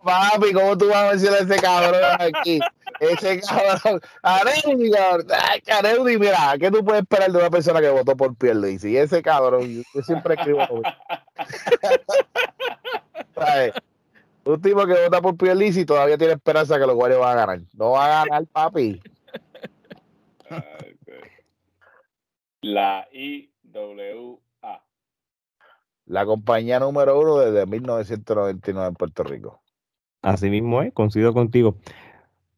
[0.03, 2.59] papi, ¿cómo tú vas a mencionar ese cabrón aquí?
[3.01, 4.01] Ese cabrón.
[4.23, 5.27] Areudy, cabrón.
[5.71, 8.93] Areudy, mira, ¿qué tú puedes esperar de una persona que votó por Pierluisi?
[8.93, 10.67] Y ese cabrón, yo siempre escribo.
[10.71, 10.83] Un
[14.61, 17.61] tipo que vota por Pierluisi todavía tiene esperanza que los guardias van a ganar.
[17.75, 19.01] No va a ganar, papi.
[22.63, 24.85] La I WA.
[26.07, 29.61] La compañía número uno desde 1999 en Puerto Rico.
[30.23, 31.77] Así mismo es, coincido contigo.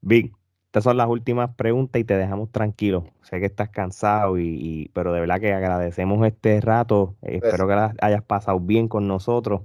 [0.03, 0.35] Vic,
[0.67, 3.05] estas son las últimas preguntas y te dejamos tranquilo.
[3.23, 7.15] Sé que estás cansado, y, pero de verdad que agradecemos este rato.
[7.23, 9.63] espero que hayas pasado bien con nosotros.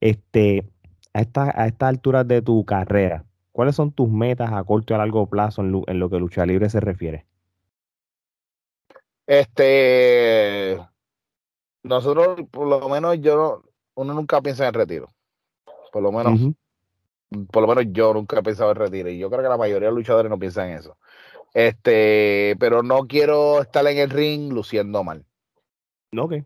[0.00, 0.68] Este,
[1.16, 4.94] a esta, a estas alturas de tu carrera, ¿cuáles son tus metas a corto y
[4.96, 7.24] a largo plazo en, en lo que lucha libre se refiere?
[9.26, 10.78] Este,
[11.82, 13.62] nosotros, por lo menos yo,
[13.94, 15.10] uno nunca piensa en el retiro.
[15.90, 16.38] Por lo menos,
[17.50, 19.08] por lo menos yo nunca he pensado en retiro.
[19.08, 20.98] Y yo creo que la mayoría de los luchadores no piensan en eso.
[21.54, 25.24] Este, pero no quiero estar en el ring luciendo mal.
[26.12, 26.44] No, ¿qué?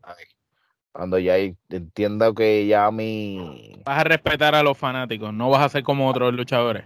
[0.92, 3.80] Cuando ya entiendo que ya mi.
[3.84, 6.84] Vas a respetar a los fanáticos, no vas a ser como otros luchadores.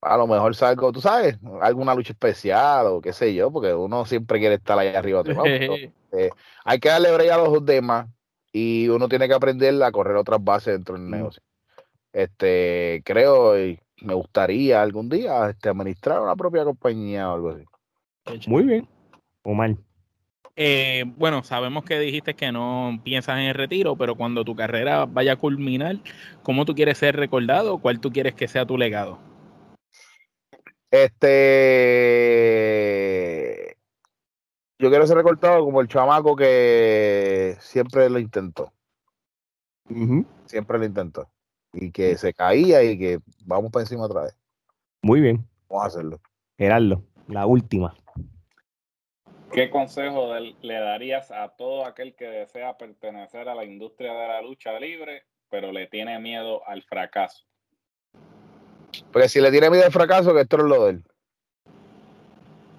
[0.00, 4.04] A lo mejor salgo, tú sabes, alguna lucha especial o qué sé yo, porque uno
[4.04, 5.22] siempre quiere estar ahí arriba.
[6.10, 6.30] Eh,
[6.64, 8.06] hay que darle break a los demás
[8.50, 11.42] y uno tiene que aprender a correr otras bases dentro del negocio.
[12.14, 18.48] Este, creo y me gustaría algún día este, administrar una propia compañía o algo así.
[18.48, 18.88] Muy bien.
[19.42, 19.76] Omar.
[20.60, 25.06] Eh, bueno, sabemos que dijiste que no piensas en el retiro, pero cuando tu carrera
[25.06, 25.98] vaya a culminar,
[26.42, 27.78] ¿cómo tú quieres ser recordado?
[27.78, 29.20] ¿Cuál tú quieres que sea tu legado?
[30.90, 31.28] Este.
[34.80, 38.72] Yo quiero ser recordado como el chamaco que siempre lo intentó.
[40.46, 41.30] Siempre lo intentó.
[41.72, 44.36] Y que se caía y que vamos para encima otra vez.
[45.02, 45.46] Muy bien.
[45.68, 46.20] Vamos a hacerlo.
[46.56, 47.94] Gerardo, la última.
[49.52, 54.42] ¿Qué consejo le darías a todo aquel que desea pertenecer a la industria de la
[54.42, 57.44] lucha libre, pero le tiene miedo al fracaso?
[59.12, 61.04] Porque si le tiene miedo al fracaso, que esto es lo de él.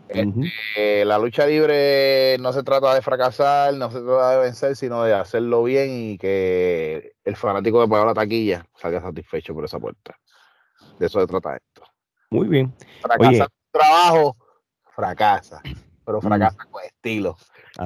[0.09, 5.03] Este, la lucha libre no se trata de fracasar, no se trata de vencer, sino
[5.03, 9.79] de hacerlo bien y que el fanático de pagar la taquilla salga satisfecho por esa
[9.79, 10.17] puerta.
[10.97, 11.83] De eso se trata esto.
[12.31, 12.73] Muy bien.
[13.01, 14.35] Fracasa tu trabajo,
[14.95, 15.61] fracasa
[16.09, 17.37] pero fracasa con estilo.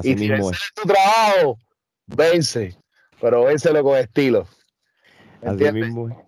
[0.02, 1.58] y si mismo tu trabajo,
[2.08, 2.78] vence,
[3.20, 4.48] pero vénselo con estilo.
[5.42, 6.26] Así mismo.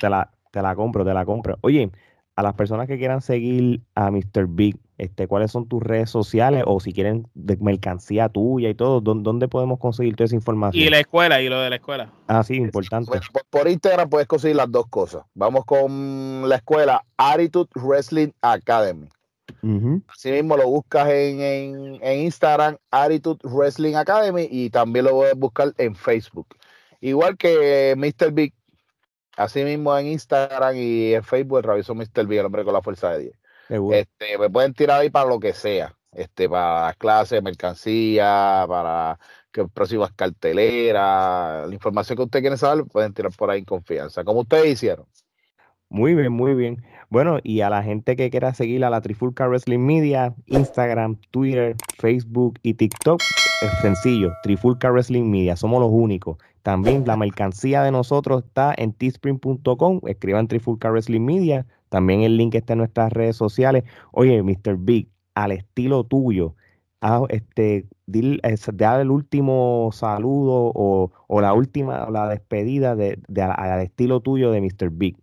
[0.00, 1.56] te, la, te la compro, te la compro.
[1.60, 1.88] Oye,
[2.34, 4.48] a las personas que quieran seguir a Mr.
[4.48, 6.64] Big, este, ¿cuáles son tus redes sociales?
[6.66, 10.84] O si quieren de mercancía tuya y todo, ¿dónde, podemos conseguir toda esa información?
[10.84, 12.12] Y la escuela, y lo de la escuela.
[12.26, 13.20] Ah, sí, importante.
[13.50, 15.22] por, Instagram puedes conseguir las dos cosas.
[15.34, 19.06] Vamos con la escuela Attitude Wrestling Academy.
[20.08, 25.94] Así mismo lo buscas en, Instagram, Attitude Wrestling Academy, y también lo puedes buscar en
[25.94, 26.48] Facebook.
[27.00, 28.32] Igual que Mr.
[28.32, 28.54] Big,
[29.36, 32.26] así mismo en Instagram y en Facebook, el Mr.
[32.26, 33.40] Big, el hombre con la fuerza de 10.
[33.92, 39.18] Este, me pueden tirar ahí para lo que sea, este, para clases, mercancía, para
[39.52, 44.24] que próximas carteleras, la información que ustedes quieren saber, pueden tirar por ahí en confianza,
[44.24, 45.06] como ustedes hicieron.
[45.88, 46.84] Muy bien, muy bien.
[47.10, 51.74] Bueno, y a la gente que quiera seguir a la Trifulca Wrestling Media, Instagram, Twitter,
[51.98, 53.20] Facebook y TikTok,
[53.62, 56.38] es sencillo, Trifulca Wrestling Media, somos los únicos.
[56.62, 62.54] También la mercancía de nosotros está en teespring.com, escriban Trifulca Wrestling Media, también el link
[62.54, 63.82] está en nuestras redes sociales.
[64.12, 64.76] Oye, Mr.
[64.78, 66.54] Big, al estilo tuyo,
[67.00, 74.52] ah, este, dar el último saludo o, la última, la despedida de, al estilo tuyo
[74.52, 74.90] de Mr.
[74.90, 75.16] Big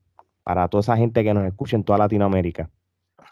[0.48, 2.70] para toda esa gente que nos escucha en toda Latinoamérica?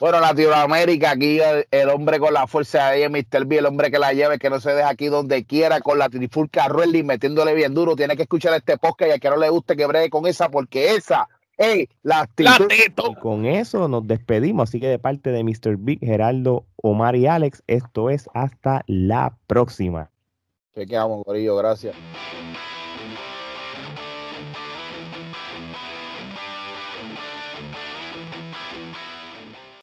[0.02, 1.40] Bueno, Latinoamérica, aquí
[1.72, 3.46] el, hombre con la fuerza de ella, Mr.
[3.46, 6.10] B, el hombre que la lleve, que no se deja aquí donde quiera, con la
[6.10, 7.96] trifulca Ruelli metiéndole bien duro.
[7.96, 10.50] Tiene que escuchar este podcast y a que no le guste que bregue con esa,
[10.50, 12.68] porque esa es la actitud.
[12.70, 14.68] Y con eso nos despedimos.
[14.68, 15.78] Así que de parte de Mr.
[15.78, 20.12] Big, Geraldo, Omar y Alex, esto es hasta la próxima.
[20.74, 21.96] Que quedamos, Corillo, gracias.